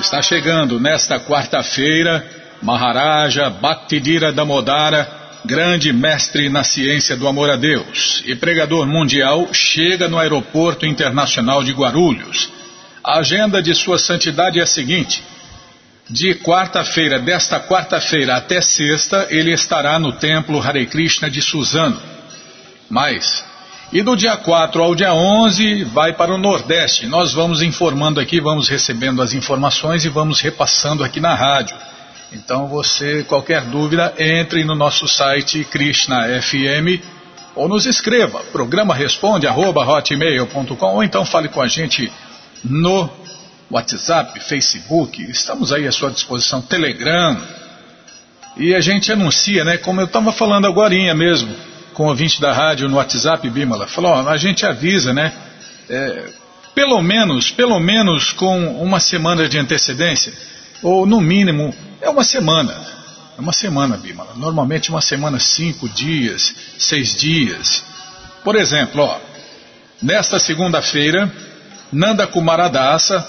Está 0.00 0.20
chegando 0.20 0.80
nesta 0.80 1.20
quarta-feira 1.20 2.28
Maharaja 2.60 3.48
Bhaktidira 3.48 4.32
Damodara, 4.32 5.08
grande 5.44 5.92
mestre 5.92 6.48
na 6.48 6.64
ciência 6.64 7.16
do 7.16 7.28
amor 7.28 7.48
a 7.48 7.54
Deus 7.54 8.24
e 8.26 8.34
pregador 8.34 8.88
mundial, 8.88 9.54
chega 9.54 10.08
no 10.08 10.18
Aeroporto 10.18 10.84
Internacional 10.84 11.62
de 11.62 11.72
Guarulhos. 11.72 12.50
A 13.04 13.20
agenda 13.20 13.62
de 13.62 13.72
Sua 13.72 14.00
Santidade 14.00 14.58
é 14.58 14.62
a 14.64 14.66
seguinte: 14.66 15.22
de 16.08 16.34
quarta-feira, 16.34 17.20
desta 17.20 17.60
quarta-feira 17.60 18.34
até 18.34 18.60
sexta, 18.60 19.28
ele 19.30 19.52
estará 19.52 19.96
no 19.96 20.10
Templo 20.14 20.60
Hare 20.60 20.86
Krishna 20.86 21.30
de 21.30 21.40
Suzano. 21.40 22.02
Mas 22.88 23.44
e 23.92 24.02
do 24.02 24.14
dia 24.14 24.36
4 24.36 24.82
ao 24.82 24.94
dia 24.94 25.12
11 25.12 25.84
vai 25.84 26.12
para 26.12 26.32
o 26.32 26.38
Nordeste. 26.38 27.06
Nós 27.06 27.32
vamos 27.32 27.60
informando 27.60 28.20
aqui, 28.20 28.40
vamos 28.40 28.68
recebendo 28.68 29.20
as 29.20 29.32
informações 29.32 30.04
e 30.04 30.08
vamos 30.08 30.40
repassando 30.40 31.02
aqui 31.02 31.18
na 31.18 31.34
rádio. 31.34 31.76
Então 32.32 32.68
você, 32.68 33.24
qualquer 33.24 33.62
dúvida, 33.64 34.14
entre 34.16 34.64
no 34.64 34.76
nosso 34.76 35.08
site 35.08 35.64
Krishna 35.64 36.40
FM 36.40 37.02
ou 37.56 37.68
nos 37.68 37.84
escreva, 37.84 38.38
programa 38.52 38.94
responde 38.94 39.48
arroba 39.48 39.84
hotmail.com 39.84 40.94
ou 40.94 41.02
então 41.02 41.24
fale 41.24 41.48
com 41.48 41.60
a 41.60 41.66
gente 41.66 42.12
no 42.62 43.10
WhatsApp, 43.68 44.38
Facebook, 44.38 45.20
estamos 45.28 45.72
aí 45.72 45.88
à 45.88 45.92
sua 45.92 46.10
disposição, 46.10 46.62
Telegram. 46.62 47.36
E 48.56 48.72
a 48.72 48.80
gente 48.80 49.10
anuncia, 49.10 49.64
né, 49.64 49.76
como 49.78 50.00
eu 50.00 50.06
estava 50.06 50.32
falando 50.32 50.66
agora 50.66 50.94
mesmo, 51.14 51.52
com 51.94 52.04
o 52.04 52.08
ouvinte 52.08 52.40
da 52.40 52.52
rádio 52.52 52.88
no 52.88 52.96
WhatsApp, 52.96 53.48
Bimala, 53.48 53.86
falou, 53.86 54.12
ó, 54.12 54.28
a 54.28 54.36
gente 54.36 54.64
avisa, 54.64 55.12
né? 55.12 55.32
É, 55.88 56.30
pelo 56.74 57.02
menos, 57.02 57.50
pelo 57.50 57.78
menos 57.80 58.32
com 58.32 58.82
uma 58.82 59.00
semana 59.00 59.48
de 59.48 59.58
antecedência, 59.58 60.32
ou 60.82 61.04
no 61.06 61.20
mínimo, 61.20 61.74
é 62.00 62.08
uma 62.08 62.24
semana. 62.24 62.74
É 63.36 63.40
uma 63.40 63.52
semana, 63.52 63.96
Bimala. 63.96 64.34
Normalmente 64.36 64.90
uma 64.90 65.00
semana, 65.00 65.38
cinco 65.38 65.88
dias, 65.88 66.54
seis 66.78 67.14
dias. 67.14 67.82
Por 68.44 68.56
exemplo, 68.56 69.02
ó, 69.02 69.18
nesta 70.02 70.38
segunda-feira, 70.38 71.30
Nanda 71.92 72.26
Kumaradasa 72.26 73.26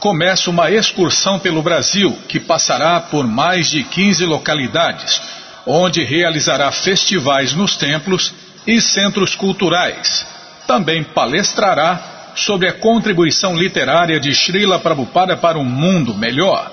começa 0.00 0.50
uma 0.50 0.70
excursão 0.70 1.38
pelo 1.38 1.62
Brasil 1.62 2.16
que 2.28 2.38
passará 2.38 3.00
por 3.00 3.26
mais 3.26 3.70
de 3.70 3.82
15 3.82 4.24
localidades 4.24 5.20
onde 5.66 6.04
realizará 6.04 6.70
festivais 6.70 7.52
nos 7.52 7.76
templos 7.76 8.32
e 8.66 8.80
centros 8.80 9.34
culturais. 9.34 10.26
Também 10.66 11.02
palestrará 11.02 12.32
sobre 12.36 12.68
a 12.68 12.72
contribuição 12.72 13.56
literária 13.56 14.20
de 14.20 14.30
Srila 14.32 14.78
Prabhupada 14.78 15.36
para 15.36 15.58
um 15.58 15.64
mundo 15.64 16.14
melhor. 16.14 16.70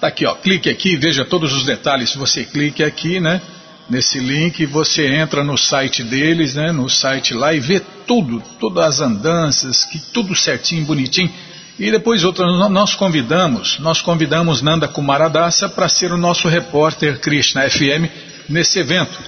Tá 0.00 0.08
aqui, 0.08 0.26
ó, 0.26 0.34
clique 0.34 0.68
aqui 0.68 0.96
veja 0.96 1.24
todos 1.24 1.52
os 1.52 1.64
detalhes. 1.64 2.14
Você 2.14 2.44
clique 2.44 2.82
aqui, 2.82 3.20
né, 3.20 3.40
nesse 3.88 4.18
link, 4.18 4.66
você 4.66 5.06
entra 5.06 5.44
no 5.44 5.56
site 5.56 6.02
deles, 6.02 6.54
né, 6.54 6.72
no 6.72 6.88
site 6.88 7.32
lá 7.32 7.54
e 7.54 7.60
vê 7.60 7.80
tudo, 8.06 8.42
todas 8.58 8.84
as 8.84 9.00
andanças, 9.00 9.84
que 9.84 9.98
tudo 9.98 10.34
certinho, 10.34 10.84
bonitinho. 10.84 11.32
E 11.78 11.90
depois 11.90 12.24
outra, 12.24 12.46
nós 12.68 12.94
convidamos, 12.94 13.78
nós 13.80 14.00
convidamos 14.00 14.62
Nanda 14.62 14.88
Kumaradasa 14.88 15.68
para 15.68 15.88
ser 15.88 16.10
o 16.10 16.16
nosso 16.16 16.48
repórter 16.48 17.20
Krishna 17.20 17.68
FM 17.68 18.08
nesse 18.48 18.78
evento. 18.78 19.18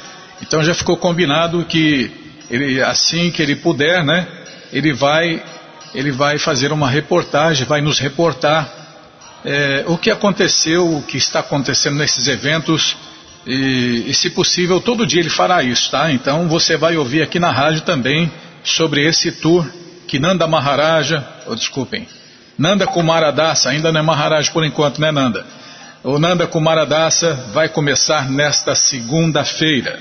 Então 0.41 0.63
já 0.63 0.75
ficou 0.75 0.97
combinado 0.97 1.63
que 1.67 2.11
ele, 2.51 2.83
assim 2.83 3.31
que 3.31 3.43
ele 3.43 3.55
puder, 3.55 4.03
né, 4.03 4.27
ele 4.73 4.95
vai, 4.95 5.43
ele 5.95 6.11
vai 6.11 6.39
fazer 6.39 6.73
uma 6.73 6.89
reportagem, 6.89 7.67
vai 7.67 7.83
nos 7.83 7.99
reportar 7.99 8.73
é, 9.45 9.85
o 9.87 9.99
que 9.99 10.11
aconteceu, 10.11 10.97
o 10.97 11.03
que 11.03 11.19
está 11.19 11.41
acontecendo 11.41 11.97
nesses 11.97 12.29
eventos 12.29 12.97
e, 13.47 14.05
e, 14.07 14.15
se 14.15 14.31
possível 14.31 14.81
todo 14.81 15.07
dia 15.07 15.21
ele 15.21 15.31
fará 15.31 15.63
isso, 15.63 15.91
tá? 15.91 16.11
Então 16.11 16.49
você 16.49 16.77
vai 16.77 16.97
ouvir 16.97 17.23
aqui 17.23 17.39
na 17.39 17.51
rádio 17.51 17.83
também 17.83 18.31
sobre 18.65 19.07
esse 19.07 19.33
tour 19.33 19.67
que 20.07 20.19
Nanda 20.19 20.47
Maharaja, 20.47 21.27
oh, 21.47 21.55
desculpem, 21.55 22.07
Nanda 22.59 22.89
Kumaradasa, 22.89 23.71
ainda 23.71 23.93
não 23.93 24.01
é 24.01 24.03
Maharaj 24.03 24.51
por 24.51 24.65
enquanto, 24.65 25.01
né 25.01 25.13
Nanda? 25.13 25.47
O 26.03 26.19
Nanda 26.19 26.47
Kumaradasa 26.47 27.35
vai 27.53 27.69
começar 27.69 28.29
nesta 28.29 28.75
segunda-feira. 28.75 30.01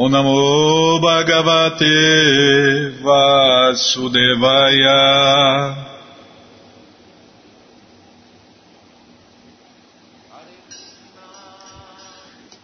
O 0.00 0.08
Namo 0.08 1.00
Bhagavate 1.00 1.84
Vasudevaya. 3.02 4.14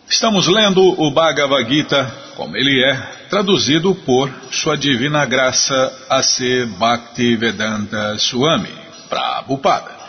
Estamos 0.09 0.47
lendo 0.47 0.81
o 0.81 1.11
Bhagavad 1.11 1.69
Gita 1.69 2.07
como 2.37 2.57
ele 2.57 2.85
é, 2.85 2.95
traduzido 3.29 3.97
por 3.97 4.33
Sua 4.53 4.77
Divina 4.77 5.27
Graça 5.27 5.93
A.C. 6.09 6.67
Bhaktivedanta 6.79 8.17
Swami, 8.17 8.71
Prabhupada. 9.09 10.04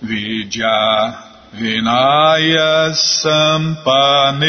Vidya 0.02 1.18
Vinaya 1.54 2.94
Sampane 2.94 4.46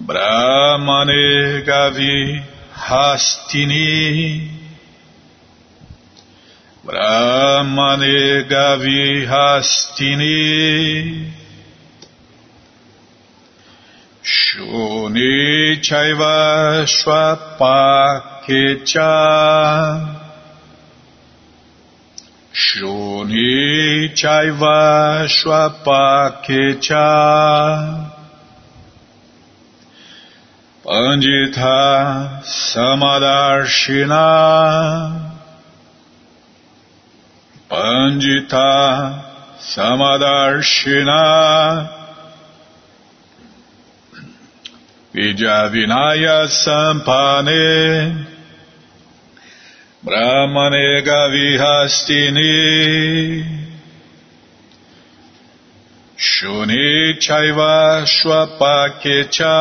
Brahmane 0.00 1.62
Gavi 1.66 2.42
Hastini 2.74 4.61
Brahmane 6.84 8.42
Gavi 8.50 9.24
Hastini 9.24 11.30
Shuni 14.20 15.78
Chaiva 15.80 16.84
Shwapakecha 16.84 19.12
Shuni 22.52 24.12
Chaiva 24.12 25.28
Shwapakecha 25.28 27.06
Pandita 30.84 32.42
Samadarshina 32.42 35.31
Pandita 37.72 39.24
Samadarshina 39.56 41.24
Vidyavinaya 45.14 46.44
Sampane 46.52 48.28
Brahmane 50.04 51.00
Gavihastini 51.00 52.60
Shuni 56.18 57.16
Chaiva 57.18 58.04
Shwapakecha 58.04 59.56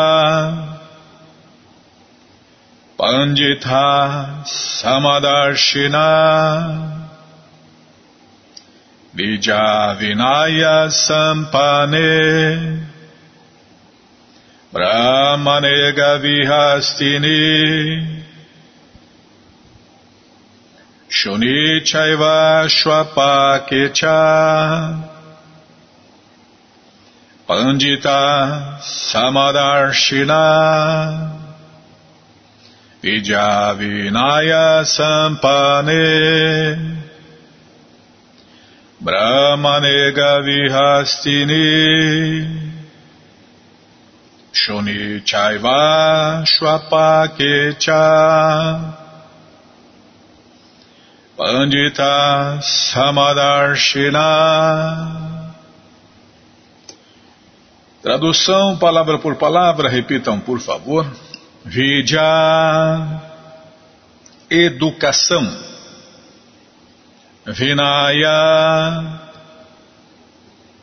Pandita 3.00 4.44
Samadarshina 4.44 7.01
Bija 9.16 9.96
Vinaya 10.00 10.90
Sampane. 10.90 12.88
Brahmanega 14.74 16.20
Vihastini 16.24 18.24
Shuni 21.10 21.82
Chaiva 21.84 22.66
Shwapakecha 22.72 24.16
Pandita 27.46 28.80
Samadarshina 28.80 30.44
Vijavinaya 33.04 34.86
Sampane 34.88 36.00
Brahmanega 39.04 40.42
Vihastini 40.46 41.66
Shuni 44.54 45.22
Chaiva 45.26 46.44
Shwapakecha 46.46 48.04
Pandita 51.36 52.60
Samadarshina 52.62 54.22
Tradução 58.02 58.78
palavra 58.78 59.20
por 59.20 59.36
palavra, 59.36 59.88
repitam 59.88 60.40
por 60.40 60.60
favor. 60.60 61.06
Vidya, 61.64 62.20
educação. 64.50 65.71
Vinaya, 67.46 69.20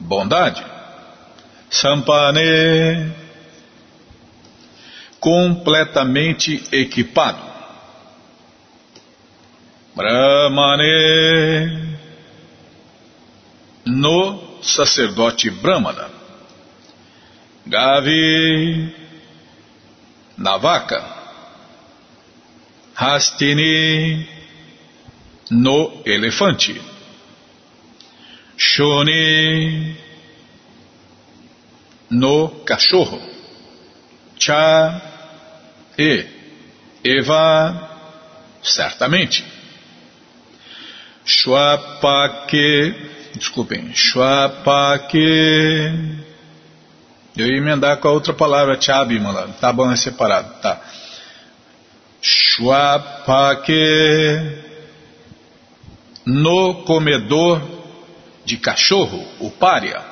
bondade. 0.00 0.64
Sampane, 1.70 3.12
completamente 5.20 6.62
equipado. 6.72 7.46
Brahmane, 9.94 11.99
no 13.84 14.60
sacerdote 14.62 15.50
Brahmana. 15.50 16.08
Gavi, 17.66 18.94
na 20.37 20.56
vaca. 20.56 21.16
Hastini 22.94 24.38
no 25.50 26.02
elefante. 26.04 26.80
Shoni 28.56 29.96
no 32.10 32.64
cachorro. 32.64 33.20
Cha 34.38 35.00
e 35.96 36.26
Eva 37.04 37.88
certamente. 38.62 39.44
Shwapake, 41.24 42.94
desculpem, 43.34 43.94
Shwapake 43.94 45.19
eu 47.38 47.46
ia 47.46 47.56
emendar 47.56 47.96
com 47.98 48.08
a 48.08 48.10
outra 48.10 48.34
palavra, 48.34 48.76
Tchabimala. 48.76 49.55
Tá 49.60 49.72
bom, 49.72 49.93
é 49.93 49.96
separado. 49.96 50.60
Tá. 50.60 50.81
Shwapake 52.20 53.72
no 56.29 56.85
comedor 56.85 57.61
de 58.44 58.58
cachorro, 58.58 59.27
o 59.41 59.51
pária. 59.51 60.05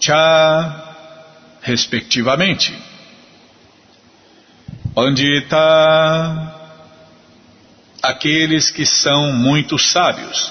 Cha, 0.00 0.94
respectivamente. 1.60 2.74
Pandita, 4.94 5.58
aqueles 8.02 8.70
que 8.70 8.86
são 8.86 9.32
muito 9.34 9.78
sábios. 9.78 10.50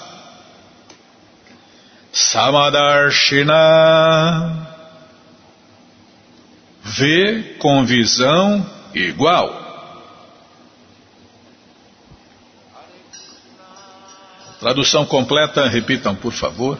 Samadarshina, 2.11 3.55
vê 6.83 7.55
com 7.57 7.83
visão 7.83 8.63
igual. 8.93 9.66
Tradução 14.67 15.05
completa, 15.05 15.65
repitam 15.69 16.13
por 16.13 16.33
favor. 16.33 16.77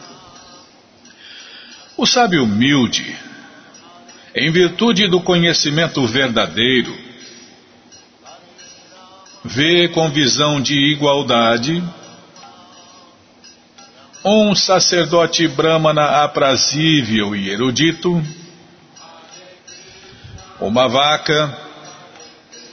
O 1.96 2.04
sábio 2.04 2.44
humilde, 2.44 3.16
em 4.34 4.52
virtude 4.52 5.08
do 5.08 5.22
conhecimento 5.22 6.06
verdadeiro, 6.06 6.94
vê 9.42 9.88
com 9.88 10.10
visão 10.10 10.60
de 10.60 10.74
igualdade 10.92 11.82
um 14.22 14.54
sacerdote 14.54 15.48
brahmana 15.48 16.24
aprazível 16.24 17.34
e 17.34 17.48
erudito 17.48 18.22
uma 20.60 20.86
vaca, 20.88 21.56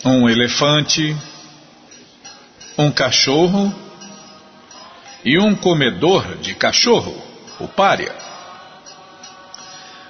um 0.03 0.27
elefante, 0.27 1.15
um 2.77 2.91
cachorro 2.91 3.84
e 5.25 5.39
um 5.39 5.55
comedor 5.55 6.37
de 6.37 6.53
cachorro, 6.53 7.19
o 7.59 7.67
pária. 7.67 8.13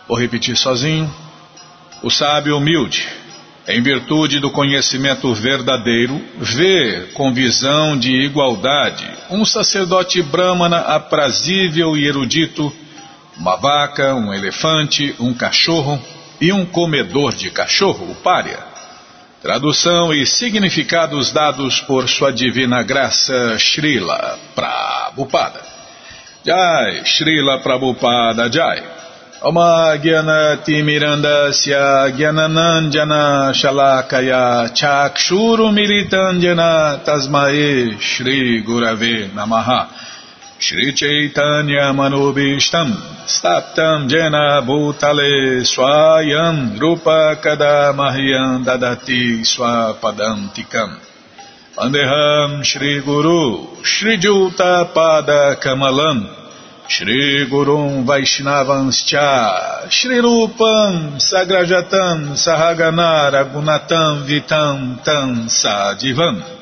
Vou 0.08 0.18
repetir 0.18 0.58
sozinho. 0.58 1.10
O 2.04 2.12
sábio 2.12 2.58
humilde, 2.58 3.08
em 3.68 3.82
virtude 3.82 4.40
do 4.40 4.52
conhecimento 4.52 5.34
verdadeiro, 5.34 6.22
vê 6.38 7.08
com 7.14 7.34
visão 7.34 7.98
de 7.98 8.12
igualdade 8.12 9.10
um 9.32 9.46
sacerdote 9.46 10.22
brahmana 10.22 10.80
aprazível 10.80 11.98
e 11.98 12.06
erudito, 12.06 12.72
uma 13.38 13.56
vaca, 13.56 14.14
um 14.14 14.34
elefante, 14.34 15.16
um 15.20 15.34
cachorro 15.34 16.00
e 16.40 16.52
um 16.52 16.66
comedor 16.66 17.34
de 17.34 17.50
cachorro, 17.50 18.12
o 18.12 18.16
pária. 18.16 18.75
Tradução 19.42 20.14
e 20.14 20.26
significados 20.26 21.32
dados 21.32 21.80
por 21.82 22.10
sua 22.10 22.32
divina 22.32 22.82
graça 22.82 23.58
Srila 23.60 24.40
Prabhupada. 24.56 25.62
Jai, 26.44 27.04
Srila 27.06 27.60
Prabhupada 27.60 28.50
Jai. 28.52 28.82
Oma 29.42 29.96
Gyanati 29.98 30.82
Mirandasya 30.82 32.10
Gyananandjana 32.18 33.54
Shalakaya 33.54 34.74
Chakshuru 34.74 35.72
Militandjana 35.72 37.04
Tasmae 37.06 38.00
Shri 38.00 38.64
Gurave 38.64 39.30
Namaha 39.34 39.90
Shri 40.58 40.94
Chaitanya 40.94 41.92
Manubishtam 41.92 42.96
Staptam 43.28 44.08
Jena 44.08 44.64
Bhutale 44.64 45.62
Swayam 45.68 46.80
Rupa 46.80 47.36
Kadamahyam 47.44 48.64
Dadati 48.64 49.44
Swapadantikam. 49.44 50.98
Vandeham 51.76 52.64
Shri 52.64 53.02
Guru 53.02 53.84
Shri 53.84 54.18
Juta 54.18 54.90
Pada 54.96 55.60
Kamalam. 55.62 56.26
Shri 56.88 57.48
Gurum 57.50 58.06
Vaishnavanscha 58.06 59.90
Shri 59.92 60.22
Rupam 60.22 61.20
Sagrajatam 61.20 62.32
Sahagana 62.38 63.30
Ragunatam 63.30 64.24
Vitam 64.26 65.04
Tam 65.04 65.48
Sadivam 65.50 66.55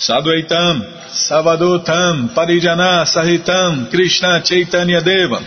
Sadvaitam 0.00 0.80
Savadutam 1.12 2.32
Parijana 2.32 3.04
Sahitam 3.04 3.90
Krishna 3.90 4.40
Chaitanya 4.42 5.02
Devam 5.02 5.44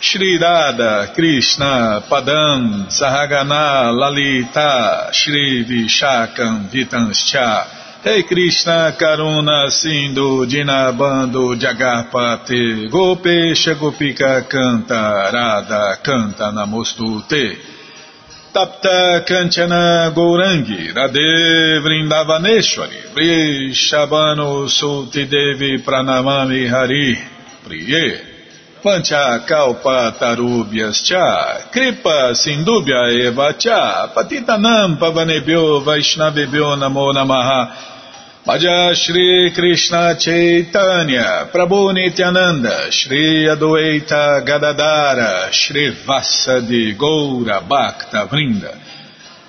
Shri 0.00 0.36
Radha 0.36 1.12
Krishna 1.14 2.02
Padam 2.10 2.88
Sahagana 2.90 3.94
Lalita 3.94 5.10
Shri 5.12 5.64
Vishakam 5.64 6.68
Vitanscha. 6.72 8.02
Hey 8.02 8.24
Krishna 8.24 8.96
Karuna 8.98 9.70
Sindhu 9.70 10.44
Dinabando 10.44 11.54
Jagarpate 11.54 12.90
Gopesha 12.90 13.76
Gopika 13.76 14.42
Canta 14.50 15.30
Radha 15.32 15.98
Canta 16.02 16.50
Namostute 16.50 17.83
Tapta 18.54 19.24
Kanchana 19.26 20.14
Gourangi 20.14 20.94
Radhe 20.94 21.80
Vrindavaneshwari 21.82 23.00
Vrishabhanu 23.12 24.68
Sulti 24.68 25.26
Devi 25.26 25.78
Pranamami 25.82 26.68
Hari 26.70 27.18
Priye 27.66 28.20
Pancha 28.80 29.40
Kalpa 29.44 30.14
Tarubhyas 30.20 31.02
Cha 31.02 31.66
Kripa 31.72 32.30
Sindubhya 32.34 33.26
Eva 33.26 33.54
Cha 33.58 34.12
Patitanam 34.14 34.98
Pavanebhyo 35.00 35.82
Vaishnavebhyo 35.84 36.76
Namo 36.78 37.12
Namaha 37.12 37.93
Bhaja 38.46 38.94
Shri 38.94 39.52
Krishna 39.54 40.16
Chaitanya 40.20 41.48
Prabhu 41.50 41.94
Nityananda 41.94 42.92
Shri 42.92 43.46
Adwaita 43.48 44.44
Gadadara 44.44 45.50
Shri 45.50 45.96
Vasadi 46.06 46.94
Goura 46.94 47.66
Bhakta 47.66 48.28
Vrinda. 48.28 48.78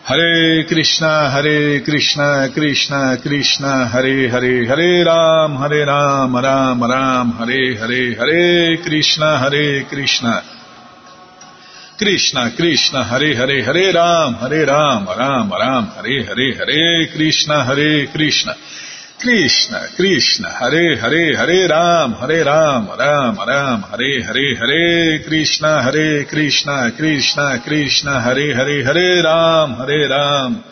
Hare 0.06 0.64
Krishna 0.64 1.30
Hare 1.30 1.82
Krishna 1.82 2.50
Krishna 2.54 3.18
Krishna 3.22 3.86
Hare 3.90 4.30
Hare 4.30 4.66
Hare 4.66 5.04
Ram 5.04 5.58
Hare 5.58 5.86
Ram 5.86 6.34
Ram 6.34 6.82
Ram 6.82 7.32
Hare 7.34 7.76
Hare 7.76 8.16
Hare 8.16 8.78
Krishna 8.82 9.40
Hare 9.40 9.84
Krishna. 9.90 10.42
Krishna 11.98 12.54
Krishna 12.56 13.04
Hare 13.04 13.36
Hare 13.36 13.62
Hare 13.62 13.94
Ram 13.94 14.36
Hare 14.36 14.66
Ram 14.66 15.06
Ram 15.06 15.52
Ram 15.52 15.86
Hare 15.88 16.24
Hare 16.24 16.56
Hare 16.56 17.08
Krishna 17.14 17.66
Hare 17.66 18.08
Krishna 18.08 18.56
Krishna, 19.18 19.88
Krishna, 19.96 20.50
Hare 20.50 20.98
Hare, 20.98 21.36
Hare 21.38 21.68
Ram, 21.70 22.14
Hare 22.14 22.44
Ram, 22.44 22.88
Ram 22.90 23.38
Ram, 23.38 23.82
Hare 23.84 24.22
Hare, 24.22 24.56
Hare 24.56 25.24
Krishna, 25.24 25.82
Hare 25.84 26.26
Krishna, 26.26 26.92
Krishna, 26.92 27.62
Krishna, 27.64 28.22
Hare 28.22 28.54
Hare, 28.54 28.84
Hare 28.84 29.24
Ram, 29.24 29.74
Hare 29.76 30.08
Ram, 30.10 30.64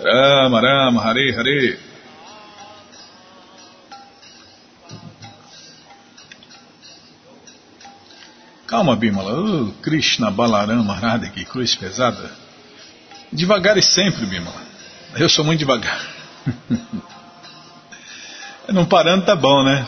Ram 0.00 0.54
Ram, 0.54 0.96
Hare 0.96 1.32
Hare. 1.32 1.78
Calma, 8.68 8.96
Bimala. 8.96 9.32
Oh, 9.32 9.74
Krishna 9.82 10.30
Balarama 10.30 10.94
Radha, 10.94 11.28
que 11.28 11.44
cruz 11.44 11.74
pesada. 11.74 12.30
Devagar 13.32 13.76
e 13.76 13.82
sempre, 13.82 14.24
Bimala. 14.26 14.62
Eu 15.16 15.28
sou 15.28 15.44
muito 15.44 15.58
devagar. 15.58 16.00
Não 18.72 18.84
parando 18.84 19.24
tá 19.24 19.34
bom, 19.34 19.64
né? 19.64 19.84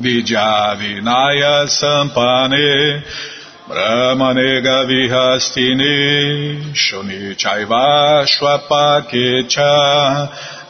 Vidya 0.00 0.74
Vinaya 0.74 1.68
Sampane 1.68 3.00
Brahmanega 3.68 4.84
Vihastini 4.84 6.74
Shuni 6.74 7.36
Chaiva 7.38 8.24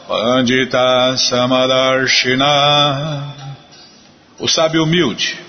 Pandita 0.07 1.17
Samadarshina 1.17 2.45
O 4.37 4.47
sábio 4.47 4.83
humilde, 4.83 5.39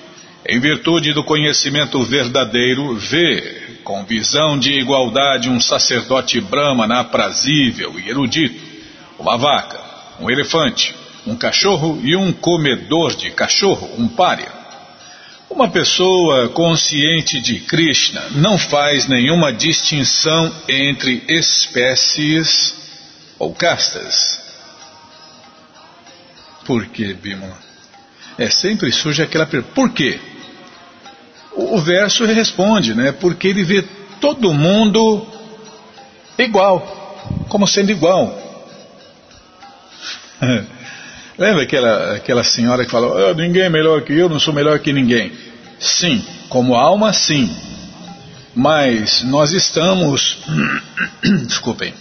em 0.49 0.59
virtude 0.59 1.13
do 1.13 1.23
conhecimento 1.23 2.03
verdadeiro, 2.03 2.97
vê 2.97 3.79
com 3.85 4.07
visão 4.07 4.59
de 4.59 4.73
igualdade 4.73 5.51
um 5.51 5.61
sacerdote 5.61 6.41
brahmana 6.41 7.01
aprazível 7.01 8.01
e 8.01 8.09
erudito, 8.09 8.59
uma 9.19 9.37
vaca, 9.37 9.79
um 10.19 10.31
elefante, 10.31 10.95
um 11.27 11.37
cachorro 11.37 12.01
e 12.03 12.17
um 12.17 12.33
comedor 12.33 13.15
de 13.15 13.31
cachorro, 13.31 13.91
um 13.99 14.09
pária. 14.09 14.61
Uma 15.49 15.69
pessoa 15.69 16.49
consciente 16.51 17.41
de 17.41 17.61
Krishna 17.61 18.23
não 18.31 18.57
faz 18.57 19.09
nenhuma 19.09 19.53
distinção 19.53 20.55
entre 20.69 21.25
espécies 21.29 22.75
ou 23.39 23.53
castas. 23.53 24.41
Por 26.65 26.87
que, 26.87 27.13
Bimala? 27.15 27.59
É, 28.39 28.49
sempre 28.49 28.93
surge 28.93 29.23
aquela 29.23 29.45
pergunta, 29.45 29.75
por 29.75 29.91
quê? 29.91 30.21
O, 31.53 31.77
o 31.77 31.81
verso 31.81 32.25
responde, 32.25 32.95
né? 32.95 33.11
Porque 33.13 33.49
ele 33.49 33.65
vê 33.65 33.83
todo 34.21 34.55
mundo 34.55 35.27
igual, 36.39 37.47
como 37.49 37.67
sendo 37.67 37.91
igual. 37.91 38.39
Lembra 41.41 41.63
aquela, 41.63 42.17
aquela 42.17 42.45
senhora 42.45 42.85
que 42.85 42.91
falou: 42.91 43.17
oh, 43.17 43.33
ninguém 43.33 43.63
é 43.63 43.71
melhor 43.71 44.03
que 44.03 44.13
eu, 44.13 44.29
não 44.29 44.39
sou 44.39 44.53
melhor 44.53 44.79
que 44.81 44.93
ninguém? 44.93 45.33
Sim, 45.79 46.23
como 46.51 46.75
alma, 46.75 47.15
sim. 47.15 47.51
Mas 48.55 49.23
nós 49.23 49.53
estamos, 49.53 50.37
desculpem, 51.49 51.95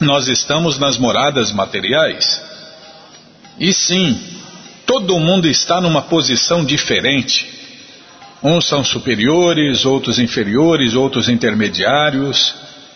nós 0.00 0.26
estamos 0.26 0.78
nas 0.78 0.96
moradas 0.96 1.52
materiais. 1.52 2.42
E 3.58 3.74
sim, 3.74 4.18
todo 4.86 5.18
mundo 5.18 5.46
está 5.46 5.78
numa 5.78 6.00
posição 6.00 6.64
diferente. 6.64 7.46
Uns 8.42 8.64
são 8.66 8.82
superiores, 8.82 9.84
outros 9.84 10.18
inferiores, 10.18 10.94
outros 10.94 11.28
intermediários 11.28 12.54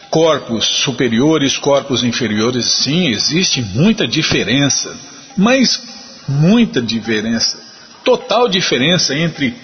corpos 0.09 0.65
superiores, 0.65 1.59
corpos 1.59 2.05
inferiores, 2.05 2.67
sim, 2.67 3.09
existe 3.09 3.61
muita 3.61 4.07
diferença. 4.07 4.97
Mas 5.37 5.83
muita 6.29 6.81
diferença, 6.81 7.59
total 8.05 8.49
diferença 8.49 9.14
entre 9.14 9.57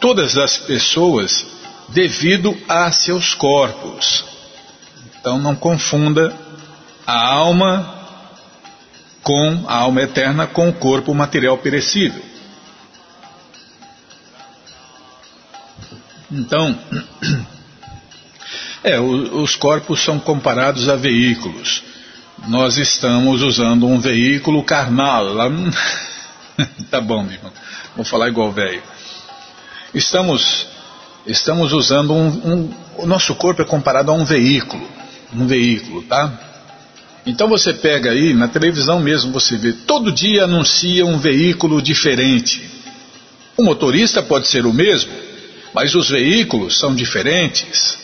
todas 0.00 0.36
as 0.36 0.56
pessoas 0.56 1.46
devido 1.88 2.56
a 2.68 2.90
seus 2.90 3.34
corpos. 3.34 4.24
Então 5.20 5.38
não 5.38 5.54
confunda 5.54 6.34
a 7.06 7.32
alma 7.32 7.94
com 9.22 9.64
a 9.66 9.76
alma 9.76 10.02
eterna 10.02 10.46
com 10.46 10.68
o 10.68 10.72
corpo 10.72 11.14
material 11.14 11.58
perecível. 11.58 12.22
Então, 16.30 16.78
é, 18.84 18.98
os 19.00 19.56
corpos 19.56 20.00
são 20.00 20.18
comparados 20.18 20.88
a 20.88 20.96
veículos 20.96 21.82
nós 22.46 22.78
estamos 22.78 23.42
usando 23.42 23.86
um 23.86 23.98
veículo 23.98 24.62
carnal. 24.62 25.26
tá 26.90 27.00
bom, 27.00 27.24
irmão. 27.24 27.52
Vou 27.96 28.04
falar 28.04 28.28
igual 28.28 28.52
velho. 28.52 28.82
Estamos, 29.92 30.66
estamos 31.26 31.72
usando 31.72 32.12
um, 32.12 32.26
um, 32.28 32.70
O 32.98 33.06
nosso 33.06 33.34
corpo 33.34 33.62
é 33.62 33.64
comparado 33.64 34.10
a 34.10 34.14
um 34.14 34.24
veículo. 34.24 34.86
um 35.34 35.46
veículo, 35.46 36.02
tá? 36.02 36.32
Então 37.26 37.48
você 37.48 37.74
pega 37.74 38.10
aí, 38.10 38.32
na 38.32 38.48
televisão 38.48 39.00
mesmo 39.00 39.32
você 39.32 39.56
vê, 39.56 39.72
todo 39.72 40.12
dia 40.12 40.44
anuncia 40.44 41.04
um 41.04 41.18
veículo 41.18 41.82
diferente. 41.82 42.62
O 43.56 43.62
motorista 43.62 44.22
pode 44.22 44.48
ser 44.48 44.64
o 44.64 44.72
mesmo, 44.72 45.12
mas 45.74 45.94
os 45.94 46.08
veículos 46.08 46.78
são 46.78 46.94
diferentes. 46.94 47.98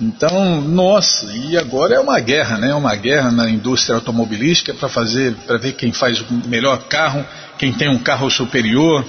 Então, 0.00 0.60
nossa, 0.60 1.32
e 1.32 1.56
agora 1.56 1.96
é 1.96 2.00
uma 2.00 2.20
guerra, 2.20 2.56
né? 2.56 2.72
Uma 2.72 2.94
guerra 2.94 3.32
na 3.32 3.50
indústria 3.50 3.96
automobilística 3.96 4.72
para 4.72 4.88
fazer, 4.88 5.34
para 5.46 5.58
ver 5.58 5.72
quem 5.72 5.92
faz 5.92 6.20
o 6.20 6.26
melhor 6.46 6.84
carro, 6.84 7.26
quem 7.58 7.72
tem 7.72 7.88
um 7.88 7.98
carro 7.98 8.30
superior. 8.30 9.04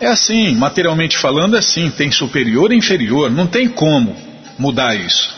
É 0.00 0.08
assim, 0.08 0.52
materialmente 0.56 1.16
falando, 1.16 1.54
é 1.54 1.60
assim, 1.60 1.90
tem 1.90 2.10
superior 2.10 2.72
e 2.72 2.76
inferior, 2.76 3.30
não 3.30 3.46
tem 3.46 3.68
como 3.68 4.16
mudar 4.58 4.96
isso. 4.96 5.32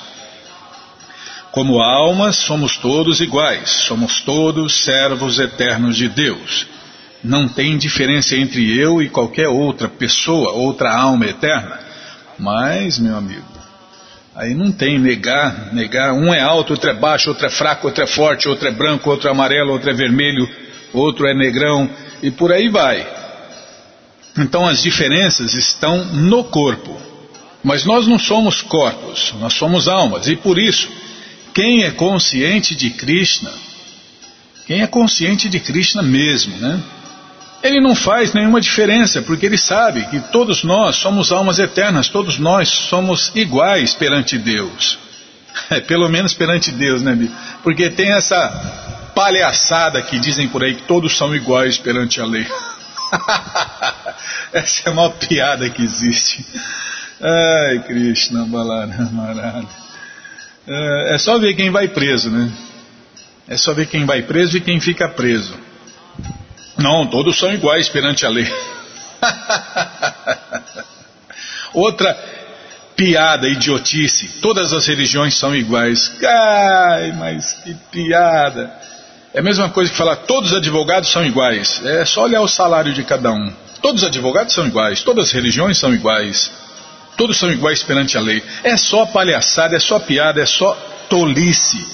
Como 1.50 1.82
almas, 1.82 2.36
somos 2.36 2.78
todos 2.78 3.20
iguais, 3.20 3.68
somos 3.86 4.22
todos 4.22 4.84
servos 4.84 5.38
eternos 5.38 5.98
de 5.98 6.08
Deus. 6.08 6.66
Não 7.22 7.46
tem 7.46 7.76
diferença 7.76 8.34
entre 8.36 8.74
eu 8.80 9.02
e 9.02 9.10
qualquer 9.10 9.48
outra 9.48 9.86
pessoa, 9.86 10.52
outra 10.52 10.96
alma 10.96 11.26
eterna. 11.26 11.78
Mas, 12.38 12.98
meu 12.98 13.16
amigo, 13.16 13.61
Aí 14.34 14.54
não 14.54 14.72
tem 14.72 14.98
negar, 14.98 15.74
negar. 15.74 16.14
Um 16.14 16.32
é 16.32 16.40
alto, 16.40 16.72
outro 16.72 16.88
é 16.88 16.94
baixo, 16.94 17.28
outro 17.28 17.46
é 17.46 17.50
fraco, 17.50 17.86
outro 17.86 18.02
é 18.02 18.06
forte, 18.06 18.48
outro 18.48 18.66
é 18.66 18.70
branco, 18.70 19.10
outro 19.10 19.28
é 19.28 19.30
amarelo, 19.30 19.72
outro 19.72 19.90
é 19.90 19.94
vermelho, 19.94 20.48
outro 20.92 21.26
é 21.26 21.34
negrão 21.34 21.88
e 22.22 22.30
por 22.30 22.50
aí 22.50 22.68
vai. 22.68 23.06
Então 24.38 24.66
as 24.66 24.82
diferenças 24.82 25.52
estão 25.54 26.04
no 26.04 26.44
corpo. 26.44 26.98
Mas 27.62 27.84
nós 27.84 28.08
não 28.08 28.18
somos 28.18 28.60
corpos, 28.62 29.34
nós 29.38 29.52
somos 29.52 29.86
almas. 29.86 30.26
E 30.26 30.34
por 30.34 30.58
isso, 30.58 30.88
quem 31.54 31.84
é 31.84 31.90
consciente 31.90 32.74
de 32.74 32.90
Krishna, 32.90 33.52
quem 34.66 34.80
é 34.82 34.86
consciente 34.86 35.48
de 35.48 35.60
Krishna 35.60 36.02
mesmo, 36.02 36.56
né? 36.56 36.82
Ele 37.62 37.80
não 37.80 37.94
faz 37.94 38.32
nenhuma 38.32 38.60
diferença, 38.60 39.22
porque 39.22 39.46
ele 39.46 39.56
sabe 39.56 40.04
que 40.06 40.18
todos 40.18 40.64
nós 40.64 40.96
somos 40.96 41.30
almas 41.30 41.58
eternas, 41.58 42.08
todos 42.08 42.38
nós 42.38 42.68
somos 42.68 43.30
iguais 43.34 43.94
perante 43.94 44.36
Deus. 44.36 44.98
É, 45.70 45.80
pelo 45.80 46.08
menos 46.08 46.34
perante 46.34 46.70
Deus, 46.72 47.02
né, 47.02 47.12
Bíblia? 47.12 47.36
Porque 47.62 47.90
tem 47.90 48.12
essa 48.12 48.48
palhaçada 49.14 50.00
que 50.02 50.18
dizem 50.18 50.48
por 50.48 50.64
aí 50.64 50.74
que 50.74 50.82
todos 50.82 51.16
são 51.16 51.34
iguais 51.34 51.78
perante 51.78 52.20
a 52.20 52.24
lei. 52.24 52.46
Essa 54.52 54.88
é 54.88 54.90
a 54.90 54.94
maior 54.94 55.10
piada 55.10 55.68
que 55.68 55.82
existe. 55.82 56.44
Ai, 57.20 57.78
Krishna, 57.80 58.44
Balarama, 58.46 59.66
é, 60.66 61.14
é 61.14 61.18
só 61.18 61.38
ver 61.38 61.54
quem 61.54 61.70
vai 61.70 61.88
preso, 61.88 62.30
né? 62.30 62.50
É 63.48 63.56
só 63.56 63.72
ver 63.74 63.86
quem 63.86 64.06
vai 64.06 64.22
preso 64.22 64.56
e 64.56 64.60
quem 64.60 64.80
fica 64.80 65.08
preso. 65.08 65.54
Não, 66.82 67.06
todos 67.06 67.38
são 67.38 67.52
iguais 67.52 67.88
perante 67.88 68.26
a 68.26 68.28
lei. 68.28 68.52
Outra 71.72 72.18
piada, 72.96 73.48
idiotice. 73.48 74.40
Todas 74.40 74.72
as 74.72 74.86
religiões 74.86 75.34
são 75.34 75.54
iguais. 75.54 76.12
Ai, 76.24 77.12
mas 77.12 77.52
que 77.64 77.74
piada. 77.90 78.72
É 79.32 79.38
a 79.38 79.42
mesma 79.42 79.70
coisa 79.70 79.90
que 79.90 79.96
falar 79.96 80.16
todos 80.16 80.50
os 80.50 80.58
advogados 80.58 81.10
são 81.10 81.24
iguais. 81.24 81.80
É 81.84 82.04
só 82.04 82.24
olhar 82.24 82.42
o 82.42 82.48
salário 82.48 82.92
de 82.92 83.04
cada 83.04 83.32
um. 83.32 83.52
Todos 83.80 84.02
os 84.02 84.08
advogados 84.08 84.54
são 84.54 84.66
iguais, 84.66 85.02
todas 85.02 85.28
as 85.28 85.32
religiões 85.32 85.78
são 85.78 85.94
iguais. 85.94 86.50
Todos 87.16 87.38
são 87.38 87.50
iguais 87.50 87.82
perante 87.82 88.16
a 88.16 88.20
lei. 88.20 88.42
É 88.64 88.76
só 88.76 89.06
palhaçada, 89.06 89.76
é 89.76 89.80
só 89.80 89.98
piada, 89.98 90.40
é 90.40 90.46
só 90.46 90.74
tolice. 91.08 91.86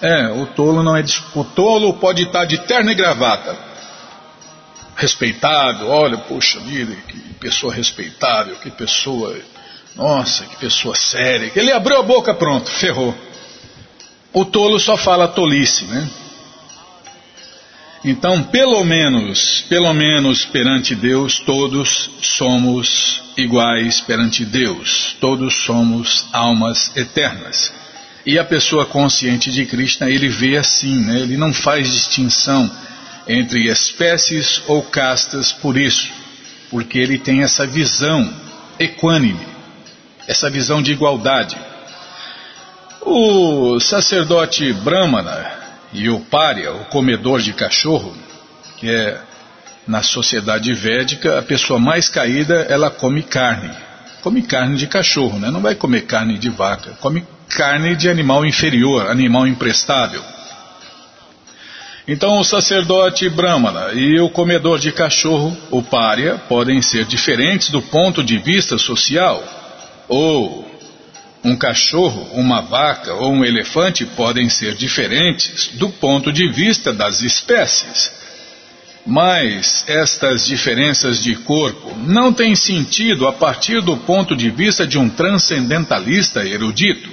É, 0.00 0.28
o 0.28 0.46
tolo 0.46 0.82
não 0.82 0.96
é. 0.96 1.04
O 1.34 1.44
tolo 1.44 1.94
pode 1.94 2.24
estar 2.24 2.44
de 2.44 2.58
terno 2.58 2.90
e 2.90 2.94
gravata. 2.94 3.69
Respeitado, 5.00 5.88
olha, 5.88 6.18
poxa 6.18 6.60
vida, 6.60 6.94
que 7.08 7.16
pessoa 7.40 7.72
respeitável, 7.72 8.54
que 8.56 8.70
pessoa. 8.70 9.34
Nossa, 9.96 10.44
que 10.44 10.56
pessoa 10.56 10.94
séria. 10.94 11.50
Ele 11.56 11.72
abriu 11.72 11.98
a 11.98 12.02
boca, 12.02 12.34
pronto, 12.34 12.70
ferrou. 12.70 13.16
O 14.30 14.44
tolo 14.44 14.78
só 14.78 14.98
fala 14.98 15.26
tolice, 15.26 15.86
né? 15.86 16.06
Então, 18.04 18.42
pelo 18.42 18.84
menos, 18.84 19.64
pelo 19.70 19.90
menos 19.94 20.44
perante 20.44 20.94
Deus, 20.94 21.38
todos 21.38 22.10
somos 22.20 23.22
iguais 23.38 24.02
perante 24.02 24.44
Deus. 24.44 25.16
Todos 25.18 25.64
somos 25.64 26.26
almas 26.30 26.94
eternas. 26.94 27.72
E 28.26 28.38
a 28.38 28.44
pessoa 28.44 28.84
consciente 28.84 29.50
de 29.50 29.64
Krishna, 29.64 30.10
ele 30.10 30.28
vê 30.28 30.58
assim, 30.58 30.94
né? 30.94 31.20
ele 31.20 31.38
não 31.38 31.54
faz 31.54 31.90
distinção 31.90 32.70
entre 33.26 33.68
espécies 33.68 34.62
ou 34.66 34.82
castas 34.82 35.52
por 35.52 35.76
isso, 35.76 36.08
porque 36.70 36.98
ele 36.98 37.18
tem 37.18 37.42
essa 37.42 37.66
visão 37.66 38.32
equânime, 38.78 39.46
essa 40.26 40.48
visão 40.48 40.82
de 40.82 40.92
igualdade. 40.92 41.56
O 43.02 43.80
sacerdote 43.80 44.72
Brahmana 44.72 45.52
e 45.92 46.08
o 46.08 46.20
Pária, 46.20 46.72
o 46.72 46.84
comedor 46.86 47.40
de 47.40 47.52
cachorro, 47.52 48.16
que 48.76 48.90
é 48.90 49.20
na 49.86 50.02
sociedade 50.02 50.72
védica, 50.72 51.38
a 51.38 51.42
pessoa 51.42 51.78
mais 51.78 52.08
caída, 52.08 52.66
ela 52.68 52.90
come 52.90 53.22
carne. 53.22 53.70
Come 54.22 54.42
carne 54.42 54.76
de 54.76 54.86
cachorro, 54.86 55.38
né? 55.38 55.50
não 55.50 55.60
vai 55.60 55.74
comer 55.74 56.02
carne 56.02 56.38
de 56.38 56.50
vaca, 56.50 56.92
come 57.00 57.26
carne 57.48 57.96
de 57.96 58.08
animal 58.08 58.44
inferior, 58.44 59.10
animal 59.10 59.46
imprestável. 59.46 60.22
Então, 62.08 62.38
o 62.38 62.44
sacerdote 62.44 63.28
brahmana 63.28 63.92
e 63.92 64.18
o 64.18 64.30
comedor 64.30 64.78
de 64.78 64.90
cachorro, 64.90 65.56
o 65.70 65.82
pária, 65.82 66.36
podem 66.48 66.80
ser 66.80 67.04
diferentes 67.04 67.70
do 67.70 67.82
ponto 67.82 68.24
de 68.24 68.38
vista 68.38 68.78
social. 68.78 69.42
Ou 70.08 70.68
um 71.44 71.56
cachorro, 71.56 72.28
uma 72.32 72.60
vaca 72.60 73.14
ou 73.14 73.32
um 73.32 73.44
elefante 73.44 74.04
podem 74.04 74.48
ser 74.48 74.74
diferentes 74.74 75.70
do 75.74 75.88
ponto 75.88 76.32
de 76.32 76.48
vista 76.50 76.92
das 76.92 77.22
espécies. 77.22 78.12
Mas 79.06 79.84
estas 79.86 80.46
diferenças 80.46 81.22
de 81.22 81.34
corpo 81.34 81.96
não 81.96 82.32
têm 82.32 82.54
sentido 82.54 83.26
a 83.26 83.32
partir 83.32 83.80
do 83.80 83.96
ponto 83.96 84.36
de 84.36 84.50
vista 84.50 84.86
de 84.86 84.98
um 84.98 85.08
transcendentalista 85.08 86.46
erudito. 86.46 87.08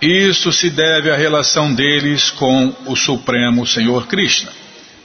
Isso 0.00 0.52
se 0.52 0.70
deve 0.70 1.10
à 1.10 1.16
relação 1.16 1.74
deles 1.74 2.30
com 2.30 2.72
o 2.86 2.94
Supremo 2.94 3.66
Senhor 3.66 4.06
Krishna. 4.06 4.52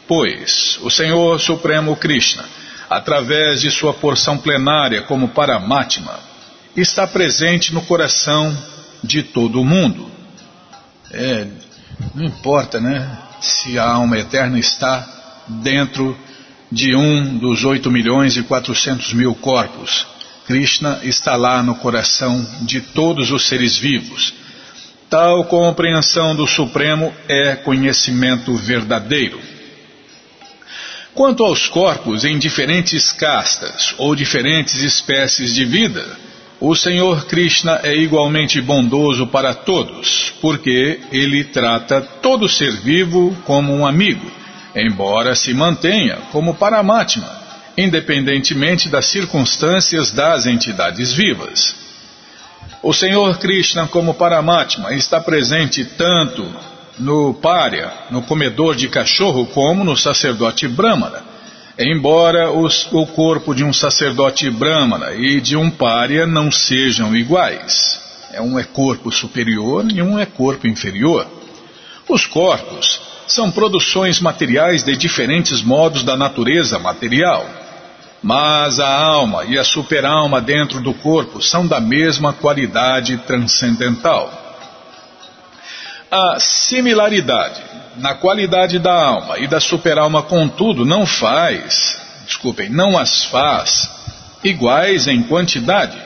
Pois 0.08 0.78
o 0.84 0.90
Senhor 0.92 1.40
Supremo 1.40 1.96
Krishna, 1.96 2.46
através 2.88 3.62
de 3.62 3.72
sua 3.72 3.92
porção 3.92 4.38
plenária 4.38 5.02
como 5.02 5.30
Paramatma, 5.30 6.20
está 6.78 7.08
presente 7.08 7.74
no 7.74 7.82
coração 7.82 8.56
de 9.04 9.24
todo 9.24 9.66
mundo. 9.66 10.12
É, 11.12 11.48
não 12.14 12.26
importa, 12.26 12.80
né? 12.80 13.18
Se 13.42 13.80
a 13.80 13.90
alma 13.90 14.20
eterna 14.20 14.60
está 14.60 15.08
dentro 15.48 16.16
de 16.72 16.96
um 16.96 17.40
dos 17.40 17.66
8 17.66 17.90
milhões 17.90 18.38
e 18.38 18.44
400 18.44 19.12
mil 19.14 19.34
corpos. 19.34 20.06
Krishna 20.46 21.00
está 21.02 21.36
lá 21.36 21.64
no 21.64 21.76
coração 21.76 22.46
de 22.62 22.80
todos 22.80 23.32
os 23.32 23.48
seres 23.48 23.76
vivos 23.76 24.43
Tal 25.14 25.44
compreensão 25.44 26.36
do 26.36 26.48
Supremo 26.48 27.14
é 27.30 27.56
conhecimento 27.58 28.56
verdadeiro. 28.56 29.40
Quanto 31.14 31.44
aos 31.44 31.68
corpos 31.68 32.26
em 32.26 32.40
diferentes 32.40 33.12
castas 33.12 33.94
ou 34.00 34.16
diferentes 34.16 34.82
espécies 34.82 35.54
de 35.54 35.66
vida, 35.66 36.04
o 36.60 36.76
Senhor 36.76 37.28
Krishna 37.28 37.80
é 37.84 37.96
igualmente 37.96 38.60
bondoso 38.60 39.28
para 39.28 39.54
todos, 39.54 40.34
porque 40.42 41.00
ele 41.12 41.44
trata 41.44 42.02
todo 42.02 42.50
ser 42.50 42.72
vivo 42.78 43.38
como 43.46 43.72
um 43.72 43.86
amigo, 43.86 44.32
embora 44.76 45.36
se 45.36 45.54
mantenha 45.54 46.16
como 46.32 46.56
Paramatma, 46.56 47.40
independentemente 47.78 48.90
das 48.90 49.06
circunstâncias 49.06 50.12
das 50.12 50.48
entidades 50.48 51.14
vivas. 51.14 51.83
O 52.84 52.92
Senhor 52.92 53.38
Krishna, 53.38 53.88
como 53.88 54.14
Paramatma, 54.14 54.94
está 54.94 55.22
presente 55.22 55.86
tanto 55.86 56.46
no 57.00 57.34
pária, 57.34 57.90
no 58.12 58.22
comedor 58.24 58.76
de 58.76 58.90
cachorro, 58.90 59.46
como 59.46 59.86
no 59.86 59.96
sacerdote 59.96 60.68
brahmana. 60.68 61.24
Embora 61.80 62.52
os, 62.52 62.86
o 62.92 63.08
corpo 63.08 63.56
de 63.56 63.64
um 63.64 63.72
sacerdote 63.72 64.50
brahmana 64.50 65.14
e 65.14 65.40
de 65.40 65.56
um 65.56 65.72
pária 65.72 66.28
não 66.28 66.52
sejam 66.52 67.16
iguais. 67.16 68.02
É 68.34 68.42
um 68.42 68.60
é 68.60 68.66
corpo 68.66 69.10
superior 69.14 69.86
e 69.90 70.02
um 70.02 70.20
é 70.20 70.26
corpo 70.26 70.68
inferior. 70.68 71.26
Os 72.10 72.26
corpos 72.26 73.02
são 73.26 73.50
produções 73.50 74.20
materiais 74.20 74.84
de 74.84 74.98
diferentes 74.98 75.62
modos 75.62 76.04
da 76.04 76.18
natureza 76.18 76.78
material. 76.80 77.63
Mas 78.24 78.80
a 78.80 78.88
alma 78.88 79.44
e 79.44 79.60
a 79.60 79.64
superalma 79.64 80.40
dentro 80.40 80.80
do 80.80 80.94
corpo 80.94 81.42
são 81.42 81.68
da 81.68 81.82
mesma 81.82 82.32
qualidade 82.32 83.18
transcendental. 83.18 84.32
A 86.10 86.40
similaridade 86.40 87.62
na 87.98 88.16
qualidade 88.16 88.80
da 88.80 88.94
alma 88.94 89.38
e 89.38 89.48
da 89.48 89.60
superalma, 89.60 90.24
contudo, 90.24 90.86
não 90.86 91.06
faz, 91.06 92.00
desculpem, 92.26 92.70
não 92.70 92.98
as 92.98 93.26
faz 93.26 93.90
iguais 94.44 95.08
em 95.08 95.24
quantidade, 95.24 95.98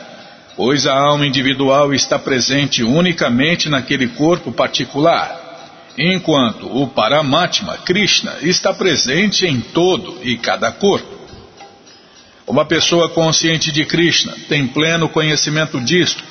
pois 0.56 0.86
a 0.86 0.94
alma 0.94 1.26
individual 1.26 1.94
está 1.94 2.20
presente 2.20 2.84
unicamente 2.84 3.70
naquele 3.70 4.08
corpo 4.10 4.52
particular, 4.52 5.94
enquanto 5.98 6.68
o 6.68 6.88
Paramatma, 6.88 7.78
Krishna, 7.78 8.36
está 8.42 8.74
presente 8.74 9.46
em 9.46 9.60
todo 9.60 10.20
e 10.24 10.38
cada 10.38 10.72
corpo. 10.72 11.17
Uma 12.48 12.64
pessoa 12.64 13.10
consciente 13.10 13.74
de 13.74 13.84
Krishna 13.84 14.34
tem 14.48 14.66
pleno 14.66 15.10
conhecimento 15.10 15.82
disto 15.82 16.24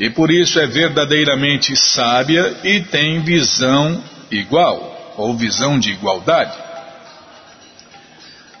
e 0.00 0.08
por 0.08 0.30
isso 0.30 0.58
é 0.58 0.66
verdadeiramente 0.66 1.76
sábia 1.76 2.56
e 2.64 2.80
tem 2.80 3.20
visão 3.20 4.02
igual 4.30 5.14
ou 5.18 5.36
visão 5.36 5.78
de 5.78 5.90
igualdade. 5.90 6.56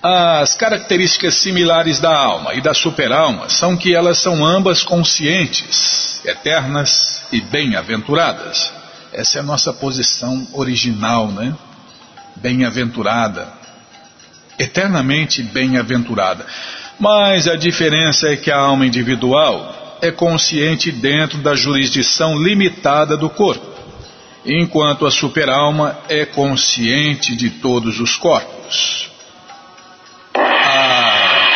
As 0.02 0.54
características 0.54 1.36
similares 1.36 1.98
da 1.98 2.14
alma 2.14 2.54
e 2.54 2.60
da 2.60 2.74
superalma 2.74 3.48
são 3.48 3.74
que 3.74 3.94
elas 3.94 4.18
são 4.18 4.44
ambas 4.44 4.82
conscientes, 4.82 6.20
eternas 6.26 7.22
e 7.32 7.40
bem-aventuradas. 7.40 8.70
Essa 9.14 9.38
é 9.38 9.40
a 9.40 9.44
nossa 9.44 9.72
posição 9.72 10.46
original, 10.52 11.28
né? 11.28 11.54
Bem-aventurada. 12.36 13.48
Eternamente 14.58 15.42
bem-aventurada. 15.42 16.44
Mas 16.98 17.46
a 17.46 17.54
diferença 17.54 18.28
é 18.28 18.36
que 18.36 18.50
a 18.50 18.58
alma 18.58 18.84
individual 18.84 19.98
é 20.02 20.10
consciente 20.10 20.90
dentro 20.90 21.38
da 21.38 21.54
jurisdição 21.54 22.36
limitada 22.36 23.16
do 23.16 23.30
corpo, 23.30 23.66
enquanto 24.44 25.06
a 25.06 25.10
superalma 25.10 25.96
é 26.08 26.24
consciente 26.26 27.36
de 27.36 27.50
todos 27.50 28.00
os 28.00 28.16
corpos. 28.16 29.10
A, 30.34 31.48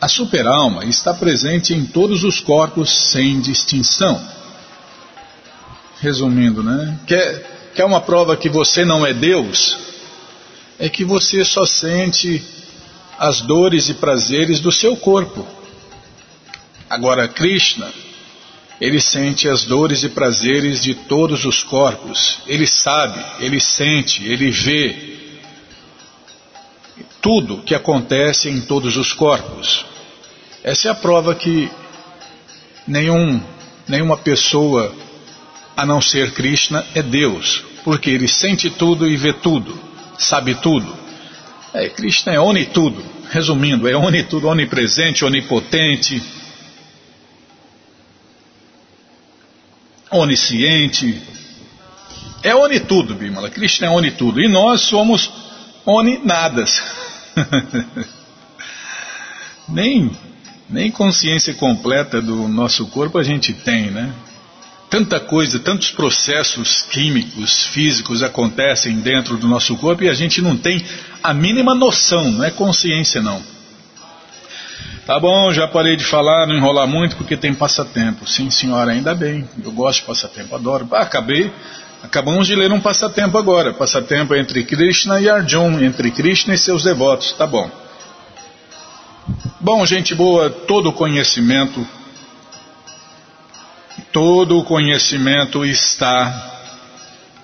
a 0.00 0.08
superalma 0.08 0.84
está 0.84 1.14
presente 1.14 1.72
em 1.72 1.86
todos 1.86 2.24
os 2.24 2.40
corpos 2.40 3.10
sem 3.12 3.40
distinção. 3.40 4.20
Resumindo, 6.00 6.62
né? 6.62 6.98
Quer, 7.06 7.70
quer 7.74 7.84
uma 7.84 8.00
prova 8.00 8.36
que 8.36 8.48
você 8.48 8.84
não 8.84 9.06
é 9.06 9.14
Deus? 9.14 9.93
É 10.78 10.88
que 10.88 11.04
você 11.04 11.44
só 11.44 11.64
sente 11.64 12.42
as 13.18 13.40
dores 13.40 13.88
e 13.88 13.94
prazeres 13.94 14.60
do 14.60 14.72
seu 14.72 14.96
corpo. 14.96 15.46
Agora, 16.90 17.28
Krishna, 17.28 17.92
ele 18.80 19.00
sente 19.00 19.48
as 19.48 19.64
dores 19.64 20.02
e 20.02 20.08
prazeres 20.08 20.80
de 20.80 20.94
todos 20.94 21.44
os 21.44 21.62
corpos. 21.62 22.38
Ele 22.46 22.66
sabe, 22.66 23.24
ele 23.40 23.60
sente, 23.60 24.24
ele 24.24 24.50
vê 24.50 25.14
tudo 27.20 27.62
que 27.62 27.74
acontece 27.74 28.48
em 28.48 28.60
todos 28.60 28.96
os 28.96 29.12
corpos. 29.12 29.84
Essa 30.62 30.88
é 30.88 30.90
a 30.90 30.94
prova 30.94 31.34
que 31.34 31.70
nenhum, 32.86 33.40
nenhuma 33.88 34.16
pessoa, 34.16 34.94
a 35.76 35.86
não 35.86 36.00
ser 36.00 36.32
Krishna, 36.32 36.84
é 36.94 37.02
Deus, 37.02 37.64
porque 37.84 38.10
ele 38.10 38.28
sente 38.28 38.70
tudo 38.70 39.08
e 39.08 39.16
vê 39.16 39.32
tudo 39.32 39.93
sabe 40.18 40.54
tudo. 40.56 40.96
É, 41.72 41.88
Krishna 41.88 42.32
é 42.32 42.40
onitudo. 42.40 43.02
Resumindo, 43.30 43.88
é 43.88 43.96
onitudo, 43.96 44.48
onipresente, 44.48 45.24
onipotente, 45.24 46.22
onisciente. 50.10 51.20
É 52.42 52.54
onitudo, 52.54 53.14
Bimala. 53.14 53.50
Krishna 53.50 53.88
é 53.88 53.90
onitudo. 53.90 54.40
E 54.40 54.48
nós 54.48 54.82
somos 54.82 55.30
oninadas. 55.84 56.80
nem, 59.68 60.10
nem 60.68 60.90
consciência 60.90 61.54
completa 61.54 62.22
do 62.22 62.46
nosso 62.46 62.86
corpo 62.86 63.18
a 63.18 63.24
gente 63.24 63.52
tem, 63.52 63.90
né? 63.90 64.14
Tanta 64.90 65.18
coisa, 65.20 65.58
tantos 65.58 65.90
processos 65.90 66.82
químicos, 66.82 67.66
físicos 67.66 68.22
acontecem 68.22 69.00
dentro 69.00 69.36
do 69.36 69.48
nosso 69.48 69.76
corpo 69.76 70.04
e 70.04 70.08
a 70.08 70.14
gente 70.14 70.40
não 70.40 70.56
tem 70.56 70.84
a 71.22 71.34
mínima 71.34 71.74
noção, 71.74 72.30
não 72.30 72.44
é 72.44 72.50
consciência 72.50 73.20
não. 73.20 73.42
Tá 75.06 75.20
bom, 75.20 75.52
já 75.52 75.68
parei 75.68 75.96
de 75.96 76.04
falar, 76.04 76.46
não 76.46 76.56
enrolar 76.56 76.86
muito 76.86 77.16
porque 77.16 77.36
tem 77.36 77.52
passatempo. 77.52 78.26
Sim, 78.26 78.50
senhora, 78.50 78.92
ainda 78.92 79.14
bem. 79.14 79.46
Eu 79.62 79.70
gosto 79.70 80.00
de 80.00 80.06
passatempo, 80.06 80.54
adoro. 80.54 80.88
Ah, 80.92 81.00
acabei. 81.00 81.52
Acabamos 82.02 82.46
de 82.46 82.54
ler 82.54 82.72
um 82.72 82.80
passatempo 82.80 83.36
agora. 83.36 83.74
Passatempo 83.74 84.34
entre 84.34 84.64
Krishna 84.64 85.20
e 85.20 85.28
Arjun, 85.28 85.78
entre 85.80 86.10
Krishna 86.10 86.54
e 86.54 86.58
seus 86.58 86.84
devotos. 86.84 87.32
Tá 87.32 87.46
bom. 87.46 87.70
Bom, 89.60 89.84
gente 89.84 90.14
boa, 90.14 90.48
todo 90.48 90.92
conhecimento 90.92 91.86
Todo 94.14 94.60
o 94.60 94.64
conhecimento 94.64 95.64
está 95.64 96.62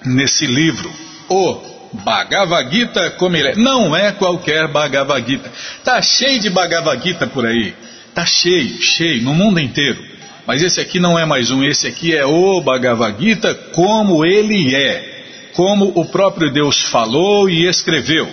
nesse 0.06 0.46
livro. 0.46 0.88
O 1.28 1.60
Bhagavad 2.04 2.72
Gita 2.72 3.10
como 3.10 3.34
ele 3.36 3.48
é. 3.48 3.56
Não 3.56 3.96
é 3.96 4.12
qualquer 4.12 4.68
Bhagavad 4.68 5.28
Gita. 5.28 5.50
Tá 5.82 6.00
cheio 6.00 6.38
de 6.38 6.48
Bhagavad 6.48 7.02
Gita 7.02 7.26
por 7.26 7.44
aí. 7.44 7.74
Tá 8.14 8.24
cheio, 8.24 8.80
cheio, 8.80 9.20
no 9.24 9.34
mundo 9.34 9.58
inteiro. 9.58 10.00
Mas 10.46 10.62
esse 10.62 10.80
aqui 10.80 11.00
não 11.00 11.18
é 11.18 11.26
mais 11.26 11.50
um, 11.50 11.64
esse 11.64 11.88
aqui 11.88 12.14
é 12.14 12.24
o 12.24 12.60
Bhagavad 12.60 13.20
Gita 13.20 13.52
como 13.74 14.24
ele 14.24 14.72
é. 14.72 15.50
Como 15.54 15.90
o 15.96 16.04
próprio 16.04 16.52
Deus 16.52 16.80
falou 16.80 17.50
e 17.50 17.66
escreveu. 17.66 18.28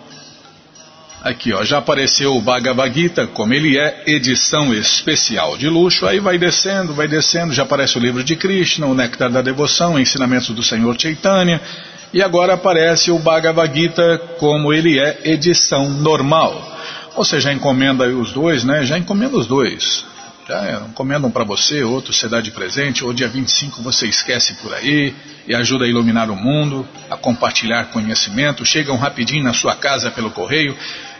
Aqui, 1.25 1.51
ó, 1.51 1.63
já 1.63 1.79
apareceu 1.79 2.35
o 2.35 2.39
Bhagavad 2.39 2.93
Gita, 2.93 3.25
como 3.25 3.51
ele 3.51 3.79
é, 3.79 4.03
edição 4.05 4.71
especial 4.71 5.57
de 5.57 5.67
luxo. 5.67 6.05
Aí 6.05 6.19
vai 6.19 6.37
descendo, 6.37 6.93
vai 6.93 7.07
descendo, 7.07 7.51
já 7.51 7.63
aparece 7.63 7.97
o 7.97 7.99
livro 7.99 8.23
de 8.23 8.35
Krishna, 8.35 8.85
o 8.85 8.93
Néctar 8.93 9.31
da 9.31 9.41
Devoção, 9.41 9.99
Ensinamentos 9.99 10.49
do 10.49 10.61
Senhor 10.61 10.95
Chaitanya. 11.01 11.59
E 12.13 12.21
agora 12.21 12.53
aparece 12.53 13.09
o 13.09 13.17
Bhagavad 13.17 13.75
Gita, 13.75 14.21
como 14.37 14.71
ele 14.71 14.99
é, 14.99 15.21
edição 15.23 15.89
normal. 15.89 16.61
Você 17.15 17.41
já 17.41 17.51
encomenda 17.51 18.07
os 18.07 18.31
dois, 18.31 18.63
né? 18.63 18.85
Já 18.85 18.95
encomenda 18.95 19.35
os 19.35 19.47
dois. 19.47 20.05
Já 20.47 20.79
encomendam 20.87 21.31
para 21.31 21.43
você, 21.43 21.83
outro 21.83 22.13
você 22.13 22.29
dá 22.29 22.39
de 22.39 22.51
presente, 22.51 23.03
ou 23.03 23.11
dia 23.11 23.27
25 23.27 23.81
você 23.81 24.05
esquece 24.05 24.53
por 24.61 24.71
aí 24.75 25.15
e 25.47 25.55
ajuda 25.55 25.85
a 25.85 25.87
iluminar 25.87 26.29
o 26.29 26.35
mundo, 26.35 26.87
a 27.09 27.17
compartilhar 27.17 27.85
conhecimento. 27.85 28.63
Chegam 28.63 28.95
rapidinho 28.95 29.43
na 29.43 29.53
sua 29.53 29.75
casa 29.75 30.11
pelo 30.11 30.29
correio 30.29 30.77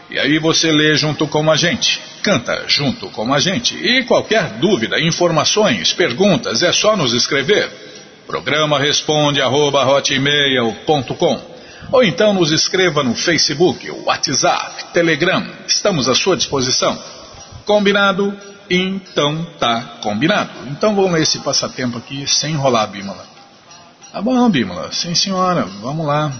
e 0.08 0.18
aí 0.18 0.38
você 0.38 0.70
lê 0.70 0.94
junto 0.94 1.26
com 1.26 1.50
a 1.50 1.56
gente, 1.56 2.00
canta 2.22 2.64
junto 2.68 3.08
com 3.10 3.32
a 3.34 3.40
gente. 3.40 3.76
E 3.76 4.04
qualquer 4.04 4.58
dúvida, 4.58 5.00
informações, 5.00 5.92
perguntas, 5.92 6.62
é 6.62 6.72
só 6.72 6.96
nos 6.96 7.12
escrever. 7.12 7.70
Programa 8.26 8.78
responde 8.78 9.40
arroba, 9.40 9.84
ou 11.92 12.02
então 12.02 12.34
nos 12.34 12.50
escreva 12.50 13.02
no 13.02 13.14
Facebook, 13.14 13.90
WhatsApp, 13.90 14.92
Telegram. 14.92 15.46
Estamos 15.66 16.08
à 16.08 16.14
sua 16.14 16.36
disposição. 16.36 16.98
Combinado? 17.64 18.36
Então 18.68 19.44
tá 19.58 19.98
combinado. 20.02 20.50
Então 20.68 20.94
vamos 20.94 21.20
esse 21.20 21.38
passatempo 21.40 21.98
aqui 21.98 22.26
sem 22.26 22.52
enrolar, 22.52 22.88
Bímola. 22.88 23.24
Tá 24.12 24.20
bom, 24.20 24.48
Bímola. 24.50 24.90
Sim, 24.92 25.14
senhora. 25.14 25.64
Vamos 25.80 26.06
lá. 26.06 26.32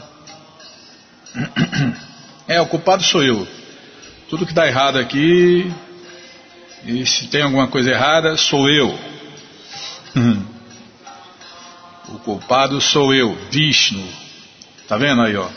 É, 2.48 2.60
o 2.60 2.66
culpado 2.66 3.02
sou 3.02 3.22
eu. 3.22 3.46
Tudo 4.28 4.46
que 4.46 4.54
dá 4.54 4.66
errado 4.66 4.98
aqui, 4.98 5.72
e 6.84 7.04
se 7.04 7.26
tem 7.26 7.42
alguma 7.42 7.66
coisa 7.66 7.90
errada, 7.90 8.36
sou 8.36 8.68
eu. 8.68 8.98
O 12.08 12.20
culpado 12.20 12.80
sou 12.80 13.12
eu, 13.12 13.34
Vishnu. 13.50 14.08
Tá 14.86 14.96
vendo 14.96 15.22
aí, 15.22 15.34
ó? 15.36 15.48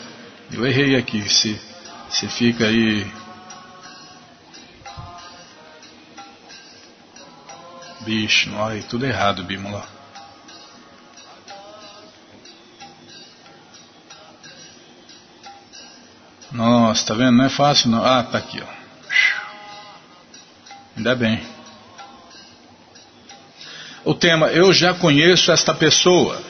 Eu 0.52 0.66
errei 0.66 0.96
aqui. 0.96 1.22
Se, 1.28 1.60
se 2.10 2.26
fica 2.26 2.66
aí. 2.66 3.06
Vishnu, 8.00 8.56
olha, 8.56 8.82
tudo 8.82 9.06
errado, 9.06 9.44
Bimala. 9.44 9.86
Nossa, 16.52 17.06
tá 17.06 17.14
vendo? 17.14 17.32
Não 17.32 17.44
é 17.44 17.48
fácil 17.48 17.90
não. 17.90 18.04
Ah, 18.04 18.22
tá 18.22 18.38
aqui, 18.38 18.60
ó. 18.60 18.80
Ainda 20.96 21.14
bem. 21.14 21.40
O 24.04 24.14
tema, 24.14 24.48
eu 24.48 24.72
já 24.72 24.92
conheço 24.94 25.52
esta 25.52 25.72
pessoa. 25.72 26.42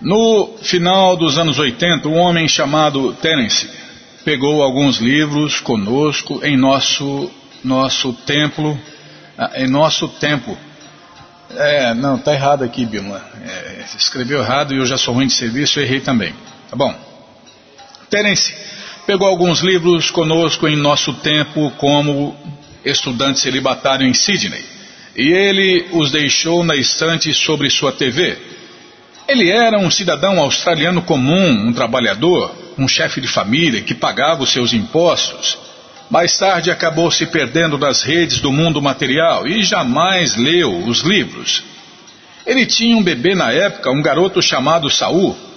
No 0.00 0.58
final 0.62 1.16
dos 1.16 1.38
anos 1.38 1.58
80, 1.58 2.08
um 2.08 2.16
homem 2.16 2.48
chamado 2.48 3.12
Terence 3.14 3.70
pegou 4.24 4.62
alguns 4.62 4.98
livros 4.98 5.60
conosco 5.60 6.40
em 6.44 6.56
nosso 6.56 7.30
nosso 7.62 8.12
templo, 8.12 8.76
ah, 9.38 9.52
em 9.54 9.68
nosso 9.68 10.08
tempo. 10.08 10.58
É, 11.54 11.94
não, 11.94 12.18
tá 12.18 12.32
errado 12.32 12.64
aqui, 12.64 12.84
Bilma. 12.84 13.22
É, 13.46 13.84
escreveu 13.96 14.40
errado 14.40 14.74
e 14.74 14.78
eu 14.78 14.86
já 14.86 14.98
sou 14.98 15.14
ruim 15.14 15.26
de 15.26 15.34
serviço, 15.34 15.78
eu 15.78 15.84
errei 15.84 16.00
também. 16.00 16.34
Tá 16.68 16.76
bom. 16.76 17.11
Terence 18.12 18.54
pegou 19.06 19.26
alguns 19.26 19.60
livros 19.60 20.10
conosco 20.10 20.68
em 20.68 20.76
nosso 20.76 21.14
tempo 21.14 21.70
como 21.78 22.36
estudante 22.84 23.40
celibatário 23.40 24.06
em 24.06 24.12
Sydney. 24.12 24.62
E 25.16 25.32
ele 25.32 25.86
os 25.92 26.10
deixou 26.10 26.62
na 26.62 26.76
estante 26.76 27.32
sobre 27.32 27.70
sua 27.70 27.90
TV. 27.90 28.36
Ele 29.26 29.50
era 29.50 29.78
um 29.78 29.90
cidadão 29.90 30.38
australiano 30.38 31.00
comum, 31.00 31.68
um 31.68 31.72
trabalhador, 31.72 32.54
um 32.76 32.86
chefe 32.86 33.18
de 33.18 33.28
família 33.28 33.80
que 33.80 33.94
pagava 33.94 34.42
os 34.42 34.52
seus 34.52 34.74
impostos. 34.74 35.56
Mais 36.10 36.36
tarde 36.36 36.70
acabou 36.70 37.10
se 37.10 37.24
perdendo 37.24 37.78
nas 37.78 38.02
redes 38.02 38.40
do 38.40 38.52
mundo 38.52 38.82
material 38.82 39.48
e 39.48 39.62
jamais 39.62 40.36
leu 40.36 40.84
os 40.86 41.00
livros. 41.00 41.64
Ele 42.44 42.66
tinha 42.66 42.94
um 42.94 43.02
bebê 43.02 43.34
na 43.34 43.50
época, 43.50 43.90
um 43.90 44.02
garoto 44.02 44.42
chamado 44.42 44.90
Saul. 44.90 45.51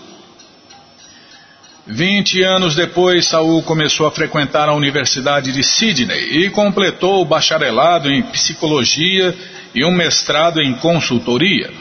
Vinte 1.88 2.42
anos 2.42 2.74
depois, 2.74 3.28
Saul 3.28 3.62
começou 3.62 4.08
a 4.08 4.12
frequentar 4.12 4.68
a 4.68 4.74
Universidade 4.74 5.52
de 5.52 5.62
Sydney 5.62 6.46
e 6.46 6.50
completou 6.50 7.22
o 7.22 7.26
bacharelado 7.26 8.12
em 8.12 8.24
psicologia 8.24 9.36
e 9.74 9.86
um 9.86 9.92
mestrado 9.92 10.60
em 10.60 10.74
consultoria. 10.74 11.72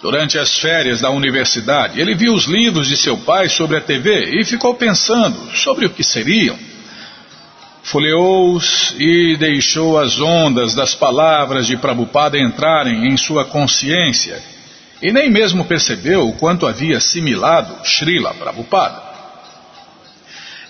Durante 0.00 0.38
as 0.38 0.58
férias 0.58 1.02
da 1.02 1.10
universidade, 1.10 2.00
ele 2.00 2.14
viu 2.14 2.32
os 2.32 2.46
livros 2.46 2.88
de 2.88 2.96
seu 2.96 3.18
pai 3.18 3.50
sobre 3.50 3.76
a 3.76 3.80
TV 3.82 4.40
e 4.40 4.44
ficou 4.44 4.74
pensando 4.74 5.54
sobre 5.54 5.84
o 5.84 5.90
que 5.90 6.02
seriam. 6.02 6.58
Folheou-os 7.82 8.94
e 8.98 9.36
deixou 9.36 9.98
as 9.98 10.18
ondas 10.18 10.74
das 10.74 10.94
palavras 10.94 11.66
de 11.66 11.76
Prabhupada 11.76 12.38
entrarem 12.38 13.06
em 13.06 13.18
sua 13.18 13.44
consciência 13.44 14.42
e 15.02 15.12
nem 15.12 15.30
mesmo 15.30 15.66
percebeu 15.66 16.26
o 16.26 16.32
quanto 16.32 16.66
havia 16.66 16.96
assimilado 16.96 17.84
Srila 17.84 18.32
Prabhupada. 18.32 19.05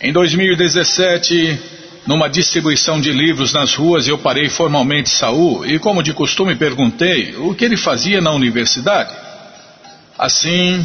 Em 0.00 0.12
2017, 0.12 1.59
numa 2.06 2.28
distribuição 2.28 3.00
de 3.00 3.11
livros 3.12 3.54
nas 3.54 3.74
ruas, 3.74 4.06
eu 4.06 4.18
parei 4.18 4.48
formalmente 4.50 5.09
Saul 5.09 5.64
e, 5.64 5.78
como 5.78 6.02
de 6.02 6.12
costume, 6.12 6.54
perguntei 6.54 7.35
o 7.37 7.54
que 7.54 7.64
ele 7.64 7.78
fazia 7.78 8.20
na 8.20 8.30
universidade. 8.30 9.14
Assim 10.18 10.85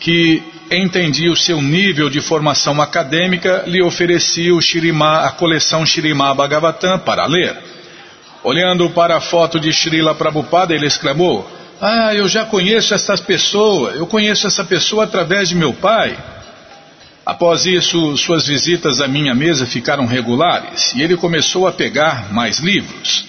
que 0.00 0.42
entendi 0.70 1.28
o 1.28 1.36
seu 1.36 1.60
nível 1.60 2.08
de 2.08 2.20
formação 2.22 2.80
acadêmica, 2.80 3.64
lhe 3.66 3.82
ofereci 3.82 4.50
o 4.50 4.60
Shirima, 4.60 5.20
a 5.20 5.30
coleção 5.32 5.84
Shirima 5.84 6.34
Bhagavatam 6.34 6.98
para 7.00 7.26
ler. 7.26 7.56
Olhando 8.42 8.88
para 8.90 9.18
a 9.18 9.20
foto 9.20 9.60
de 9.60 9.70
Srila 9.70 10.14
Prabhupada, 10.14 10.74
ele 10.74 10.86
exclamou: 10.86 11.46
Ah, 11.80 12.14
eu 12.14 12.26
já 12.26 12.46
conheço 12.46 12.94
essa 12.94 13.18
pessoa, 13.18 13.90
eu 13.90 14.06
conheço 14.06 14.46
essa 14.46 14.64
pessoa 14.64 15.04
através 15.04 15.48
de 15.50 15.54
meu 15.54 15.74
pai. 15.74 16.16
Após 17.26 17.66
isso, 17.66 18.16
suas 18.16 18.46
visitas 18.46 19.00
à 19.00 19.08
minha 19.08 19.34
mesa 19.34 19.66
ficaram 19.66 20.06
regulares 20.06 20.94
e 20.94 21.02
ele 21.02 21.16
começou 21.16 21.66
a 21.66 21.72
pegar 21.72 22.32
mais 22.32 22.60
livros. 22.60 23.24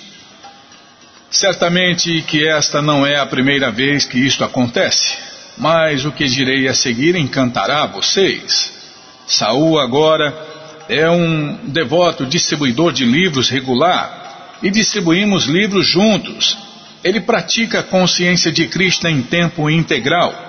Certamente 1.31 2.21
que 2.21 2.47
esta 2.47 2.79
não 2.79 3.03
é 3.03 3.15
a 3.15 3.25
primeira 3.25 3.71
vez 3.71 4.05
que 4.05 4.19
isto 4.19 4.43
acontece, 4.43 5.17
mas 5.57 6.05
o 6.05 6.11
que 6.11 6.25
direi 6.25 6.67
a 6.67 6.75
seguir 6.75 7.15
encantará 7.15 7.87
vocês. 7.87 8.71
Saul 9.25 9.79
agora 9.79 10.31
é 10.87 11.09
um 11.09 11.57
devoto 11.63 12.23
distribuidor 12.23 12.93
de 12.93 13.03
livros 13.03 13.49
regular 13.49 14.57
e 14.61 14.69
distribuímos 14.69 15.45
livros 15.45 15.87
juntos. 15.87 16.55
Ele 17.03 17.19
pratica 17.19 17.79
a 17.79 17.83
consciência 17.83 18.51
de 18.51 18.67
Krishna 18.67 19.09
em 19.09 19.23
tempo 19.23 19.67
integral 19.71 20.46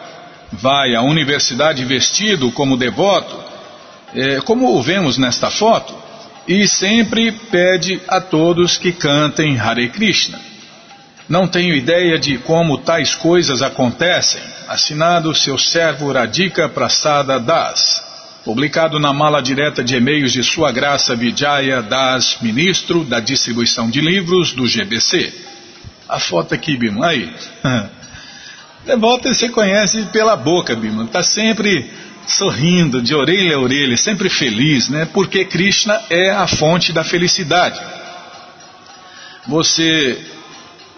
vai 0.52 0.94
à 0.94 1.02
universidade 1.02 1.84
vestido 1.84 2.50
como 2.52 2.76
devoto, 2.76 3.36
é, 4.14 4.40
como 4.40 4.74
o 4.74 4.82
vemos 4.82 5.18
nesta 5.18 5.50
foto, 5.50 5.94
e 6.46 6.66
sempre 6.66 7.30
pede 7.32 8.00
a 8.08 8.20
todos 8.20 8.78
que 8.78 8.92
cantem 8.92 9.58
Hare 9.58 9.88
Krishna. 9.90 10.40
Não 11.28 11.46
tenho 11.46 11.74
ideia 11.74 12.18
de 12.18 12.38
como 12.38 12.78
tais 12.78 13.14
coisas 13.14 13.60
acontecem. 13.60 14.40
Assinado 14.66 15.34
seu 15.34 15.58
servo 15.58 16.10
Radhika 16.10 16.68
Prasada 16.70 17.38
Das. 17.38 18.02
Publicado 18.44 18.98
na 18.98 19.12
mala 19.12 19.42
direta 19.42 19.84
de 19.84 19.94
e-mails 19.94 20.32
de 20.32 20.42
Sua 20.42 20.72
Graça 20.72 21.14
Vijaya 21.14 21.82
Das, 21.82 22.38
ministro 22.40 23.04
da 23.04 23.20
distribuição 23.20 23.90
de 23.90 24.00
livros 24.00 24.52
do 24.52 24.66
GBC. 24.66 25.34
A 26.08 26.18
foto 26.18 26.54
aqui, 26.54 26.78
Bima, 26.78 27.08
aí. 27.08 27.30
Devota 28.84 29.32
você 29.32 29.48
conhece 29.48 30.02
pela 30.06 30.36
boca, 30.36 30.74
Bima. 30.74 31.04
Está 31.04 31.22
sempre 31.22 31.90
sorrindo, 32.26 33.00
de 33.00 33.14
orelha 33.14 33.56
a 33.56 33.60
orelha, 33.60 33.96
sempre 33.96 34.28
feliz, 34.28 34.88
né? 34.88 35.08
Porque 35.12 35.44
Krishna 35.44 36.00
é 36.10 36.30
a 36.30 36.46
fonte 36.46 36.92
da 36.92 37.02
felicidade. 37.02 37.80
Você 39.46 40.18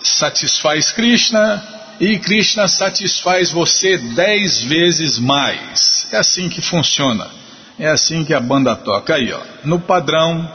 satisfaz 0.02 0.90
Krishna 0.90 1.62
e 2.00 2.18
Krishna 2.18 2.66
satisfaz 2.66 3.50
você 3.50 3.96
dez 3.96 4.62
vezes 4.62 5.18
mais. 5.18 6.08
É 6.12 6.16
assim 6.16 6.48
que 6.48 6.60
funciona. 6.60 7.28
É 7.78 7.88
assim 7.88 8.24
que 8.24 8.34
a 8.34 8.40
banda 8.40 8.74
toca. 8.74 9.14
Aí, 9.14 9.32
ó, 9.32 9.40
no 9.64 9.78
padrão, 9.78 10.50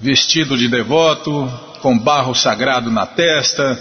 vestido 0.00 0.56
de 0.56 0.68
devoto, 0.68 1.52
com 1.80 1.98
barro 1.98 2.34
sagrado 2.34 2.90
na 2.90 3.06
testa, 3.06 3.78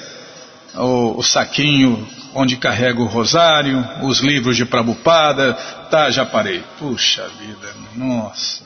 o, 0.75 1.19
o 1.19 1.23
saquinho 1.23 2.07
onde 2.35 2.57
carrega 2.57 3.01
o 3.01 3.05
rosário, 3.05 3.85
os 4.01 4.19
livros 4.19 4.55
de 4.57 4.65
Prabhupada. 4.65 5.53
Tá, 5.89 6.09
já 6.09 6.25
parei. 6.25 6.63
Puxa 6.79 7.27
vida, 7.39 7.73
nossa. 7.95 8.63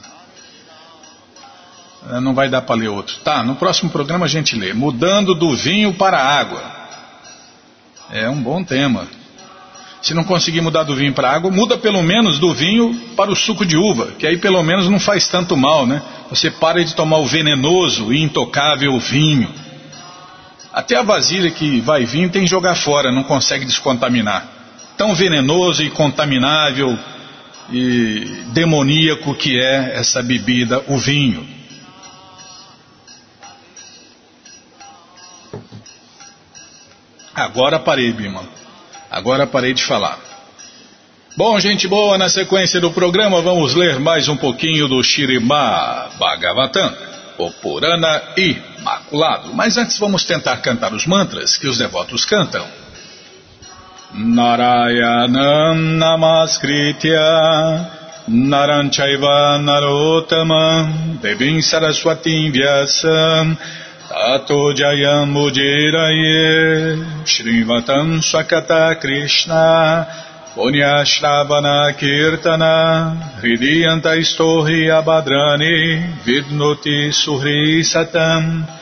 É, 2.12 2.20
não 2.20 2.34
vai 2.34 2.50
dar 2.50 2.62
para 2.62 2.76
ler 2.76 2.90
outro. 2.90 3.18
Tá, 3.24 3.44
no 3.44 3.56
próximo 3.56 3.90
programa 3.90 4.26
a 4.26 4.30
gente 4.30 4.56
lê. 4.56 4.74
Mudando 4.74 5.36
do 5.36 5.56
vinho 5.56 5.94
para 5.94 6.18
a 6.18 6.40
água. 6.40 6.64
É 8.12 8.30
um 8.30 8.42
bom 8.42 8.64
tema. 8.64 9.08
Se 10.02 10.14
não 10.14 10.24
conseguir 10.24 10.62
mudar 10.62 10.84
do 10.84 10.96
vinho 10.96 11.12
para 11.12 11.30
a 11.30 11.36
água, 11.36 11.52
muda 11.52 11.78
pelo 11.78 12.02
menos 12.02 12.40
do 12.40 12.54
vinho 12.54 12.96
para 13.16 13.32
o 13.32 13.36
suco 13.36 13.66
de 13.66 13.76
uva, 13.76 14.12
que 14.18 14.26
aí 14.26 14.38
pelo 14.38 14.62
menos 14.64 14.88
não 14.88 15.00
faz 15.00 15.28
tanto 15.28 15.58
mal, 15.58 15.86
né? 15.86 16.02
Você 16.30 16.50
para 16.50 16.86
de 16.86 16.96
tomar 16.96 17.18
o 17.18 17.26
venenoso 17.26 18.14
e 18.14 18.22
intocável 18.22 18.98
vinho. 19.00 19.50
Até 20.78 20.96
a 20.96 21.02
vasilha 21.02 21.50
que 21.50 21.82
vai 21.82 22.06
vir 22.06 22.30
tem 22.30 22.44
que 22.44 22.48
jogar 22.48 22.76
fora, 22.76 23.12
não 23.12 23.24
consegue 23.24 23.66
descontaminar. 23.66 24.48
Tão 24.96 25.16
venenoso 25.16 25.82
e 25.82 25.90
contaminável 25.90 26.96
e 27.72 28.44
demoníaco 28.54 29.34
que 29.34 29.60
é 29.60 29.94
essa 29.96 30.22
bebida, 30.22 30.84
o 30.88 30.96
vinho. 31.00 31.50
Agora 37.34 37.80
parei, 37.80 38.14
Bima. 38.14 38.44
Agora 39.10 39.48
parei 39.48 39.74
de 39.74 39.84
falar. 39.84 40.20
Bom, 41.36 41.60
gente 41.60 41.88
boa, 41.88 42.20
na 42.20 42.30
sequência 42.30 42.80
do 42.80 42.92
programa 42.92 43.42
vamos 43.42 43.74
ler 43.74 44.00
mais 44.00 44.28
um 44.28 44.38
pouquinho 44.38 44.88
do 44.88 45.04
Shirimá 45.04 46.10
Bhagavatam 46.20 47.18
o 47.38 47.52
Purana 47.52 48.22
Imaculado. 49.08 49.54
Mas 49.54 49.78
antes 49.78 49.98
vamos 49.98 50.26
tentar 50.26 50.58
cantar 50.58 50.94
os 50.94 51.06
mantras 51.06 51.58
que 51.58 51.68
os 51.68 51.78
devotos 51.78 52.26
cantam. 52.26 52.66
Narayanam 54.14 55.76
Namaskritya 55.76 57.20
Naranchaiva 58.28 59.58
Narotamam 59.60 61.20
Devim 61.22 61.62
Saraswatim 61.62 62.52
Vyasam 62.52 63.58
Tato 64.10 64.74
Jayam 64.74 65.28
Mudiraye 65.28 66.98
Shrivatam 67.26 68.22
Swakata 68.22 68.96
Krishna 68.96 70.08
Punyashravana 70.56 71.94
Kirtana 71.94 73.40
Hridiyanta 73.42 74.18
Istohi 74.18 74.88
Abadrani 74.90 76.16
Vidnoti 76.26 77.12
Suhri 77.12 77.84
Satam 77.84 78.77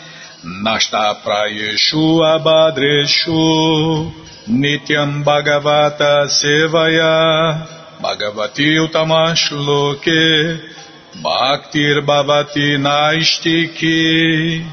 Nasta 0.48 1.16
Prayeshu 1.24 2.22
Abadreshu 2.22 4.14
Nityam 4.48 5.24
Bhagavata 5.24 6.28
Sevaya 6.30 7.66
Bhagavati 8.00 8.78
Utamashloke 8.78 10.60
Bhaktir 11.24 12.06
Bhavati 12.06 12.78
Naistiki. 12.78 14.64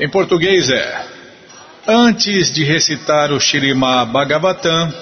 Em 0.00 0.08
português 0.08 0.68
é: 0.68 1.06
Antes 1.86 2.52
de 2.52 2.64
recitar 2.64 3.30
o 3.30 3.38
Shirima 3.38 4.04
Bhagavatam, 4.06 4.92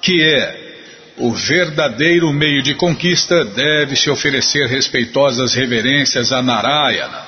que 0.00 0.22
é 0.22 0.64
o 1.18 1.30
verdadeiro 1.32 2.32
meio 2.32 2.62
de 2.62 2.74
conquista, 2.74 3.44
deve-se 3.44 4.08
oferecer 4.08 4.66
respeitosas 4.68 5.52
reverências 5.52 6.32
a 6.32 6.42
Narayana, 6.42 7.23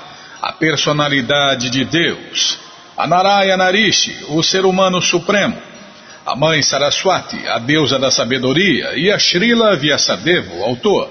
a 0.47 0.53
personalidade 0.53 1.71
de 1.71 1.85
Deus, 1.85 2.57
a 2.97 3.05
Narayana 3.05 3.69
Rishi, 3.69 4.17
o 4.29 4.45
ser 4.45 4.65
humano 4.65 5.03
supremo, 5.03 5.61
a 6.25 6.37
mãe 6.37 6.63
Saraswati, 6.63 7.49
a 7.49 7.59
deusa 7.59 7.99
da 7.99 8.13
sabedoria, 8.13 8.93
e 8.97 9.11
a 9.11 9.19
Srila 9.19 9.75
Vyasadeva, 9.77 10.55
o 10.55 10.63
autor. 10.63 11.11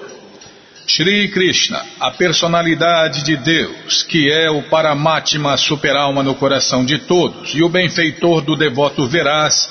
Shri 0.87 1.27
Krishna, 1.27 1.83
a 1.99 2.11
personalidade 2.11 3.23
de 3.23 3.35
Deus, 3.35 4.03
que 4.03 4.31
é 4.31 4.49
o 4.49 4.63
Paramatma 4.69 5.57
superalma 5.57 6.23
no 6.23 6.35
coração 6.35 6.85
de 6.85 6.99
todos 6.99 7.53
e 7.53 7.61
o 7.61 7.67
benfeitor 7.67 8.41
do 8.41 8.55
devoto 8.55 9.05
veraz, 9.05 9.69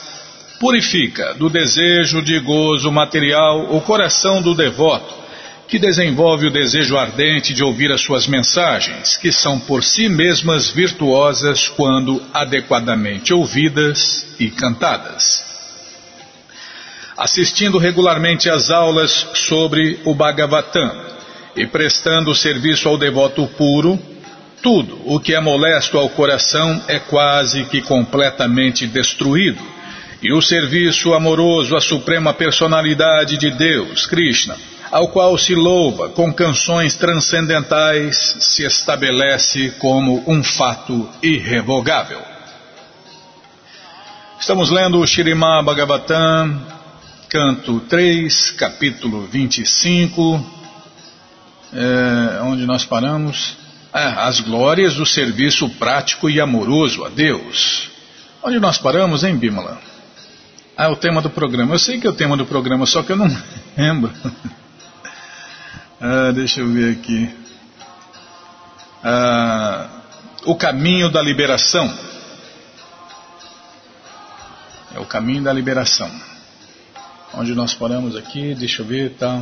purifica 0.60 1.32
do 1.34 1.48
desejo 1.48 2.20
de 2.20 2.38
gozo 2.40 2.92
material 2.92 3.74
o 3.74 3.80
coração 3.80 4.42
do 4.42 4.54
devoto, 4.54 5.23
que 5.66 5.78
desenvolve 5.78 6.46
o 6.46 6.52
desejo 6.52 6.96
ardente 6.96 7.54
de 7.54 7.64
ouvir 7.64 7.90
as 7.90 8.00
suas 8.00 8.26
mensagens, 8.26 9.16
que 9.16 9.32
são 9.32 9.58
por 9.58 9.82
si 9.82 10.08
mesmas 10.08 10.70
virtuosas 10.70 11.68
quando 11.68 12.22
adequadamente 12.32 13.32
ouvidas 13.32 14.26
e 14.38 14.50
cantadas 14.50 15.54
assistindo 17.16 17.78
regularmente 17.78 18.50
às 18.50 18.70
aulas 18.70 19.26
sobre 19.34 20.00
o 20.04 20.14
Bhagavatam 20.14 20.90
e 21.56 21.66
prestando 21.66 22.34
serviço 22.34 22.88
ao 22.88 22.98
devoto 22.98 23.46
puro, 23.46 23.98
tudo 24.62 25.00
o 25.04 25.20
que 25.20 25.34
é 25.34 25.40
molesto 25.40 25.98
ao 25.98 26.08
coração 26.08 26.82
é 26.88 26.98
quase 26.98 27.64
que 27.64 27.80
completamente 27.80 28.86
destruído. 28.86 29.62
E 30.22 30.32
o 30.32 30.40
serviço 30.40 31.12
amoroso 31.12 31.76
à 31.76 31.80
suprema 31.80 32.32
personalidade 32.32 33.36
de 33.36 33.50
Deus, 33.50 34.06
Krishna, 34.06 34.56
ao 34.94 35.08
qual 35.08 35.36
se 35.36 35.56
louva 35.56 36.08
com 36.10 36.32
canções 36.32 36.94
transcendentais, 36.94 38.36
se 38.38 38.64
estabelece 38.64 39.72
como 39.80 40.22
um 40.24 40.40
fato 40.40 41.10
irrevogável. 41.20 42.22
Estamos 44.38 44.70
lendo 44.70 45.00
o 45.00 45.04
Shirimá 45.04 45.60
Bhagavatam, 45.64 46.64
canto 47.28 47.80
3, 47.80 48.52
capítulo 48.52 49.26
25, 49.26 50.46
é, 51.72 52.42
onde 52.42 52.64
nós 52.64 52.84
paramos. 52.84 53.56
Ah, 53.92 54.28
as 54.28 54.38
glórias 54.38 54.94
do 54.94 55.04
serviço 55.04 55.68
prático 55.70 56.30
e 56.30 56.40
amoroso 56.40 57.04
a 57.04 57.08
Deus. 57.08 57.90
Onde 58.40 58.60
nós 58.60 58.78
paramos, 58.78 59.24
hein, 59.24 59.36
Bímola? 59.36 59.76
Ah, 60.76 60.88
o 60.88 60.94
tema 60.94 61.20
do 61.20 61.30
programa. 61.30 61.74
Eu 61.74 61.80
sei 61.80 61.98
que 61.98 62.06
é 62.06 62.10
o 62.10 62.14
tema 62.14 62.36
do 62.36 62.46
programa, 62.46 62.86
só 62.86 63.02
que 63.02 63.10
eu 63.10 63.16
não 63.16 63.26
lembro. 63.76 64.12
Ah, 66.06 66.32
deixa 66.32 66.60
eu 66.60 66.68
ver 66.68 66.92
aqui. 66.92 67.34
Ah, 69.02 69.88
o 70.44 70.54
caminho 70.54 71.10
da 71.10 71.22
liberação. 71.22 71.90
É 74.94 75.00
o 75.00 75.06
caminho 75.06 75.42
da 75.44 75.50
liberação. 75.50 76.10
Onde 77.32 77.54
nós 77.54 77.72
paramos 77.72 78.16
aqui, 78.16 78.54
deixa 78.54 78.82
eu 78.82 78.86
ver, 78.86 79.14
tá. 79.14 79.40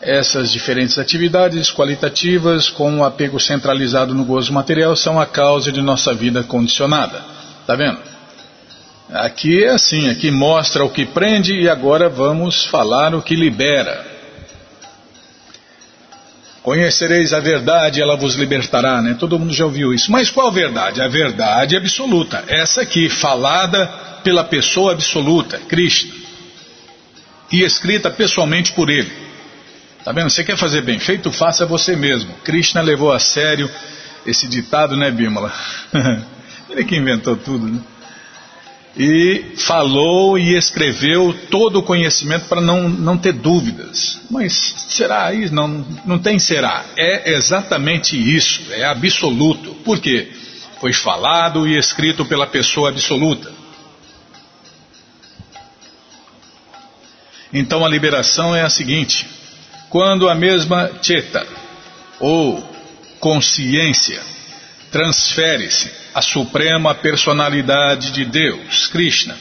Essas 0.00 0.52
diferentes 0.52 0.96
atividades 0.96 1.72
qualitativas 1.72 2.70
com 2.70 3.00
o 3.00 3.04
apego 3.04 3.40
centralizado 3.40 4.14
no 4.14 4.24
gozo 4.24 4.52
material 4.52 4.94
são 4.94 5.20
a 5.20 5.26
causa 5.26 5.72
de 5.72 5.82
nossa 5.82 6.14
vida 6.14 6.44
condicionada. 6.44 7.20
Tá 7.66 7.74
vendo? 7.74 7.98
Aqui 9.12 9.64
é 9.64 9.70
assim, 9.70 10.10
aqui 10.10 10.30
mostra 10.30 10.84
o 10.84 10.90
que 10.90 11.06
prende 11.06 11.54
e 11.54 11.68
agora 11.68 12.10
vamos 12.10 12.64
falar 12.66 13.14
o 13.14 13.22
que 13.22 13.34
libera. 13.34 14.06
Conhecereis 16.62 17.32
a 17.32 17.40
verdade, 17.40 18.02
ela 18.02 18.16
vos 18.16 18.34
libertará, 18.34 19.00
né? 19.00 19.16
Todo 19.18 19.38
mundo 19.38 19.54
já 19.54 19.64
ouviu 19.64 19.94
isso. 19.94 20.12
Mas 20.12 20.30
qual 20.30 20.52
verdade? 20.52 21.00
A 21.00 21.08
verdade 21.08 21.74
absoluta. 21.74 22.44
Essa 22.48 22.82
aqui, 22.82 23.08
falada 23.08 23.86
pela 24.22 24.44
pessoa 24.44 24.92
absoluta, 24.92 25.58
Krishna, 25.60 26.12
e 27.50 27.62
escrita 27.62 28.10
pessoalmente 28.10 28.72
por 28.72 28.90
ele. 28.90 29.10
Tá 30.04 30.12
vendo? 30.12 30.28
Você 30.28 30.44
quer 30.44 30.58
fazer 30.58 30.82
bem 30.82 30.98
feito? 30.98 31.32
Faça 31.32 31.64
você 31.64 31.96
mesmo. 31.96 32.34
Krishna 32.44 32.82
levou 32.82 33.10
a 33.10 33.18
sério 33.18 33.70
esse 34.26 34.46
ditado, 34.46 34.98
né, 34.98 35.10
Bímola? 35.10 35.50
ele 36.68 36.84
que 36.84 36.94
inventou 36.94 37.34
tudo, 37.36 37.66
né? 37.66 37.80
E 38.98 39.52
falou 39.56 40.36
e 40.36 40.56
escreveu 40.56 41.32
todo 41.48 41.78
o 41.78 41.82
conhecimento 41.84 42.46
para 42.48 42.60
não, 42.60 42.88
não 42.88 43.16
ter 43.16 43.32
dúvidas. 43.32 44.20
Mas 44.28 44.52
será 44.88 45.32
isso? 45.32 45.54
Não, 45.54 45.86
não 46.04 46.18
tem 46.18 46.38
será. 46.38 46.84
É 46.96 47.32
exatamente 47.32 48.16
isso, 48.16 48.72
é 48.72 48.84
absoluto. 48.84 49.74
Por 49.84 50.00
quê? 50.00 50.32
Foi 50.80 50.92
falado 50.92 51.66
e 51.68 51.78
escrito 51.78 52.24
pela 52.24 52.46
pessoa 52.46 52.88
absoluta. 52.88 53.52
Então 57.52 57.86
a 57.86 57.88
liberação 57.88 58.54
é 58.54 58.62
a 58.62 58.68
seguinte: 58.68 59.28
quando 59.88 60.28
a 60.28 60.34
mesma 60.34 60.90
cheta 61.00 61.46
ou 62.18 62.62
consciência 63.20 64.37
transfere-se 64.90 65.90
à 66.14 66.22
suprema 66.22 66.94
personalidade 66.94 68.10
de 68.10 68.24
Deus, 68.24 68.86
Krishna. 68.86 69.36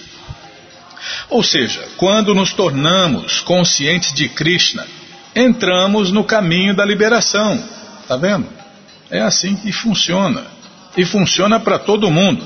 Ou 1.29 1.43
seja, 1.43 1.83
quando 1.97 2.33
nos 2.33 2.51
tornamos 2.51 3.41
conscientes 3.41 4.13
de 4.13 4.27
Krishna, 4.29 4.85
entramos 5.35 6.11
no 6.11 6.23
caminho 6.23 6.75
da 6.75 6.85
liberação. 6.85 7.61
Está 8.01 8.17
vendo? 8.17 8.47
É 9.09 9.21
assim 9.21 9.55
que 9.55 9.71
funciona. 9.71 10.45
E 10.95 11.05
funciona 11.05 11.59
para 11.59 11.77
todo 11.77 12.11
mundo. 12.11 12.45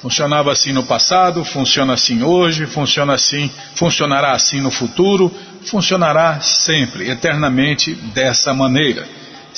Funcionava 0.00 0.52
assim 0.52 0.72
no 0.72 0.84
passado, 0.84 1.44
funciona 1.44 1.94
assim 1.94 2.22
hoje, 2.22 2.66
funciona 2.66 3.14
assim, 3.14 3.50
funcionará 3.74 4.32
assim 4.32 4.60
no 4.60 4.70
futuro, 4.70 5.32
funcionará 5.64 6.40
sempre, 6.40 7.10
eternamente 7.10 7.94
dessa 8.14 8.54
maneira. 8.54 9.06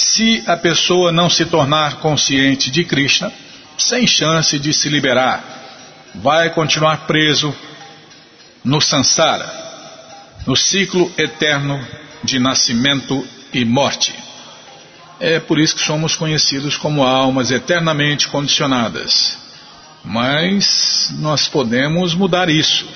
Se 0.00 0.42
a 0.46 0.56
pessoa 0.56 1.12
não 1.12 1.28
se 1.28 1.44
tornar 1.44 1.96
consciente 1.96 2.70
de 2.70 2.84
Krishna, 2.84 3.30
sem 3.76 4.06
chance 4.06 4.58
de 4.58 4.72
se 4.72 4.88
liberar, 4.88 5.44
vai 6.14 6.48
continuar 6.48 7.06
preso 7.06 7.54
no 8.64 8.80
sansara, 8.80 9.46
no 10.46 10.56
ciclo 10.56 11.12
eterno 11.18 11.86
de 12.24 12.38
nascimento 12.38 13.28
e 13.52 13.62
morte. 13.62 14.14
É 15.20 15.38
por 15.38 15.60
isso 15.60 15.76
que 15.76 15.82
somos 15.82 16.16
conhecidos 16.16 16.78
como 16.78 17.02
almas 17.02 17.50
eternamente 17.50 18.26
condicionadas. 18.26 19.36
Mas 20.02 21.10
nós 21.18 21.46
podemos 21.46 22.14
mudar 22.14 22.48
isso. 22.48 22.88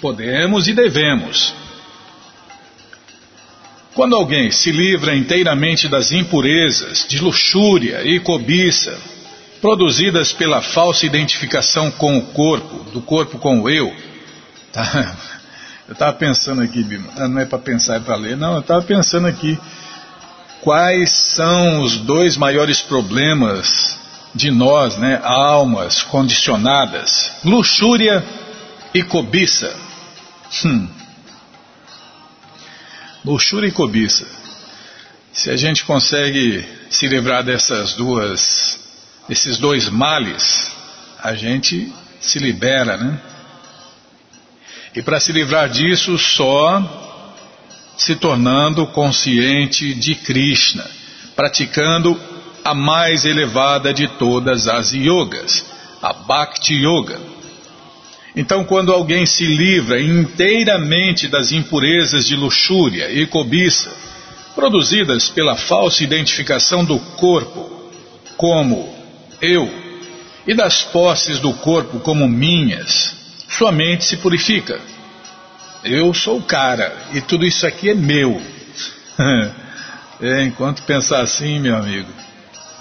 Podemos 0.00 0.66
e 0.66 0.72
devemos. 0.72 1.52
Quando 3.98 4.14
alguém 4.14 4.48
se 4.52 4.70
livra 4.70 5.16
inteiramente 5.16 5.88
das 5.88 6.12
impurezas, 6.12 7.04
de 7.08 7.18
luxúria 7.18 8.00
e 8.04 8.20
cobiça, 8.20 8.96
produzidas 9.60 10.32
pela 10.32 10.62
falsa 10.62 11.04
identificação 11.04 11.90
com 11.90 12.16
o 12.16 12.22
corpo, 12.26 12.92
do 12.92 13.02
corpo 13.02 13.40
com 13.40 13.60
o 13.60 13.68
eu, 13.68 13.92
tá? 14.72 15.16
eu 15.88 15.94
estava 15.94 16.12
pensando 16.12 16.62
aqui, 16.62 16.86
ah, 17.16 17.26
não 17.26 17.40
é 17.40 17.44
para 17.44 17.58
pensar, 17.58 17.96
é 17.96 17.98
para 17.98 18.14
ler, 18.14 18.36
não, 18.36 18.54
eu 18.54 18.60
estava 18.60 18.82
pensando 18.82 19.26
aqui, 19.26 19.58
quais 20.60 21.10
são 21.10 21.80
os 21.82 21.96
dois 21.96 22.36
maiores 22.36 22.80
problemas 22.80 23.98
de 24.32 24.52
nós, 24.52 24.96
né, 24.96 25.20
almas 25.24 26.04
condicionadas, 26.04 27.32
luxúria 27.44 28.24
e 28.94 29.02
cobiça. 29.02 29.74
Hum. 30.64 30.97
Luxúria 33.24 33.68
e 33.68 33.72
cobiça. 33.72 34.26
Se 35.32 35.50
a 35.50 35.56
gente 35.56 35.84
consegue 35.84 36.64
se 36.90 37.06
livrar 37.06 37.44
dessas 37.44 37.94
duas, 37.94 38.78
desses 39.28 39.58
dois 39.58 39.88
males, 39.88 40.72
a 41.22 41.34
gente 41.34 41.92
se 42.20 42.38
libera, 42.38 42.96
né? 42.96 43.20
E 44.94 45.02
para 45.02 45.20
se 45.20 45.32
livrar 45.32 45.68
disso, 45.68 46.16
só 46.18 47.06
se 47.96 48.16
tornando 48.16 48.86
consciente 48.86 49.92
de 49.94 50.14
Krishna, 50.14 50.84
praticando 51.36 52.18
a 52.64 52.74
mais 52.74 53.24
elevada 53.24 53.92
de 53.92 54.06
todas 54.06 54.68
as 54.68 54.92
yogas, 54.92 55.64
a 56.02 56.12
Bhakti 56.12 56.74
Yoga. 56.74 57.18
Então, 58.36 58.64
quando 58.64 58.92
alguém 58.92 59.26
se 59.26 59.44
livra 59.44 60.00
inteiramente 60.00 61.28
das 61.28 61.50
impurezas 61.50 62.26
de 62.26 62.36
luxúria 62.36 63.10
e 63.10 63.26
cobiça, 63.26 63.90
produzidas 64.54 65.28
pela 65.28 65.56
falsa 65.56 66.02
identificação 66.02 66.84
do 66.84 66.98
corpo 66.98 67.90
como 68.36 68.94
eu 69.40 69.68
e 70.46 70.54
das 70.54 70.82
posses 70.82 71.38
do 71.38 71.52
corpo 71.52 72.00
como 72.00 72.28
minhas, 72.28 73.14
sua 73.48 73.70
mente 73.70 74.04
se 74.04 74.16
purifica. 74.16 74.80
Eu 75.84 76.12
sou 76.12 76.38
o 76.38 76.42
cara 76.42 76.96
e 77.12 77.20
tudo 77.20 77.44
isso 77.44 77.66
aqui 77.66 77.90
é 77.90 77.94
meu. 77.94 78.40
é, 80.20 80.42
enquanto 80.44 80.82
pensar 80.82 81.20
assim, 81.20 81.58
meu 81.60 81.76
amigo, 81.76 82.10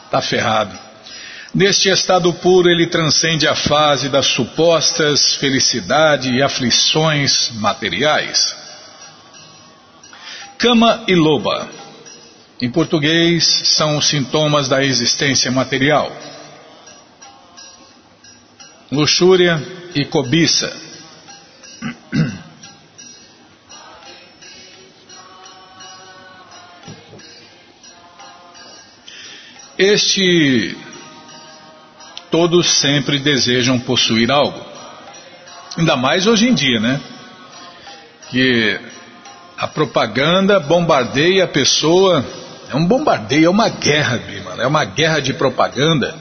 tá 0.09 0.21
ferrado. 0.21 0.86
Neste 1.57 1.89
estado 1.89 2.31
puro, 2.35 2.69
ele 2.69 2.85
transcende 2.85 3.47
a 3.47 3.55
fase 3.55 4.09
das 4.09 4.27
supostas 4.27 5.33
felicidade 5.37 6.31
e 6.31 6.39
aflições 6.39 7.49
materiais. 7.55 8.55
Cama 10.59 11.03
e 11.07 11.15
loba. 11.15 11.67
Em 12.61 12.69
português, 12.69 13.43
são 13.75 13.97
os 13.97 14.07
sintomas 14.07 14.69
da 14.69 14.83
existência 14.83 15.49
material. 15.49 16.15
Luxúria 18.91 19.59
e 19.95 20.05
cobiça. 20.05 20.71
Este 29.75 30.77
todos 32.31 32.67
sempre 32.79 33.19
desejam 33.19 33.79
possuir 33.79 34.31
algo. 34.31 34.59
Ainda 35.77 35.95
mais 35.95 36.25
hoje 36.25 36.47
em 36.47 36.53
dia, 36.53 36.79
né? 36.79 36.99
Que 38.29 38.79
a 39.57 39.67
propaganda 39.67 40.59
bombardeia 40.59 41.43
a 41.43 41.47
pessoa. 41.47 42.25
É 42.69 42.75
um 42.75 42.85
bombardeio, 42.85 43.45
é 43.45 43.49
uma 43.49 43.69
guerra, 43.69 44.21
mano. 44.43 44.61
É 44.61 44.67
uma 44.67 44.83
guerra 44.83 45.19
de 45.19 45.33
propaganda. 45.33 46.15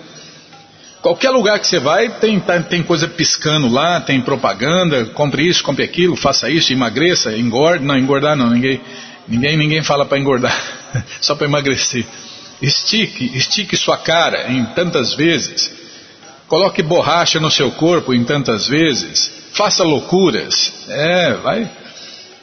Qualquer 1.03 1.31
lugar 1.31 1.59
que 1.61 1.67
você 1.67 1.79
vai, 1.79 2.09
tem, 2.09 2.41
tá, 2.41 2.61
tem 2.61 2.83
coisa 2.83 3.07
piscando 3.07 3.69
lá, 3.69 4.01
tem 4.01 4.21
propaganda, 4.21 5.05
compre 5.07 5.49
isso, 5.49 5.63
compre 5.63 5.85
aquilo, 5.85 6.17
faça 6.17 6.51
isso, 6.51 6.73
emagreça, 6.73 7.37
engorde. 7.37 7.85
Não, 7.85 7.97
engordar 7.97 8.37
não, 8.37 8.51
ninguém, 8.51 8.81
ninguém, 9.29 9.57
ninguém 9.57 9.83
fala 9.83 10.05
para 10.05 10.19
engordar, 10.19 10.57
só 11.21 11.35
para 11.35 11.47
emagrecer. 11.47 12.05
Estique, 12.61 13.37
estique 13.37 13.77
sua 13.77 13.99
cara 13.99 14.51
em 14.51 14.65
tantas 14.67 15.15
vezes. 15.15 15.86
Coloque 16.49 16.83
borracha 16.83 17.41
no 17.41 17.51
seu 17.51 17.71
corpo 17.73 18.15
em 18.15 18.25
tantas 18.25 18.69
vezes. 18.69 19.31
Faça 19.53 19.83
loucuras. 19.83 20.73
É, 20.89 21.35
vai. 21.35 21.71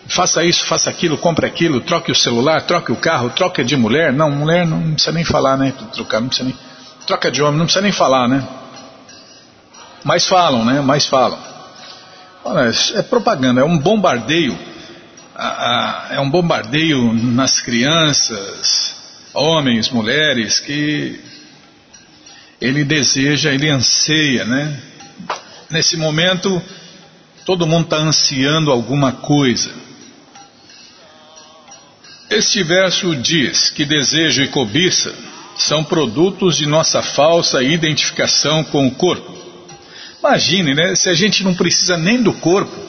Faça 0.07 0.43
isso, 0.43 0.65
faça 0.65 0.89
aquilo, 0.89 1.17
compre 1.17 1.45
aquilo, 1.45 1.79
troque 1.79 2.11
o 2.11 2.15
celular, 2.15 2.63
troque 2.63 2.91
o 2.91 2.95
carro, 2.95 3.29
troque 3.29 3.63
de 3.63 3.77
mulher. 3.77 4.11
Não, 4.11 4.29
mulher 4.29 4.67
não 4.67 4.91
precisa 4.91 5.13
nem 5.13 5.23
falar, 5.23 5.55
né? 5.57 5.73
Trocar, 5.93 6.19
não 6.19 6.27
precisa 6.27 6.49
nem. 6.49 6.57
Troca 7.07 7.31
de 7.31 7.41
homem, 7.41 7.57
não 7.57 7.65
precisa 7.65 7.81
nem 7.81 7.91
falar, 7.91 8.27
né? 8.27 8.45
Mas 10.03 10.27
falam, 10.27 10.65
né? 10.65 10.81
Mas 10.81 11.05
falam. 11.05 11.39
Olha, 12.43 12.69
é 12.95 13.01
propaganda, 13.01 13.61
é 13.61 13.63
um 13.63 13.77
bombardeio. 13.77 14.57
É 16.11 16.19
um 16.19 16.29
bombardeio 16.29 17.13
nas 17.13 17.61
crianças, 17.61 18.95
homens, 19.33 19.89
mulheres, 19.89 20.59
que 20.59 21.19
ele 22.63 22.85
deseja, 22.85 23.53
ele 23.53 23.69
anseia, 23.69 24.45
né? 24.45 24.79
Nesse 25.69 25.97
momento, 25.97 26.61
todo 27.45 27.67
mundo 27.67 27.83
está 27.83 27.97
ansiando 27.97 28.71
alguma 28.71 29.11
coisa. 29.11 29.69
Este 32.29 32.63
verso 32.63 33.13
diz 33.17 33.69
que 33.69 33.83
desejo 33.83 34.43
e 34.43 34.47
cobiça 34.47 35.13
são 35.57 35.83
produtos 35.83 36.55
de 36.55 36.65
nossa 36.65 37.01
falsa 37.01 37.61
identificação 37.61 38.63
com 38.63 38.87
o 38.87 38.91
corpo. 38.91 39.37
Imagine, 40.19 40.73
né? 40.73 40.95
Se 40.95 41.09
a 41.09 41.13
gente 41.13 41.43
não 41.43 41.53
precisa 41.53 41.97
nem 41.97 42.23
do 42.23 42.31
corpo, 42.31 42.79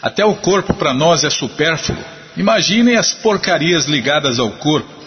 até 0.00 0.24
o 0.24 0.36
corpo 0.36 0.72
para 0.74 0.94
nós 0.94 1.24
é 1.24 1.30
supérfluo. 1.30 1.98
Imaginem 2.36 2.96
as 2.96 3.12
porcarias 3.12 3.86
ligadas 3.86 4.38
ao 4.38 4.52
corpo 4.52 5.01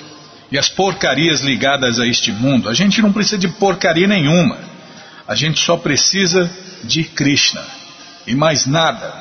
e 0.52 0.58
as 0.58 0.70
porcarias 0.70 1.42
ligadas 1.42 2.00
a 2.00 2.08
este 2.08 2.32
mundo. 2.32 2.70
A 2.70 2.74
gente 2.74 3.02
não 3.02 3.12
precisa 3.12 3.38
de 3.38 3.48
porcaria 3.48 4.08
nenhuma. 4.08 4.58
A 5.28 5.36
gente 5.36 5.60
só 5.60 5.76
precisa 5.76 6.50
de 6.84 7.04
Krishna 7.04 7.64
e 8.28 8.36
mais 8.36 8.66
nada. 8.66 9.14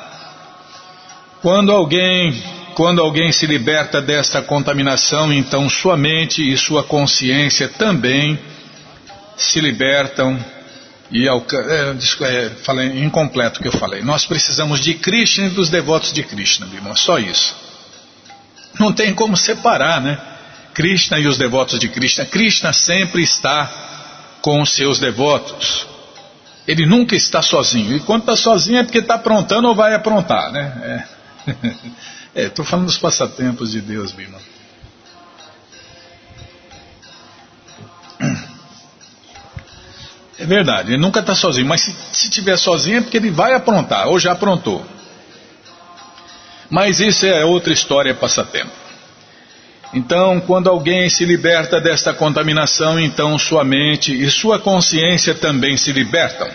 Quando 1.41 1.71
alguém, 1.71 2.43
quando 2.75 3.01
alguém 3.01 3.31
se 3.31 3.45
liberta 3.45 4.01
desta 4.01 4.41
contaminação, 4.41 5.31
então 5.33 5.69
sua 5.69 5.97
mente 5.97 6.41
e 6.41 6.57
sua 6.57 6.83
consciência 6.83 7.67
também 7.67 8.39
se 9.35 9.59
libertam 9.59 10.39
e 11.11 11.27
é, 11.27 11.31
é, 11.31 12.49
falei 12.63 13.03
incompleto 13.03 13.59
que 13.59 13.67
eu 13.67 13.71
falei. 13.71 14.01
Nós 14.01 14.25
precisamos 14.25 14.79
de 14.79 14.95
Krishna 14.95 15.47
e 15.47 15.49
dos 15.49 15.69
devotos 15.69 16.11
de 16.11 16.23
Krishna, 16.23 16.67
irmão. 16.73 16.95
Só 16.95 17.19
isso. 17.19 17.55
Não 18.79 18.91
tem 18.91 19.13
como 19.13 19.37
separar, 19.37 20.01
né? 20.01 20.17
Krishna 20.75 21.17
e 21.17 21.25
os 21.25 21.37
devotos 21.37 21.79
de 21.79 21.87
Krishna. 21.87 22.25
Krishna 22.25 22.73
sempre 22.73 23.23
está 23.23 23.71
com 24.41 24.61
os 24.61 24.75
seus 24.75 24.99
devotos. 24.99 25.87
Ele 26.67 26.85
nunca 26.85 27.15
está 27.15 27.41
sozinho. 27.41 27.95
E 27.95 28.01
quando 28.01 28.23
está 28.23 28.35
sozinho 28.35 28.79
é 28.79 28.83
porque 28.83 28.97
está 28.97 29.15
aprontando 29.15 29.69
ou 29.69 29.73
vai 29.73 29.95
aprontar, 29.95 30.51
né? 30.51 31.05
Estou 32.35 32.65
é. 32.65 32.67
é, 32.67 32.69
falando 32.69 32.87
dos 32.87 32.97
passatempos 32.97 33.71
de 33.71 33.81
Deus, 33.81 34.11
Bima. 34.11 34.37
É 40.37 40.45
verdade, 40.45 40.91
ele 40.91 41.01
nunca 41.01 41.21
está 41.21 41.33
sozinho, 41.33 41.65
mas 41.65 41.79
se, 41.79 41.95
se 42.11 42.29
tiver 42.29 42.57
sozinho 42.57 42.97
é 42.97 43.01
porque 43.01 43.15
ele 43.15 43.31
vai 43.31 43.53
aprontar, 43.53 44.09
ou 44.09 44.19
já 44.19 44.33
aprontou. 44.33 44.85
Mas 46.69 46.99
isso 46.99 47.25
é 47.25 47.45
outra 47.45 47.71
história, 47.71 48.13
passatempo. 48.13 48.84
Então, 49.95 50.41
quando 50.41 50.69
alguém 50.69 51.09
se 51.09 51.23
liberta 51.23 51.79
desta 51.79 52.13
contaminação, 52.13 52.99
então 52.99 53.39
sua 53.39 53.63
mente 53.63 54.13
e 54.13 54.29
sua 54.29 54.59
consciência 54.59 55.33
também 55.33 55.77
se 55.77 55.93
libertam 55.93 56.49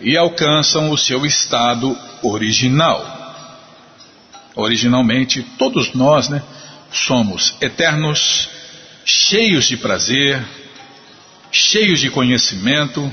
e 0.00 0.16
alcançam 0.16 0.90
o 0.90 0.98
seu 0.98 1.24
estado 1.24 1.96
original. 2.20 3.12
Originalmente, 4.56 5.40
todos 5.56 5.94
nós, 5.94 6.28
né, 6.28 6.42
somos 6.90 7.54
eternos, 7.60 8.48
cheios 9.04 9.68
de 9.68 9.76
prazer, 9.76 10.44
cheios 11.52 12.00
de 12.00 12.10
conhecimento. 12.10 13.08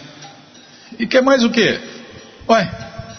E 0.98 1.06
quer 1.06 1.22
mais 1.22 1.44
o 1.44 1.52
quê? 1.52 1.80
Ué, 2.50 2.66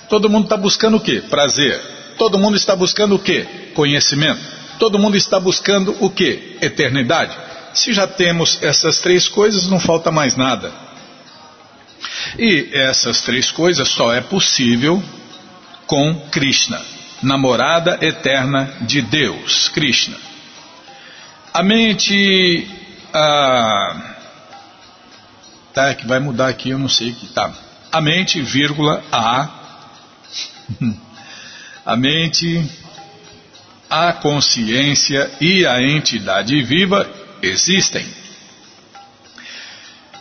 todo 0.08 0.28
mundo 0.28 0.44
está 0.44 0.56
buscando 0.56 0.96
o 0.96 1.00
quê? 1.00 1.22
Prazer. 1.30 1.80
Todo 2.18 2.36
mundo 2.36 2.56
está 2.56 2.74
buscando 2.74 3.14
o 3.14 3.18
quê? 3.20 3.46
Conhecimento. 3.74 4.61
Todo 4.78 4.98
mundo 4.98 5.16
está 5.16 5.38
buscando 5.38 5.96
o 6.00 6.10
que? 6.10 6.56
Eternidade. 6.60 7.36
Se 7.74 7.92
já 7.92 8.06
temos 8.06 8.62
essas 8.62 8.98
três 8.98 9.28
coisas, 9.28 9.68
não 9.68 9.80
falta 9.80 10.10
mais 10.10 10.36
nada. 10.36 10.72
E 12.38 12.70
essas 12.72 13.22
três 13.22 13.50
coisas 13.50 13.88
só 13.88 14.12
é 14.12 14.20
possível 14.20 15.02
com 15.86 16.14
Krishna, 16.30 16.80
namorada 17.22 17.98
eterna 18.00 18.74
de 18.82 19.02
Deus, 19.02 19.68
Krishna. 19.68 20.16
A 21.52 21.62
mente. 21.62 22.66
Ah, 23.12 24.14
tá, 25.74 25.94
que 25.94 26.06
vai 26.06 26.18
mudar 26.18 26.48
aqui, 26.48 26.70
eu 26.70 26.78
não 26.78 26.88
sei 26.88 27.12
que. 27.12 27.26
Tá. 27.28 27.52
A 27.90 28.00
mente, 28.00 28.40
vírgula, 28.40 29.02
a. 29.12 29.48
A 31.84 31.96
mente 31.96 32.64
a 33.92 34.10
consciência 34.14 35.30
e 35.38 35.66
a 35.66 35.82
entidade 35.82 36.62
viva 36.62 37.06
existem. 37.42 38.06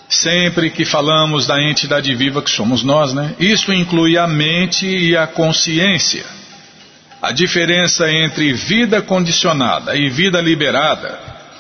Sempre 0.09 0.69
que 0.69 0.83
falamos 0.83 1.47
da 1.47 1.57
entidade 1.61 2.13
viva 2.13 2.41
que 2.41 2.49
somos 2.49 2.83
nós, 2.83 3.13
né? 3.13 3.33
Isso 3.39 3.71
inclui 3.71 4.17
a 4.17 4.27
mente 4.27 4.85
e 4.85 5.15
a 5.15 5.25
consciência. 5.25 6.25
A 7.21 7.31
diferença 7.31 8.11
entre 8.11 8.51
vida 8.51 9.01
condicionada 9.01 9.95
e 9.95 10.09
vida 10.09 10.41
liberada 10.41 11.17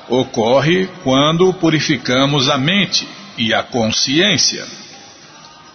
ocorre 0.09 0.89
quando 1.05 1.53
purificamos 1.53 2.49
a 2.49 2.57
mente 2.57 3.07
e 3.37 3.53
a 3.53 3.63
consciência. 3.63 4.67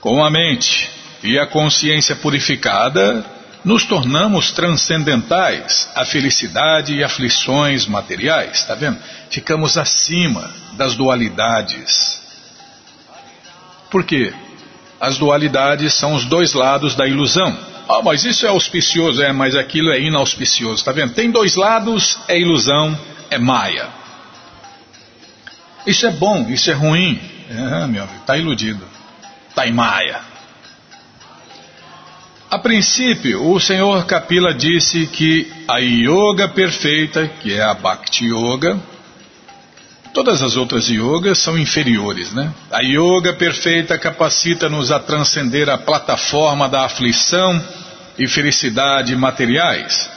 Com 0.02 0.22
a 0.22 0.30
mente 0.30 0.90
e 1.22 1.38
a 1.38 1.46
consciência 1.46 2.14
purificada, 2.14 3.24
nos 3.66 3.84
tornamos 3.84 4.52
transcendentais 4.52 5.90
à 5.92 6.04
felicidade 6.04 6.94
e 6.94 7.02
aflições 7.02 7.84
materiais, 7.84 8.58
está 8.58 8.76
vendo? 8.76 8.96
Ficamos 9.28 9.76
acima 9.76 10.54
das 10.74 10.94
dualidades. 10.94 12.22
Por 13.90 14.04
quê? 14.04 14.32
As 15.00 15.18
dualidades 15.18 15.94
são 15.94 16.14
os 16.14 16.24
dois 16.24 16.52
lados 16.52 16.94
da 16.94 17.08
ilusão. 17.08 17.58
Ah, 17.88 18.00
mas 18.04 18.24
isso 18.24 18.46
é 18.46 18.50
auspicioso, 18.50 19.20
é, 19.20 19.32
mas 19.32 19.56
aquilo 19.56 19.90
é 19.90 20.00
inauspicioso, 20.00 20.84
tá 20.84 20.92
vendo? 20.92 21.14
Tem 21.14 21.28
dois 21.28 21.56
lados, 21.56 22.20
é 22.28 22.38
ilusão, 22.38 22.96
é 23.30 23.36
maia. 23.38 23.88
Isso 25.84 26.06
é 26.06 26.10
bom, 26.12 26.48
isso 26.48 26.70
é 26.70 26.74
ruim. 26.74 27.20
É, 27.50 27.86
meu 27.88 28.04
amigo, 28.04 28.22
tá 28.24 28.36
iludido. 28.36 28.84
Tá 29.56 29.66
em 29.66 29.72
maia. 29.72 30.35
A 32.48 32.58
princípio, 32.58 33.50
o 33.50 33.58
senhor 33.58 34.06
Kapila 34.06 34.54
disse 34.54 35.06
que 35.08 35.52
a 35.66 35.78
yoga 35.78 36.48
perfeita, 36.48 37.26
que 37.26 37.52
é 37.52 37.60
a 37.60 37.74
Bhakti 37.74 38.26
Yoga, 38.26 38.78
todas 40.14 40.42
as 40.42 40.56
outras 40.56 40.88
yogas 40.88 41.38
são 41.38 41.58
inferiores, 41.58 42.32
né? 42.32 42.54
A 42.70 42.82
yoga 42.82 43.32
perfeita 43.32 43.98
capacita-nos 43.98 44.92
a 44.92 45.00
transcender 45.00 45.68
a 45.68 45.76
plataforma 45.76 46.68
da 46.68 46.84
aflição 46.84 47.60
e 48.16 48.28
felicidade 48.28 49.16
materiais. 49.16 50.08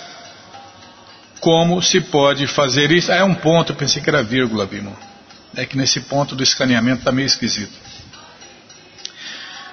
Como 1.39 1.82
se 1.82 1.99
pode 1.99 2.45
fazer 2.45 2.91
isso? 2.91 3.11
É 3.11 3.23
um 3.23 3.34
ponto, 3.34 3.73
pensei 3.73 4.03
que 4.03 4.09
era 4.09 4.21
vírgula, 4.21 4.67
Bimo. 4.67 4.95
É 5.55 5.65
que 5.65 5.75
nesse 5.75 6.01
ponto 6.01 6.36
do 6.36 6.43
escaneamento 6.43 6.99
está 6.99 7.11
meio 7.11 7.25
esquisito. 7.25 7.73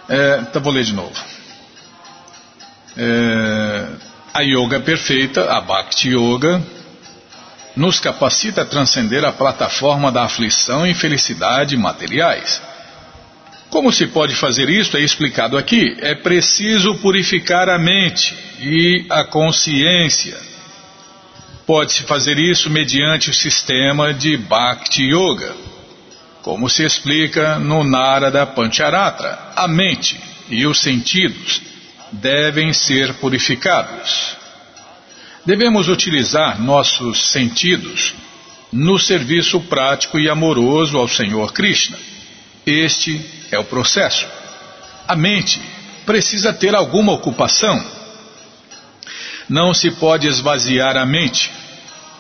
É, 0.09 0.39
então 0.41 0.63
vou 0.63 0.73
ler 0.73 0.85
de 0.85 0.95
novo. 0.95 1.36
É, 2.97 3.89
a 4.33 4.41
yoga 4.43 4.81
perfeita, 4.81 5.51
a 5.51 5.61
Bhakti 5.61 6.11
Yoga, 6.11 6.63
nos 7.77 8.01
capacita 8.01 8.63
a 8.63 8.67
transcender 8.67 9.25
a 9.25 9.33
plataforma 9.33 10.11
da 10.11 10.25
aflição 10.25 10.87
e 10.87 10.91
infelicidade 10.91 11.77
materiais. 11.77 12.61
Como 13.69 13.93
se 13.93 14.07
pode 14.07 14.35
fazer 14.35 14.71
isso 14.71 14.97
é 14.97 15.01
explicado 15.01 15.59
aqui. 15.59 15.97
É 16.01 16.15
preciso 16.15 16.95
purificar 16.97 17.69
a 17.69 17.79
mente 17.79 18.35
e 18.61 19.05
a 19.11 19.25
consciência. 19.25 20.39
Pode-se 21.67 22.05
fazer 22.05 22.39
isso 22.39 22.71
mediante 22.71 23.29
o 23.29 23.35
sistema 23.35 24.15
de 24.15 24.37
Bhakti 24.37 25.03
Yoga, 25.03 25.55
como 26.43 26.71
se 26.71 26.85
explica 26.85 27.59
no 27.59 27.85
Narada 27.85 28.47
Pancharatra. 28.47 29.53
A 29.55 29.67
mente 29.67 30.19
e 30.49 30.65
os 30.67 30.81
sentidos 30.81 31.61
devem 32.13 32.73
ser 32.73 33.15
purificados. 33.15 34.37
Devemos 35.45 35.89
utilizar 35.89 36.61
nossos 36.61 37.31
sentidos 37.31 38.15
no 38.73 38.99
serviço 38.99 39.61
prático 39.61 40.19
e 40.19 40.29
amoroso 40.29 40.99
ao 40.99 41.09
Senhor 41.09 41.53
Krishna. 41.53 41.99
Este 42.67 43.25
é 43.51 43.59
o 43.59 43.65
processo. 43.65 44.27
A 45.07 45.15
mente 45.15 45.61
precisa 46.05 46.53
ter 46.53 46.75
alguma 46.75 47.13
ocupação. 47.13 47.85
Não 49.49 49.73
se 49.73 49.91
pode 49.93 50.27
esvaziar 50.27 50.97
a 50.97 51.07
mente. 51.07 51.51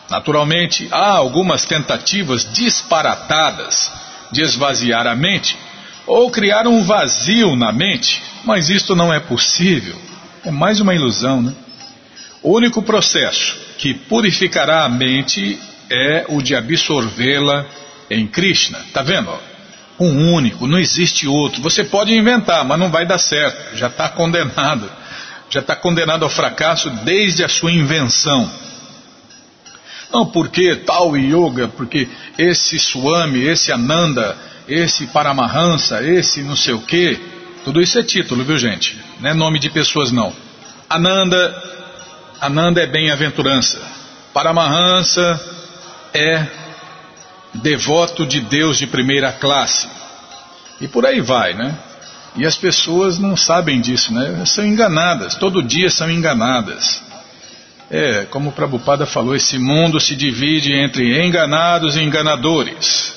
Naturalmente, 0.09 0.87
há 0.93 1.11
algumas 1.11 1.65
tentativas 1.65 2.51
disparatadas 2.53 3.91
de 4.31 4.43
esvaziar 4.43 5.07
a 5.07 5.17
mente 5.17 5.59
ou 6.07 6.31
criar 6.31 6.67
um 6.67 6.83
vazio 6.83 7.57
na 7.57 7.73
mente, 7.73 8.23
mas 8.45 8.71
isto 8.71 8.95
não 8.95 9.13
é 9.13 9.19
possível. 9.19 9.97
É 10.45 10.51
mais 10.51 10.81
uma 10.81 10.95
ilusão, 10.95 11.43
né? 11.43 11.53
O 12.43 12.55
único 12.55 12.81
processo 12.81 13.57
que 13.79 13.93
purificará 13.93 14.85
a 14.85 14.89
mente 14.89 15.59
é 15.91 16.25
o 16.29 16.41
de 16.41 16.55
absorvê-la 16.55 17.67
em 18.09 18.27
Krishna. 18.27 18.79
Tá 18.93 19.03
vendo? 19.03 19.31
Um 19.99 20.33
único, 20.35 20.67
não 20.67 20.79
existe 20.79 21.27
outro. 21.27 21.61
Você 21.63 21.83
pode 21.83 22.15
inventar, 22.15 22.65
mas 22.65 22.79
não 22.79 22.91
vai 22.91 23.07
dar 23.07 23.19
certo. 23.19 23.77
Já 23.77 23.89
está 23.89 24.09
condenado. 24.09 24.89
Já 25.51 25.61
está 25.61 25.75
condenado 25.75 26.23
ao 26.23 26.31
fracasso 26.31 26.91
desde 27.05 27.43
a 27.43 27.49
sua 27.49 27.73
invenção. 27.73 28.51
Não, 30.13 30.27
porque 30.27 30.77
tal 30.77 31.17
yoga, 31.17 31.69
porque 31.69 32.09
esse 32.39 32.79
Swami, 32.79 33.43
esse 33.43 33.73
Ananda, 33.73 34.37
esse 34.69 35.07
Paramahansa, 35.09 36.03
esse 36.03 36.43
não 36.43 36.57
sei 36.57 36.75
o 36.75 36.81
quê. 36.81 37.19
Tudo 37.65 37.81
isso 37.81 37.99
é 37.99 38.03
título, 38.03 38.45
viu 38.45 38.59
gente? 38.59 38.99
Não 39.21 39.31
é 39.31 39.35
nome 39.35 39.59
de 39.59 39.71
pessoas 39.71 40.13
não. 40.13 40.33
Ananda, 40.89 41.63
Ananda 42.41 42.81
é 42.81 42.87
bem-aventurança. 42.87 43.81
Paramahansa 44.33 45.41
é 46.15 46.47
devoto 47.55 48.27
de 48.27 48.41
Deus 48.41 48.79
de 48.79 48.87
primeira 48.87 49.33
classe. 49.33 49.89
E 50.81 50.87
por 50.87 51.07
aí 51.07 51.21
vai, 51.21 51.55
né? 51.55 51.77
E 52.37 52.45
as 52.45 52.57
pessoas 52.57 53.19
não 53.19 53.37
sabem 53.37 53.81
disso, 53.81 54.13
né? 54.13 54.45
São 54.45 54.65
enganadas, 54.65 55.35
todo 55.37 55.63
dia 55.63 55.89
são 55.89 56.11
enganadas. 56.11 57.03
É, 57.91 58.27
como 58.27 58.51
o 58.51 58.53
Prabhupada 58.53 59.07
falou, 59.07 59.35
esse 59.35 59.59
mundo 59.59 59.99
se 60.01 60.15
divide 60.15 60.75
entre 60.75 61.25
enganados 61.25 61.97
e 61.97 62.03
enganadores. 62.03 63.16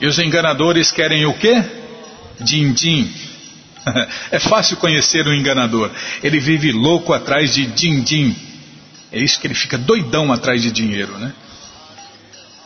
E 0.00 0.06
os 0.06 0.18
enganadores 0.18 0.90
querem 0.90 1.24
o 1.26 1.34
quê? 1.34 1.62
Din-din. 2.40 3.12
É 4.30 4.38
fácil 4.38 4.78
conhecer 4.78 5.26
o 5.26 5.34
enganador. 5.34 5.90
Ele 6.22 6.40
vive 6.40 6.72
louco 6.72 7.12
atrás 7.12 7.52
de 7.52 7.66
din-din. 7.66 8.34
É 9.12 9.18
isso 9.18 9.38
que 9.38 9.46
ele 9.46 9.54
fica 9.54 9.76
doidão 9.76 10.32
atrás 10.32 10.62
de 10.62 10.70
dinheiro, 10.70 11.18
né? 11.18 11.34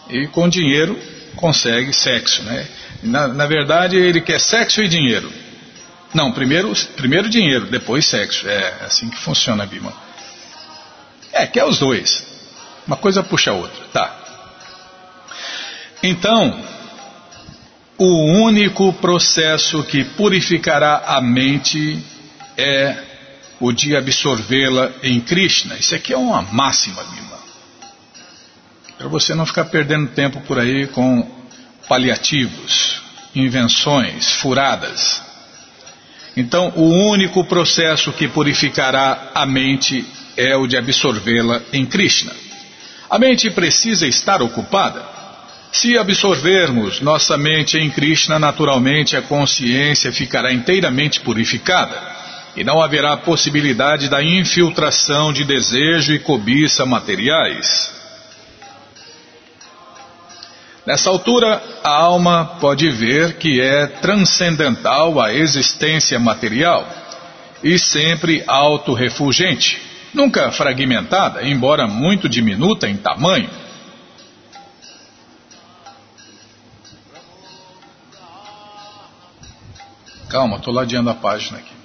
E 0.08 0.28
com 0.28 0.48
dinheiro 0.48 0.96
consegue 1.34 1.92
sexo, 1.92 2.44
né? 2.44 2.66
Na, 3.02 3.26
na 3.28 3.46
verdade, 3.46 3.96
ele 3.96 4.20
quer 4.20 4.40
sexo 4.40 4.80
e 4.80 4.88
dinheiro. 4.88 5.30
Não, 6.14 6.32
primeiro, 6.32 6.72
primeiro 6.96 7.28
dinheiro, 7.28 7.66
depois 7.66 8.06
sexo. 8.06 8.48
É 8.48 8.74
assim 8.86 9.10
que 9.10 9.18
funciona, 9.18 9.66
Bima. 9.66 9.92
É, 11.32 11.46
quer 11.46 11.64
os 11.64 11.78
dois. 11.78 12.24
Uma 12.86 12.96
coisa 12.96 13.22
puxa 13.22 13.50
a 13.50 13.54
outra. 13.54 13.84
Tá. 13.92 14.16
Então, 16.02 16.58
o 17.98 18.44
único 18.44 18.92
processo 18.94 19.82
que 19.82 20.04
purificará 20.04 21.02
a 21.06 21.20
mente 21.20 22.02
é 22.56 22.96
o 23.60 23.72
de 23.72 23.96
absorvê-la 23.96 24.92
em 25.02 25.20
Krishna. 25.20 25.76
Isso 25.76 25.94
aqui 25.94 26.12
é 26.12 26.16
uma 26.16 26.42
máxima, 26.42 27.02
Bima 27.04 27.28
para 28.98 29.06
você 29.06 29.32
não 29.32 29.46
ficar 29.46 29.66
perdendo 29.66 30.08
tempo 30.08 30.40
por 30.40 30.58
aí 30.58 30.88
com 30.88 31.24
paliativos, 31.88 33.00
invenções 33.32 34.32
furadas. 34.32 35.22
Então, 36.36 36.72
o 36.74 37.10
único 37.12 37.44
processo 37.44 38.12
que 38.12 38.26
purificará 38.26 39.30
a 39.34 39.46
mente 39.46 40.04
é 40.36 40.56
o 40.56 40.66
de 40.66 40.76
absorvê-la 40.76 41.62
em 41.72 41.86
Krishna. 41.86 42.32
A 43.08 43.18
mente 43.18 43.50
precisa 43.50 44.06
estar 44.06 44.42
ocupada. 44.42 45.17
Se 45.70 45.98
absorvermos 45.98 47.00
nossa 47.00 47.36
mente 47.36 47.78
em 47.78 47.90
Krishna, 47.90 48.38
naturalmente 48.38 49.16
a 49.16 49.22
consciência 49.22 50.12
ficará 50.12 50.52
inteiramente 50.52 51.20
purificada 51.20 52.16
e 52.56 52.64
não 52.64 52.80
haverá 52.82 53.16
possibilidade 53.16 54.08
da 54.08 54.22
infiltração 54.22 55.32
de 55.32 55.44
desejo 55.44 56.12
e 56.12 56.18
cobiça 56.18 56.84
materiais. 56.84 57.92
Nessa 60.86 61.10
altura, 61.10 61.62
a 61.84 61.90
alma 61.90 62.56
pode 62.60 62.88
ver 62.90 63.34
que 63.34 63.60
é 63.60 63.86
transcendental 63.86 65.20
à 65.20 65.34
existência 65.34 66.18
material 66.18 66.88
e 67.62 67.78
sempre 67.78 68.42
autorrefulgente, 68.46 69.80
nunca 70.14 70.50
fragmentada, 70.50 71.46
embora 71.46 71.86
muito 71.86 72.26
diminuta 72.26 72.88
em 72.88 72.96
tamanho. 72.96 73.50
Calma, 80.28 80.56
estou 80.56 80.74
ladeando 80.74 81.08
a 81.10 81.14
página 81.14 81.58
aqui. 81.58 81.78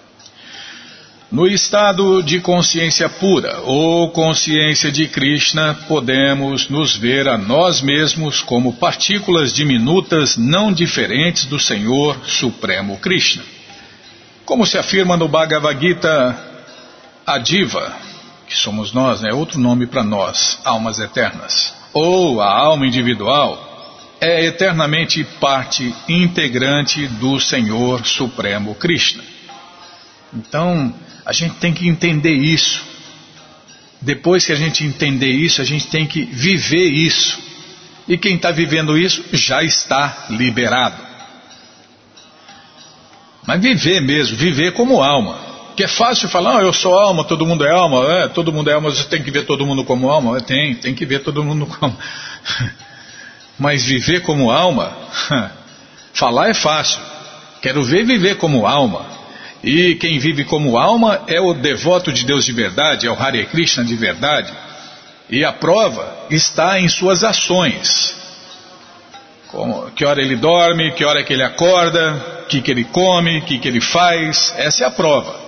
No 1.32 1.48
estado 1.48 2.22
de 2.22 2.40
consciência 2.42 3.10
pura 3.10 3.62
ou 3.62 4.12
consciência 4.12 4.92
de 4.92 5.08
Krishna, 5.08 5.74
podemos 5.88 6.70
nos 6.70 6.96
ver 6.96 7.28
a 7.28 7.38
nós 7.38 7.82
mesmos 7.82 8.42
como 8.42 8.74
partículas 8.74 9.52
diminutas 9.52 10.38
não 10.38 10.72
diferentes 10.72 11.46
do 11.46 11.58
Senhor 11.58 12.20
Supremo 12.26 12.98
Krishna. 13.00 13.44
Como 14.46 14.66
se 14.66 14.78
afirma 14.78 15.18
no 15.18 15.28
Bhagavad 15.28 15.80
Gita, 15.80 16.38
a 17.26 17.38
diva, 17.40 17.96
que 18.46 18.56
somos 18.56 18.94
nós, 18.94 19.24
é 19.24 19.28
né, 19.28 19.34
outro 19.34 19.58
nome 19.58 19.88
para 19.88 20.04
nós, 20.04 20.60
almas 20.64 21.00
eternas, 21.00 21.74
ou 21.94 22.42
a 22.42 22.52
alma 22.52 22.86
individual, 22.86 23.73
é 24.24 24.46
eternamente 24.46 25.22
parte 25.40 25.94
integrante 26.08 27.08
do 27.08 27.40
Senhor 27.42 28.06
Supremo 28.06 28.74
Krishna. 28.74 29.22
Então, 30.34 30.96
a 31.26 31.34
gente 31.34 31.56
tem 31.56 31.74
que 31.74 31.88
entender 31.90 32.32
isso. 32.34 32.82
Depois 34.02 34.46
que 34.46 34.54
a 34.54 34.56
gente 34.56 34.86
entender 34.86 35.30
isso, 35.30 35.62
a 35.62 35.66
gente 35.66 35.88
tem 35.88 36.06
que 36.08 36.24
viver 36.24 36.88
isso. 36.88 37.38
E 38.08 38.18
quem 38.18 38.38
está 38.38 38.50
vivendo 38.50 38.98
isso 38.98 39.24
já 39.34 39.62
está 39.62 40.28
liberado. 40.30 41.02
Mas 43.46 43.62
viver 43.62 44.00
mesmo, 44.02 44.38
viver 44.38 44.72
como 44.72 45.04
alma. 45.04 45.38
Que 45.76 45.84
é 45.84 45.88
fácil 45.88 46.30
falar, 46.30 46.60
ah, 46.60 46.62
eu 46.62 46.72
sou 46.72 46.98
alma, 46.98 47.26
todo 47.26 47.46
mundo 47.46 47.66
é 47.66 47.72
alma, 47.72 48.06
é, 48.20 48.28
todo 48.30 48.54
mundo 48.54 48.70
é 48.70 48.74
alma, 48.74 48.90
você 48.90 49.04
tem 49.04 49.22
que 49.22 49.32
ver 49.32 49.46
todo 49.46 49.66
mundo 49.66 49.84
como 49.84 50.10
alma. 50.10 50.38
É, 50.38 50.40
tem, 50.40 50.76
tem 50.76 50.96
que 50.96 51.06
ver 51.06 51.24
todo 51.24 51.44
mundo 51.44 51.66
como. 51.66 51.98
Mas 53.58 53.84
viver 53.84 54.22
como 54.22 54.52
alma, 54.52 54.92
falar 56.14 56.50
é 56.50 56.54
fácil. 56.54 57.00
Quero 57.62 57.84
ver 57.84 58.06
viver 58.06 58.38
como 58.38 58.68
alma. 58.68 59.06
E 59.64 59.96
quem 59.96 60.20
vive 60.20 60.44
como 60.44 60.78
alma 60.78 61.22
é 61.28 61.40
o 61.40 61.54
devoto 61.54 62.12
de 62.12 62.26
Deus 62.26 62.46
de 62.46 62.52
verdade, 62.52 63.08
é 63.08 63.12
o 63.12 63.14
Hare 63.14 63.46
Krishna 63.46 63.86
de 63.86 63.96
verdade. 63.96 64.52
E 65.30 65.46
a 65.46 65.54
prova 65.54 66.26
está 66.30 66.80
em 66.80 66.90
suas 66.90 67.24
ações. 67.24 68.16
Como, 69.48 69.90
que 69.92 70.04
hora 70.04 70.22
ele 70.22 70.36
dorme, 70.36 70.92
que 70.92 71.06
hora 71.06 71.24
que 71.24 71.32
ele 71.32 71.44
acorda, 71.44 72.42
o 72.44 72.46
que, 72.48 72.62
que 72.62 72.72
ele 72.72 72.84
come, 72.84 73.40
o 73.40 73.42
que, 73.44 73.58
que 73.58 73.68
ele 73.68 73.80
faz. 73.80 74.54
Essa 74.58 74.84
é 74.84 74.88
a 74.88 74.92
prova. 74.92 75.40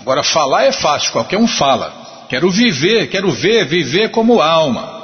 Agora, 0.00 0.24
falar 0.24 0.64
é 0.64 0.72
fácil, 0.72 1.12
qualquer 1.12 1.38
um 1.38 1.46
fala. 1.46 1.92
Quero 2.28 2.50
viver, 2.50 3.06
quero 3.08 3.30
ver, 3.30 3.66
viver 3.66 4.10
como 4.10 4.40
alma. 4.40 5.02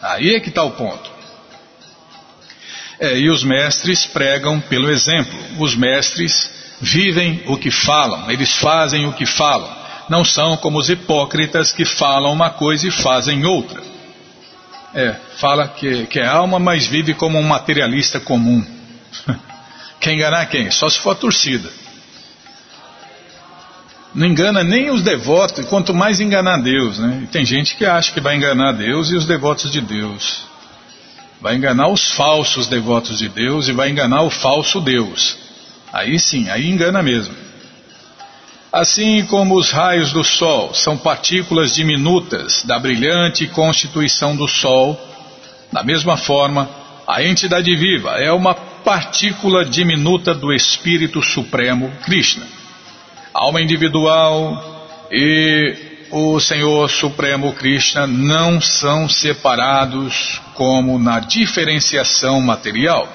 Aí 0.00 0.34
é 0.34 0.40
que 0.40 0.48
está 0.48 0.62
o 0.62 0.70
ponto. 0.70 1.11
É, 2.98 3.18
e 3.18 3.30
os 3.30 3.42
mestres 3.42 4.06
pregam 4.06 4.60
pelo 4.60 4.90
exemplo. 4.90 5.38
Os 5.58 5.74
mestres 5.74 6.50
vivem 6.80 7.42
o 7.46 7.56
que 7.56 7.70
falam, 7.70 8.30
eles 8.30 8.56
fazem 8.56 9.06
o 9.06 9.12
que 9.12 9.26
falam. 9.26 9.70
Não 10.08 10.24
são 10.24 10.56
como 10.56 10.78
os 10.78 10.90
hipócritas 10.90 11.72
que 11.72 11.84
falam 11.84 12.32
uma 12.32 12.50
coisa 12.50 12.88
e 12.88 12.90
fazem 12.90 13.44
outra. 13.46 13.82
É, 14.94 15.14
fala 15.36 15.68
que, 15.68 16.06
que 16.06 16.18
é 16.18 16.26
alma, 16.26 16.58
mas 16.58 16.86
vive 16.86 17.14
como 17.14 17.38
um 17.38 17.42
materialista 17.42 18.20
comum. 18.20 18.64
Quer 20.00 20.12
enganar 20.14 20.44
quem? 20.46 20.70
Só 20.70 20.88
se 20.88 20.98
for 20.98 21.10
a 21.10 21.14
torcida. 21.14 21.70
Não 24.14 24.26
engana 24.26 24.62
nem 24.62 24.90
os 24.90 25.00
devotos, 25.00 25.64
quanto 25.66 25.94
mais 25.94 26.20
enganar 26.20 26.58
Deus, 26.58 26.98
né? 26.98 27.20
E 27.22 27.26
tem 27.28 27.46
gente 27.46 27.76
que 27.76 27.86
acha 27.86 28.12
que 28.12 28.20
vai 28.20 28.36
enganar 28.36 28.72
Deus 28.72 29.10
e 29.10 29.16
os 29.16 29.24
devotos 29.24 29.70
de 29.70 29.80
Deus. 29.80 30.42
Vai 31.42 31.56
enganar 31.56 31.88
os 31.88 32.12
falsos 32.12 32.68
devotos 32.68 33.18
de 33.18 33.28
Deus 33.28 33.66
e 33.66 33.72
vai 33.72 33.90
enganar 33.90 34.22
o 34.22 34.30
falso 34.30 34.80
Deus. 34.80 35.36
Aí 35.92 36.16
sim, 36.16 36.48
aí 36.48 36.70
engana 36.70 37.02
mesmo. 37.02 37.34
Assim 38.72 39.26
como 39.26 39.56
os 39.56 39.72
raios 39.72 40.12
do 40.12 40.22
Sol 40.22 40.72
são 40.72 40.96
partículas 40.96 41.74
diminutas 41.74 42.62
da 42.62 42.78
brilhante 42.78 43.48
constituição 43.48 44.36
do 44.36 44.46
Sol, 44.46 44.96
da 45.72 45.82
mesma 45.82 46.16
forma, 46.16 46.70
a 47.08 47.24
entidade 47.24 47.74
viva 47.74 48.12
é 48.20 48.30
uma 48.32 48.54
partícula 48.54 49.64
diminuta 49.64 50.32
do 50.32 50.52
Espírito 50.52 51.20
Supremo 51.20 51.90
Krishna. 52.04 52.46
Alma 53.34 53.60
individual 53.60 54.86
e 55.10 55.76
o 56.12 56.38
Senhor 56.38 56.88
Supremo 56.88 57.52
Krishna 57.54 58.06
não 58.06 58.60
são 58.60 59.08
separados 59.08 60.40
como 60.54 60.98
na 60.98 61.20
diferenciação 61.20 62.40
material. 62.40 63.08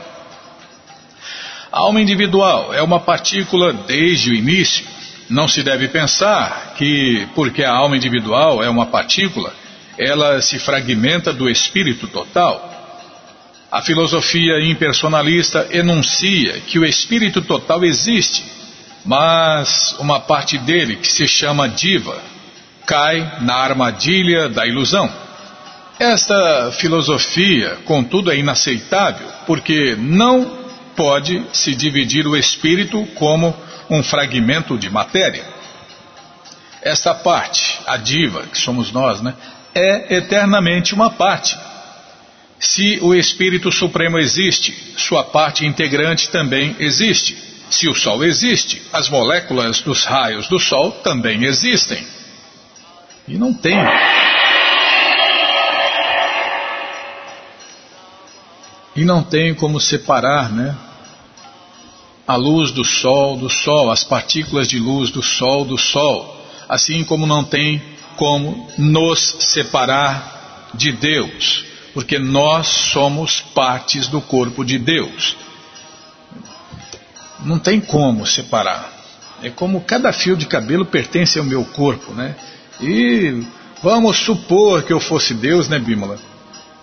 A 1.72 1.80
alma 1.80 2.02
individual 2.02 2.74
é 2.74 2.82
uma 2.82 3.00
partícula 3.00 3.74
desde 3.74 4.32
o 4.32 4.34
início. 4.34 4.86
Não 5.30 5.48
se 5.48 5.62
deve 5.62 5.90
pensar 5.90 6.74
que, 6.78 7.28
porque 7.36 7.64
a 7.64 7.72
alma 7.72 7.98
individual 7.98 8.64
é 8.64 8.70
uma 8.70 8.86
partícula, 8.86 9.54
ela 9.98 10.42
se 10.42 10.58
fragmenta 10.60 11.34
do 11.34 11.50
espírito 11.50 12.08
total. 12.08 12.74
A 13.70 13.82
filosofia 13.82 14.62
impersonalista 14.62 15.68
enuncia 15.72 16.62
que 16.62 16.80
o 16.80 16.86
espírito 16.86 17.42
total 17.42 17.84
existe, 17.84 18.46
mas 19.04 19.96
uma 20.00 20.22
parte 20.22 20.58
dele, 20.58 20.96
que 20.96 21.08
se 21.08 21.28
chama 21.28 21.68
diva, 21.68 22.22
cai 22.86 23.40
na 23.42 23.56
armadilha 23.56 24.48
da 24.48 24.66
ilusão. 24.66 25.27
Esta 26.00 26.72
filosofia, 26.74 27.80
contudo, 27.86 28.32
é 28.32 28.38
inaceitável, 28.38 29.28
porque 29.48 29.96
não 29.96 30.68
pode 30.96 31.44
se 31.54 31.74
dividir 31.74 32.28
o 32.28 32.38
espírito 32.38 33.04
como 33.16 33.56
um 33.90 34.04
fragmento 34.04 34.78
de 34.78 34.90
matéria. 34.90 35.44
Esta 36.82 37.14
parte, 37.16 37.80
a 37.88 37.98
diva, 37.98 38.44
que 38.44 38.58
somos 38.58 38.92
nós, 38.92 39.22
né, 39.22 39.34
é 39.74 40.18
eternamente 40.18 40.94
uma 40.94 41.10
parte. 41.10 41.58
Se 42.60 43.00
o 43.02 43.14
Espírito 43.14 43.72
Supremo 43.72 44.18
existe, 44.18 44.74
sua 44.98 45.24
parte 45.24 45.66
integrante 45.66 46.30
também 46.30 46.76
existe. 46.80 47.38
Se 47.70 47.88
o 47.88 47.94
Sol 47.94 48.24
existe, 48.24 48.82
as 48.92 49.10
moléculas 49.10 49.82
dos 49.82 50.06
raios 50.06 50.48
do 50.48 50.60
Sol 50.60 50.92
também 50.92 51.44
existem. 51.44 52.06
E 53.28 53.38
não 53.38 53.54
tem. 53.54 53.76
E 58.98 59.06
não 59.06 59.22
tem 59.22 59.54
como 59.54 59.80
separar, 59.80 60.52
né? 60.52 60.76
A 62.28 62.36
luz 62.36 62.72
do 62.72 62.84
Sol 62.84 63.38
do 63.38 63.48
Sol, 63.48 63.92
as 63.92 64.04
partículas 64.04 64.68
de 64.68 64.80
luz 64.80 65.12
do 65.12 65.22
Sol 65.22 65.64
do 65.64 65.78
Sol. 65.78 66.36
Assim 66.68 67.04
como 67.04 67.28
não 67.28 67.44
tem 67.44 67.80
como 68.16 68.68
nos 68.76 69.38
separar 69.40 70.72
de 70.74 70.92
Deus, 70.92 71.64
porque 71.94 72.18
nós 72.18 72.68
somos 72.68 73.40
partes 73.40 74.08
do 74.08 74.20
corpo 74.20 74.66
de 74.66 74.80
Deus. 74.80 75.38
Não 77.42 77.60
tem 77.60 77.80
como 77.80 78.26
separar. 78.26 78.92
É 79.44 79.52
como 79.52 79.82
cada 79.82 80.12
fio 80.12 80.36
de 80.36 80.48
cabelo 80.48 80.88
pertence 80.88 81.38
ao 81.38 81.46
meu 81.46 81.64
corpo, 81.64 82.14
né? 82.14 82.36
E 82.82 83.44
vamos 83.84 84.18
supor 84.18 84.82
que 84.82 84.92
eu 84.92 85.00
fosse 85.00 85.36
Deus, 85.36 85.70
né, 85.70 85.78
Bímola? 85.78 86.18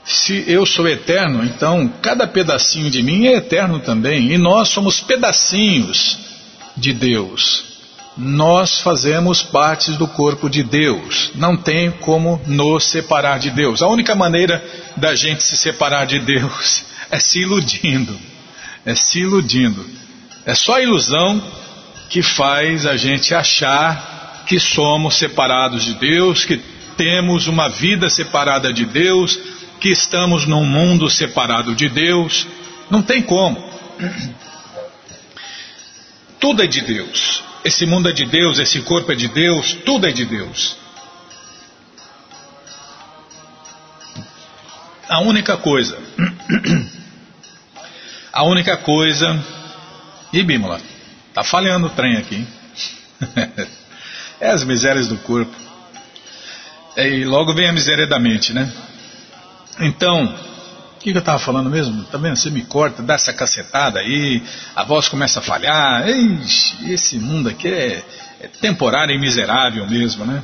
Se 0.04 0.44
eu 0.46 0.66
sou 0.66 0.86
eterno, 0.86 1.44
então 1.44 1.88
cada 2.02 2.26
pedacinho 2.26 2.90
de 2.90 3.02
mim 3.02 3.26
é 3.26 3.36
eterno 3.36 3.80
também. 3.80 4.32
E 4.32 4.38
nós 4.38 4.68
somos 4.68 5.00
pedacinhos 5.00 6.18
de 6.76 6.92
Deus. 6.92 7.64
Nós 8.16 8.80
fazemos 8.80 9.42
partes 9.42 9.96
do 9.96 10.06
corpo 10.06 10.48
de 10.48 10.62
Deus. 10.62 11.30
Não 11.34 11.56
tem 11.56 11.90
como 11.90 12.40
nos 12.46 12.84
separar 12.84 13.38
de 13.38 13.50
Deus. 13.50 13.82
A 13.82 13.88
única 13.88 14.14
maneira 14.14 14.62
da 14.96 15.14
gente 15.14 15.42
se 15.42 15.56
separar 15.56 16.06
de 16.06 16.20
Deus 16.20 16.84
é 17.10 17.18
se 17.18 17.40
iludindo. 17.40 18.16
É 18.84 18.94
se 18.94 19.20
iludindo. 19.20 19.84
É 20.44 20.54
só 20.54 20.76
a 20.76 20.82
ilusão 20.82 21.42
que 22.10 22.22
faz 22.22 22.86
a 22.86 22.96
gente 22.96 23.34
achar 23.34 24.44
que 24.46 24.60
somos 24.60 25.16
separados 25.16 25.84
de 25.84 25.94
Deus, 25.94 26.44
que 26.44 26.60
temos 26.96 27.46
uma 27.48 27.68
vida 27.68 28.08
separada 28.08 28.72
de 28.72 28.84
Deus, 28.84 29.38
que 29.84 29.90
estamos 29.90 30.46
num 30.46 30.64
mundo 30.64 31.10
separado 31.10 31.74
de 31.74 31.90
Deus. 31.90 32.46
Não 32.88 33.02
tem 33.02 33.20
como. 33.20 33.62
Tudo 36.40 36.62
é 36.62 36.66
de 36.66 36.80
Deus. 36.80 37.44
Esse 37.62 37.84
mundo 37.84 38.08
é 38.08 38.12
de 38.12 38.24
Deus, 38.24 38.58
esse 38.58 38.80
corpo 38.80 39.12
é 39.12 39.14
de 39.14 39.28
Deus, 39.28 39.74
tudo 39.84 40.06
é 40.06 40.10
de 40.10 40.24
Deus. 40.24 40.78
A 45.06 45.20
única 45.20 45.58
coisa, 45.58 45.98
a 48.32 48.42
única 48.42 48.78
coisa, 48.78 49.38
e 50.32 50.42
Bímola, 50.42 50.80
tá 51.34 51.44
falhando 51.44 51.88
o 51.88 51.90
trem 51.90 52.16
aqui. 52.16 52.46
É 54.40 54.48
as 54.50 54.64
misérias 54.64 55.06
do 55.06 55.16
corpo. 55.18 55.54
É, 56.96 57.08
e 57.08 57.24
logo 57.24 57.54
vem 57.54 57.68
a 57.68 57.72
miséria 57.72 58.06
da 58.06 58.18
mente, 58.18 58.52
né? 58.52 58.70
Então, 59.80 60.24
o 60.96 61.00
que, 61.00 61.10
eu 61.10 61.18
estava 61.18 61.38
falando 61.38 61.68
mesmo? 61.68 62.04
Tá 62.04 62.18
vendo? 62.18 62.36
Você 62.36 62.50
me 62.50 62.62
corta, 62.62 63.02
dá 63.02 63.14
essa 63.14 63.32
cacetada 63.32 63.98
aí, 63.98 64.42
a 64.74 64.84
voz 64.84 65.08
começa 65.08 65.40
a 65.40 65.42
falhar. 65.42 66.08
Ixi, 66.08 66.92
esse 66.92 67.18
mundo 67.18 67.48
aqui 67.48 67.68
é, 67.68 68.02
é 68.40 68.48
temporário 68.60 69.14
e 69.14 69.18
miserável 69.18 69.86
mesmo, 69.88 70.24
né? 70.24 70.42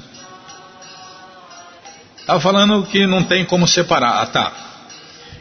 Estava 2.18 2.40
falando 2.40 2.84
que 2.86 3.06
não 3.06 3.22
tem 3.22 3.44
como 3.44 3.66
separar. 3.66 4.22
Ah, 4.22 4.26
tá. 4.26 4.52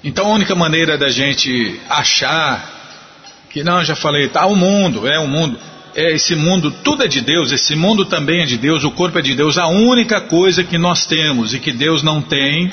Então 0.03 0.27
a 0.27 0.33
única 0.33 0.55
maneira 0.55 0.97
da 0.97 1.09
gente 1.09 1.79
achar 1.89 2.77
que 3.49 3.63
não, 3.63 3.83
já 3.83 3.95
falei, 3.95 4.29
tá 4.29 4.45
o 4.45 4.55
mundo, 4.55 5.07
é 5.07 5.19
o 5.19 5.27
mundo 5.27 5.59
é 5.95 6.11
esse 6.11 6.35
mundo, 6.35 6.71
tudo 6.71 7.03
é 7.03 7.07
de 7.07 7.19
Deus, 7.19 7.51
esse 7.51 7.75
mundo 7.75 8.05
também 8.05 8.43
é 8.43 8.45
de 8.45 8.57
Deus, 8.57 8.83
o 8.83 8.91
corpo 8.91 9.19
é 9.19 9.21
de 9.21 9.35
Deus. 9.35 9.57
A 9.57 9.67
única 9.67 10.21
coisa 10.21 10.63
que 10.63 10.77
nós 10.77 11.05
temos 11.05 11.53
e 11.53 11.59
que 11.59 11.71
Deus 11.71 12.03
não 12.03 12.21
tem 12.21 12.71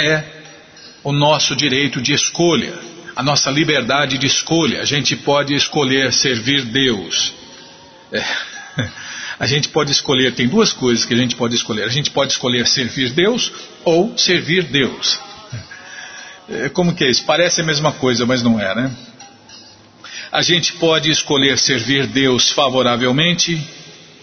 é 0.00 0.24
o 1.02 1.12
nosso 1.12 1.54
direito 1.54 2.00
de 2.00 2.12
escolha, 2.12 2.74
a 3.14 3.22
nossa 3.22 3.50
liberdade 3.50 4.18
de 4.18 4.26
escolha. 4.26 4.80
A 4.80 4.84
gente 4.84 5.16
pode 5.16 5.54
escolher 5.54 6.12
servir 6.12 6.64
Deus. 6.64 7.32
É. 8.12 8.24
A 9.40 9.46
gente 9.46 9.70
pode 9.70 9.90
escolher, 9.90 10.34
tem 10.34 10.46
duas 10.46 10.70
coisas 10.70 11.06
que 11.06 11.14
a 11.14 11.16
gente 11.16 11.34
pode 11.34 11.54
escolher. 11.54 11.84
A 11.84 11.88
gente 11.88 12.10
pode 12.10 12.30
escolher 12.30 12.66
servir 12.66 13.08
Deus 13.08 13.50
ou 13.86 14.12
servir 14.18 14.64
Deus. 14.64 15.18
É, 16.46 16.68
como 16.68 16.94
que 16.94 17.04
é 17.04 17.10
isso? 17.10 17.24
Parece 17.24 17.62
a 17.62 17.64
mesma 17.64 17.90
coisa, 17.90 18.26
mas 18.26 18.42
não 18.42 18.60
é, 18.60 18.74
né? 18.74 18.90
A 20.30 20.42
gente 20.42 20.74
pode 20.74 21.10
escolher 21.10 21.56
servir 21.56 22.06
Deus 22.06 22.50
favoravelmente 22.50 23.58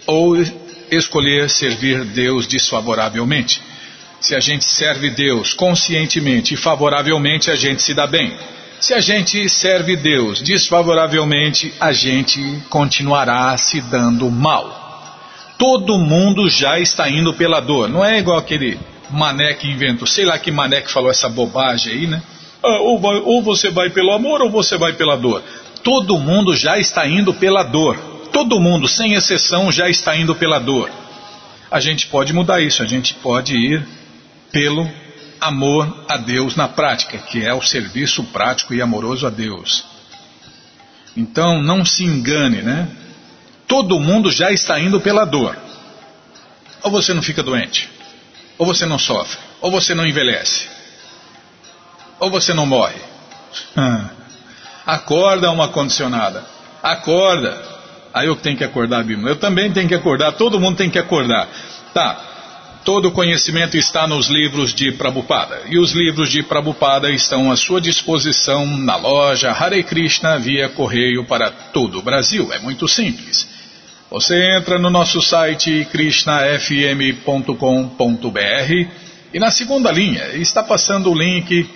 ou 0.06 0.36
escolher 0.92 1.50
servir 1.50 2.06
Deus 2.06 2.46
desfavoravelmente. 2.46 3.60
Se 4.20 4.36
a 4.36 4.40
gente 4.40 4.66
serve 4.66 5.12
Deus 5.12 5.54
conscientemente 5.54 6.56
e 6.56 6.58
favoravelmente, 6.58 7.52
a 7.52 7.56
gente 7.56 7.82
se 7.82 7.94
dá 7.94 8.08
bem. 8.08 8.34
Se 8.80 8.94
a 8.94 9.00
gente 9.00 9.48
serve 9.50 9.96
Deus 9.96 10.42
desfavoravelmente, 10.42 11.74
a 11.80 11.92
gente 11.92 12.42
continuará 12.70 13.56
se 13.58 13.80
dando 13.82 14.30
mal. 14.30 14.86
Todo 15.58 15.98
mundo 15.98 16.50
já 16.50 16.80
está 16.80 17.10
indo 17.10 17.34
pela 17.34 17.60
dor. 17.60 17.90
Não 17.90 18.04
é 18.04 18.20
igual 18.20 18.38
aquele 18.38 18.80
mané 19.10 19.54
que 19.54 19.68
inventou, 19.68 20.08
sei 20.08 20.26
lá 20.26 20.38
que 20.38 20.52
mané 20.52 20.82
que 20.82 20.92
falou 20.92 21.10
essa 21.10 21.30
bobagem 21.30 21.94
aí, 21.94 22.08
né? 22.08 22.22
Ah, 22.62 22.80
ou, 22.80 23.00
vai, 23.00 23.18
ou 23.18 23.42
você 23.42 23.70
vai 23.70 23.90
pelo 23.90 24.12
amor 24.12 24.42
ou 24.42 24.50
você 24.50 24.78
vai 24.78 24.94
pela 24.94 25.16
dor. 25.16 25.44
Todo 25.84 26.18
mundo 26.18 26.56
já 26.56 26.78
está 26.78 27.08
indo 27.08 27.34
pela 27.34 27.64
dor. 27.64 27.98
Todo 28.32 28.60
mundo, 28.60 28.88
sem 28.88 29.14
exceção, 29.14 29.72
já 29.72 29.90
está 29.90 30.16
indo 30.16 30.36
pela 30.36 30.60
dor. 30.60 30.90
A 31.72 31.80
gente 31.80 32.08
pode 32.08 32.34
mudar 32.34 32.62
isso, 32.62 32.84
a 32.84 32.86
gente 32.86 33.14
pode 33.16 33.56
ir 33.56 33.97
pelo 34.52 34.90
amor 35.40 36.06
a 36.08 36.18
Deus 36.18 36.56
na 36.56 36.68
prática, 36.68 37.18
que 37.18 37.46
é 37.46 37.54
o 37.54 37.62
serviço 37.62 38.24
prático 38.26 38.74
e 38.74 38.82
amoroso 38.82 39.28
a 39.28 39.30
Deus. 39.30 39.86
Então 41.16 41.62
não 41.62 41.84
se 41.84 42.04
engane, 42.04 42.62
né? 42.62 42.88
Todo 43.68 44.00
mundo 44.00 44.32
já 44.32 44.52
está 44.52 44.80
indo 44.80 45.00
pela 45.00 45.26
dor. 45.26 45.58
Ou 46.84 46.92
você 46.92 47.14
não 47.14 47.22
fica 47.22 47.44
doente, 47.44 47.90
ou 48.58 48.66
você 48.66 48.86
não 48.86 49.00
sofre, 49.00 49.40
ou 49.60 49.72
você 49.72 49.94
não 49.94 50.06
envelhece, 50.06 50.68
ou 52.20 52.30
você 52.30 52.54
não 52.54 52.66
morre. 52.66 53.02
Acorda 54.86 55.52
uma 55.52 55.68
condicionada. 55.70 56.46
Acorda. 56.82 57.62
Aí 58.14 58.28
eu 58.28 58.36
tenho 58.36 58.58
que 58.58 58.64
acordar, 58.64 59.04
Bíblia. 59.04 59.30
Eu 59.32 59.36
também 59.36 59.72
tenho 59.72 59.88
que 59.88 59.96
acordar, 59.96 60.32
todo 60.34 60.60
mundo 60.60 60.78
tem 60.78 60.90
que 60.90 60.98
acordar. 60.98 61.48
Tá. 61.94 62.37
Todo 62.88 63.12
conhecimento 63.12 63.76
está 63.76 64.08
nos 64.08 64.30
livros 64.30 64.74
de 64.74 64.94
Prabhupada. 64.94 65.64
E 65.68 65.78
os 65.78 65.92
livros 65.92 66.30
de 66.30 66.42
Prabhupada 66.42 67.12
estão 67.12 67.52
à 67.52 67.58
sua 67.58 67.82
disposição 67.82 68.66
na 68.66 68.96
loja 68.96 69.52
Hare 69.52 69.84
Krishna 69.84 70.40
via 70.40 70.70
correio 70.70 71.26
para 71.26 71.52
todo 71.52 72.00
o 72.00 72.02
Brasil. 72.02 72.54
É 72.54 72.60
muito 72.60 72.88
simples. 72.88 73.46
Você 74.10 74.56
entra 74.56 74.80
no 74.80 74.90
nosso 74.90 75.22
site 75.22 75.86
krishnafm.com.br 75.92 78.88
e 79.34 79.38
na 79.38 79.52
segunda 79.52 79.92
linha 79.92 80.38
está 80.38 80.64
passando 80.64 81.12
o 81.12 81.14
link 81.14 81.70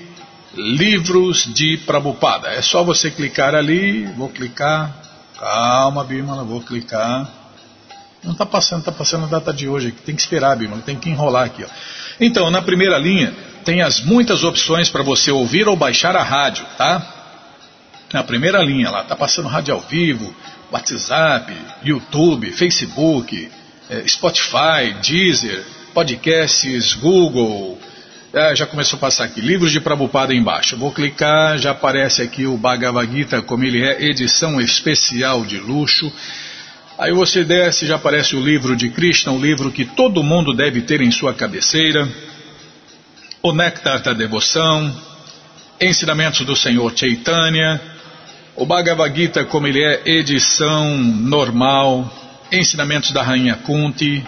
Livros 0.56 1.54
de 1.54 1.76
Prabhupada. 1.80 2.54
É 2.54 2.62
só 2.62 2.86
você 2.86 3.12
clicar 3.12 3.54
ali, 3.54 4.06
vou 4.16 4.30
clicar, 4.30 4.96
calma 5.38 6.06
Bimala, 6.06 6.46
vou 6.46 6.62
clicar. 6.62 7.41
Não 8.24 8.34
está 8.34 8.46
passando, 8.46 8.80
está 8.80 8.92
passando 8.92 9.26
a 9.26 9.28
data 9.28 9.52
de 9.52 9.68
hoje, 9.68 9.92
tem 9.92 10.16
que 10.16 10.22
esperar 10.22 10.56
Bimala, 10.56 10.82
tem 10.82 10.96
que 10.96 11.10
enrolar 11.10 11.46
aqui. 11.46 11.64
Ó. 11.64 11.68
Então, 12.20 12.52
na 12.52 12.62
primeira 12.62 12.98
linha 12.98 13.34
tem 13.66 13.82
as 13.82 14.00
muitas 14.02 14.44
opções 14.44 14.90
para 14.90 15.04
você 15.04 15.32
ouvir 15.32 15.68
ou 15.68 15.76
baixar 15.76 16.16
a 16.16 16.24
rádio, 16.24 16.66
tá? 16.78 17.02
Na 18.14 18.24
primeira 18.24 18.62
linha 18.62 18.90
lá, 18.90 19.02
está 19.02 19.16
passando 19.16 19.48
rádio 19.48 19.74
ao 19.74 19.82
vivo, 19.82 20.34
WhatsApp, 20.72 21.54
YouTube, 21.84 22.52
Facebook, 22.52 23.52
eh, 23.90 24.04
Spotify, 24.08 24.94
Deezer, 25.02 25.66
podcasts, 25.94 26.94
Google, 26.96 27.80
é, 28.34 28.56
já 28.56 28.66
começou 28.66 28.96
a 28.96 29.00
passar 29.00 29.26
aqui, 29.26 29.42
livros 29.42 29.74
de 29.74 29.82
Prabhupada 29.82 30.34
embaixo. 30.34 30.78
Vou 30.78 30.92
clicar, 30.92 31.58
já 31.58 31.72
aparece 31.72 32.22
aqui 32.22 32.46
o 32.46 32.56
Bhagavad 32.56 33.12
Gita 33.12 33.42
como 33.42 33.66
ele 33.66 33.84
é, 33.84 34.06
edição 34.06 34.62
especial 34.62 35.44
de 35.44 35.58
luxo. 35.58 36.10
Aí 37.02 37.12
você 37.12 37.44
desce, 37.44 37.88
já 37.88 37.96
aparece 37.96 38.36
o 38.36 38.40
livro 38.40 38.76
de 38.76 38.88
Krishna, 38.92 39.32
o 39.32 39.42
livro 39.42 39.72
que 39.72 39.86
todo 39.86 40.22
mundo 40.22 40.54
deve 40.54 40.82
ter 40.82 41.02
em 41.02 41.10
sua 41.10 41.34
cabeceira. 41.34 42.08
O 43.42 43.52
Néctar 43.52 44.04
da 44.04 44.14
Devoção, 44.14 44.96
Ensinamentos 45.82 46.46
do 46.46 46.56
Senhor 46.56 46.96
Chaitanya, 46.96 47.82
o 48.56 48.68
Bhagavad 48.68 49.20
Gita 49.20 49.44
como 49.44 49.66
ele 49.66 49.84
é, 49.84 50.04
edição 50.06 50.96
normal, 50.96 52.08
Ensinamentos 52.52 53.12
da 53.12 53.24
Rainha 53.24 53.56
Kunti, 53.56 54.24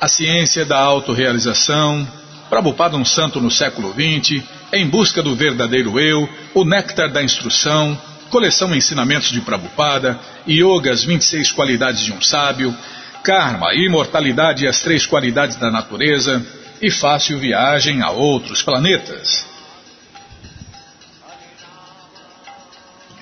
A 0.00 0.08
Ciência 0.08 0.64
da 0.64 0.78
Autorealização, 0.80 2.04
Prabhupada 2.50 2.96
um 2.96 3.04
santo 3.04 3.40
no 3.40 3.48
século 3.48 3.94
XX, 3.94 4.42
Em 4.72 4.88
busca 4.88 5.22
do 5.22 5.36
verdadeiro 5.36 6.00
eu, 6.00 6.28
O 6.52 6.64
néctar 6.64 7.12
da 7.12 7.22
instrução, 7.22 7.96
Coleção 8.30 8.74
Ensinamentos 8.74 9.30
de 9.30 9.40
Prabhupada, 9.40 10.18
Yoga, 10.48 10.92
as 10.92 11.04
26 11.04 11.52
qualidades 11.52 12.04
de 12.04 12.12
um 12.12 12.20
sábio, 12.20 12.76
Karma, 13.22 13.74
Imortalidade 13.74 14.64
e 14.64 14.68
as 14.68 14.80
três 14.80 15.06
qualidades 15.06 15.56
da 15.56 15.70
natureza, 15.70 16.44
e 16.80 16.90
Fácil 16.90 17.38
Viagem 17.38 18.02
a 18.02 18.10
outros 18.10 18.62
planetas. 18.62 19.46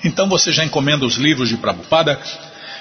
Então 0.03 0.27
você 0.27 0.51
já 0.51 0.63
encomenda 0.63 1.05
os 1.05 1.15
livros 1.15 1.49
de 1.49 1.57
Prabhupada, 1.57 2.19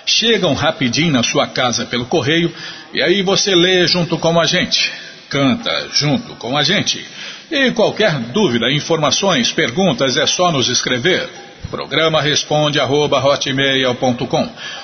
chegam 0.05 0.53
rapidinho 0.53 1.13
na 1.13 1.23
sua 1.23 1.47
casa 1.47 1.87
pelo 1.87 2.07
correio, 2.07 2.55
e 2.93 3.03
aí 3.03 3.23
você 3.23 3.55
lê 3.55 3.87
junto 3.87 4.19
com 4.19 4.39
a 4.39 4.45
gente 4.45 4.93
canta 5.35 5.89
junto 5.93 6.37
com 6.37 6.57
a 6.57 6.63
gente. 6.63 7.05
E 7.51 7.73
qualquer 7.73 8.19
dúvida, 8.21 8.71
informações, 8.71 9.51
perguntas 9.51 10.17
é 10.17 10.27
só 10.27 10.53
nos 10.53 10.69
escrever. 10.69 11.29
Programa 11.71 12.21
responde 12.21 12.79
arroba, 12.79 13.23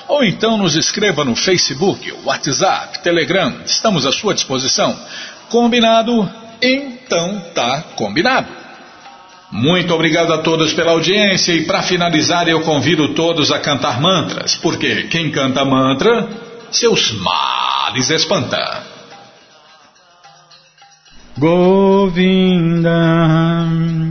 ou 0.07 0.23
então 0.23 0.57
nos 0.57 0.75
escreva 0.75 1.23
no 1.23 1.35
Facebook, 1.35 2.13
WhatsApp, 2.25 2.99
Telegram, 2.99 3.61
estamos 3.65 4.05
à 4.05 4.11
sua 4.11 4.33
disposição. 4.33 4.97
Combinado? 5.49 6.29
Então 6.61 7.41
tá 7.53 7.83
combinado. 7.95 8.47
Muito 9.51 9.93
obrigado 9.93 10.31
a 10.31 10.37
todos 10.37 10.73
pela 10.73 10.91
audiência 10.91 11.51
e 11.51 11.65
para 11.65 11.83
finalizar 11.83 12.47
eu 12.47 12.61
convido 12.61 13.13
todos 13.13 13.51
a 13.51 13.59
cantar 13.59 13.99
mantras, 13.99 14.55
porque 14.55 15.03
quem 15.03 15.29
canta 15.29 15.65
mantra, 15.65 16.27
seus 16.71 17.11
males 17.11 18.09
espanta. 18.09 18.90
Govinda 21.39 22.91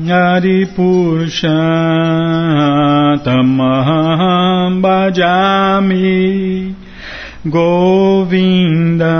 Adipurusha 0.08 1.48
Tamaham 3.22 4.80
Bhajami 4.80 6.74
Govinda 7.44 9.16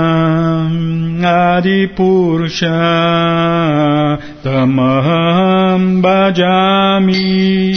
Adipurusha 1.21 2.79
Tamaham 4.43 6.01
Bhajami 6.01 7.70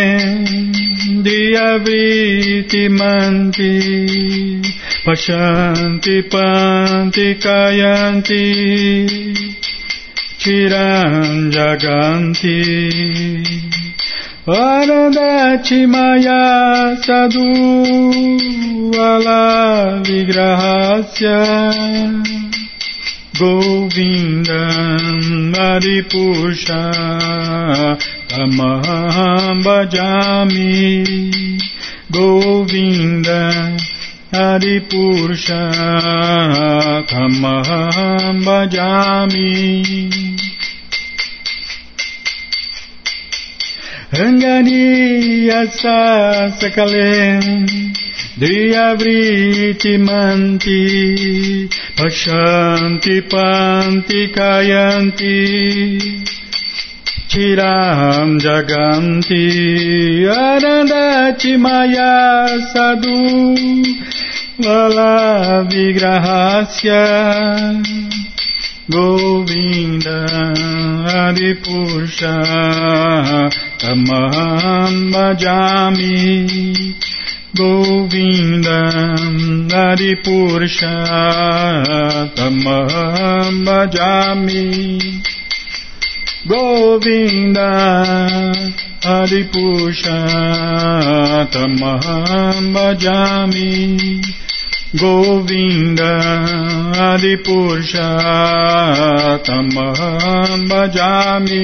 diavriti 1.25 2.83
manti 2.99 3.73
pashanti 5.03 6.15
panti 6.31 7.27
kayanti 7.43 8.43
chiran 10.39 11.51
jaganti 11.51 12.57
Anandati 14.47 15.83
Govindam 23.39 24.57
Adipusha 25.53 26.81
Tamaham 28.27 29.61
Bhajami 29.63 31.05
Govinda 32.11 33.77
Adipusha 34.33 35.63
Tamaham 37.07 38.43
Bhajami 38.43 39.53
Ranganiyasa 44.11 45.99
Sakalem 46.59 47.86
Driyavriti 48.37 49.97
manti 49.97 51.67
Pashanti 51.97 53.25
panti 53.25 54.29
kayanti 54.29 55.41
Chiram 57.25 58.37
jaganti 58.37 59.41
Arandati 60.29 61.57
maya 61.57 62.45
sadhu 62.69 63.57
Lala 64.61 65.65
vigrahasya 65.65 67.05
Govinda 68.85 70.29
Adipusha 71.25 72.37
Tamam 73.81 75.09
bhajami 75.09 76.77
Govinda 77.55 78.91
Hari 79.71 80.15
Purusha 80.21 80.91
Tamaham 82.35 83.63
Bhajami 83.63 85.23
Govinda 86.45 87.71
Hari 89.01 89.43
Purusha 89.47 91.47
Tamaham 91.49 92.73
Bhajami 92.75 94.19
Govinda 94.99 96.19
Hari 96.95 97.37
Purusha 97.43 98.19
Tamaham 99.47 100.67
Bhajami 100.67 101.63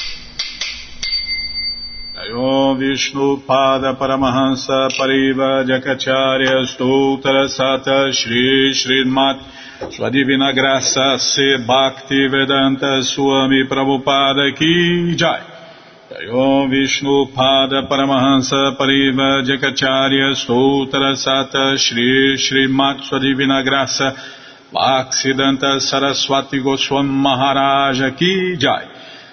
Om 2.29 2.77
Vishnu 2.77 3.41
Pada 3.47 3.95
Paramahansa 3.95 4.89
Pariva 4.95 5.65
Jakacharya 5.65 6.67
Stoutra 6.67 7.47
Sata 7.49 8.13
Shri 8.13 8.71
Srimat 8.75 9.41
Sua 9.89 10.09
Divina 10.11 10.53
Graça 10.53 11.17
Se 11.17 11.57
Bhakti 11.65 12.27
Vedanta 12.27 13.01
Swami 13.01 13.65
Prabhupada 13.67 14.55
Ki 14.55 15.15
Jai. 15.15 15.41
Om 16.31 16.69
Vishnu 16.69 17.33
Pada 17.33 17.89
Paramahansa 17.89 18.77
Pariva 18.77 19.41
Jakacharya 19.41 20.35
Stoutra 20.35 21.15
Sata 21.17 21.75
Shri 21.75 22.37
Srimat 22.37 23.01
Sua 23.01 23.17
Divina 23.17 23.63
Graça 23.63 24.13
Bhaksidanta 24.71 25.81
Saraswati 25.81 26.61
Goswam 26.61 27.07
Maharaja 27.07 28.11
Ki 28.11 28.57
Jai 28.59 28.90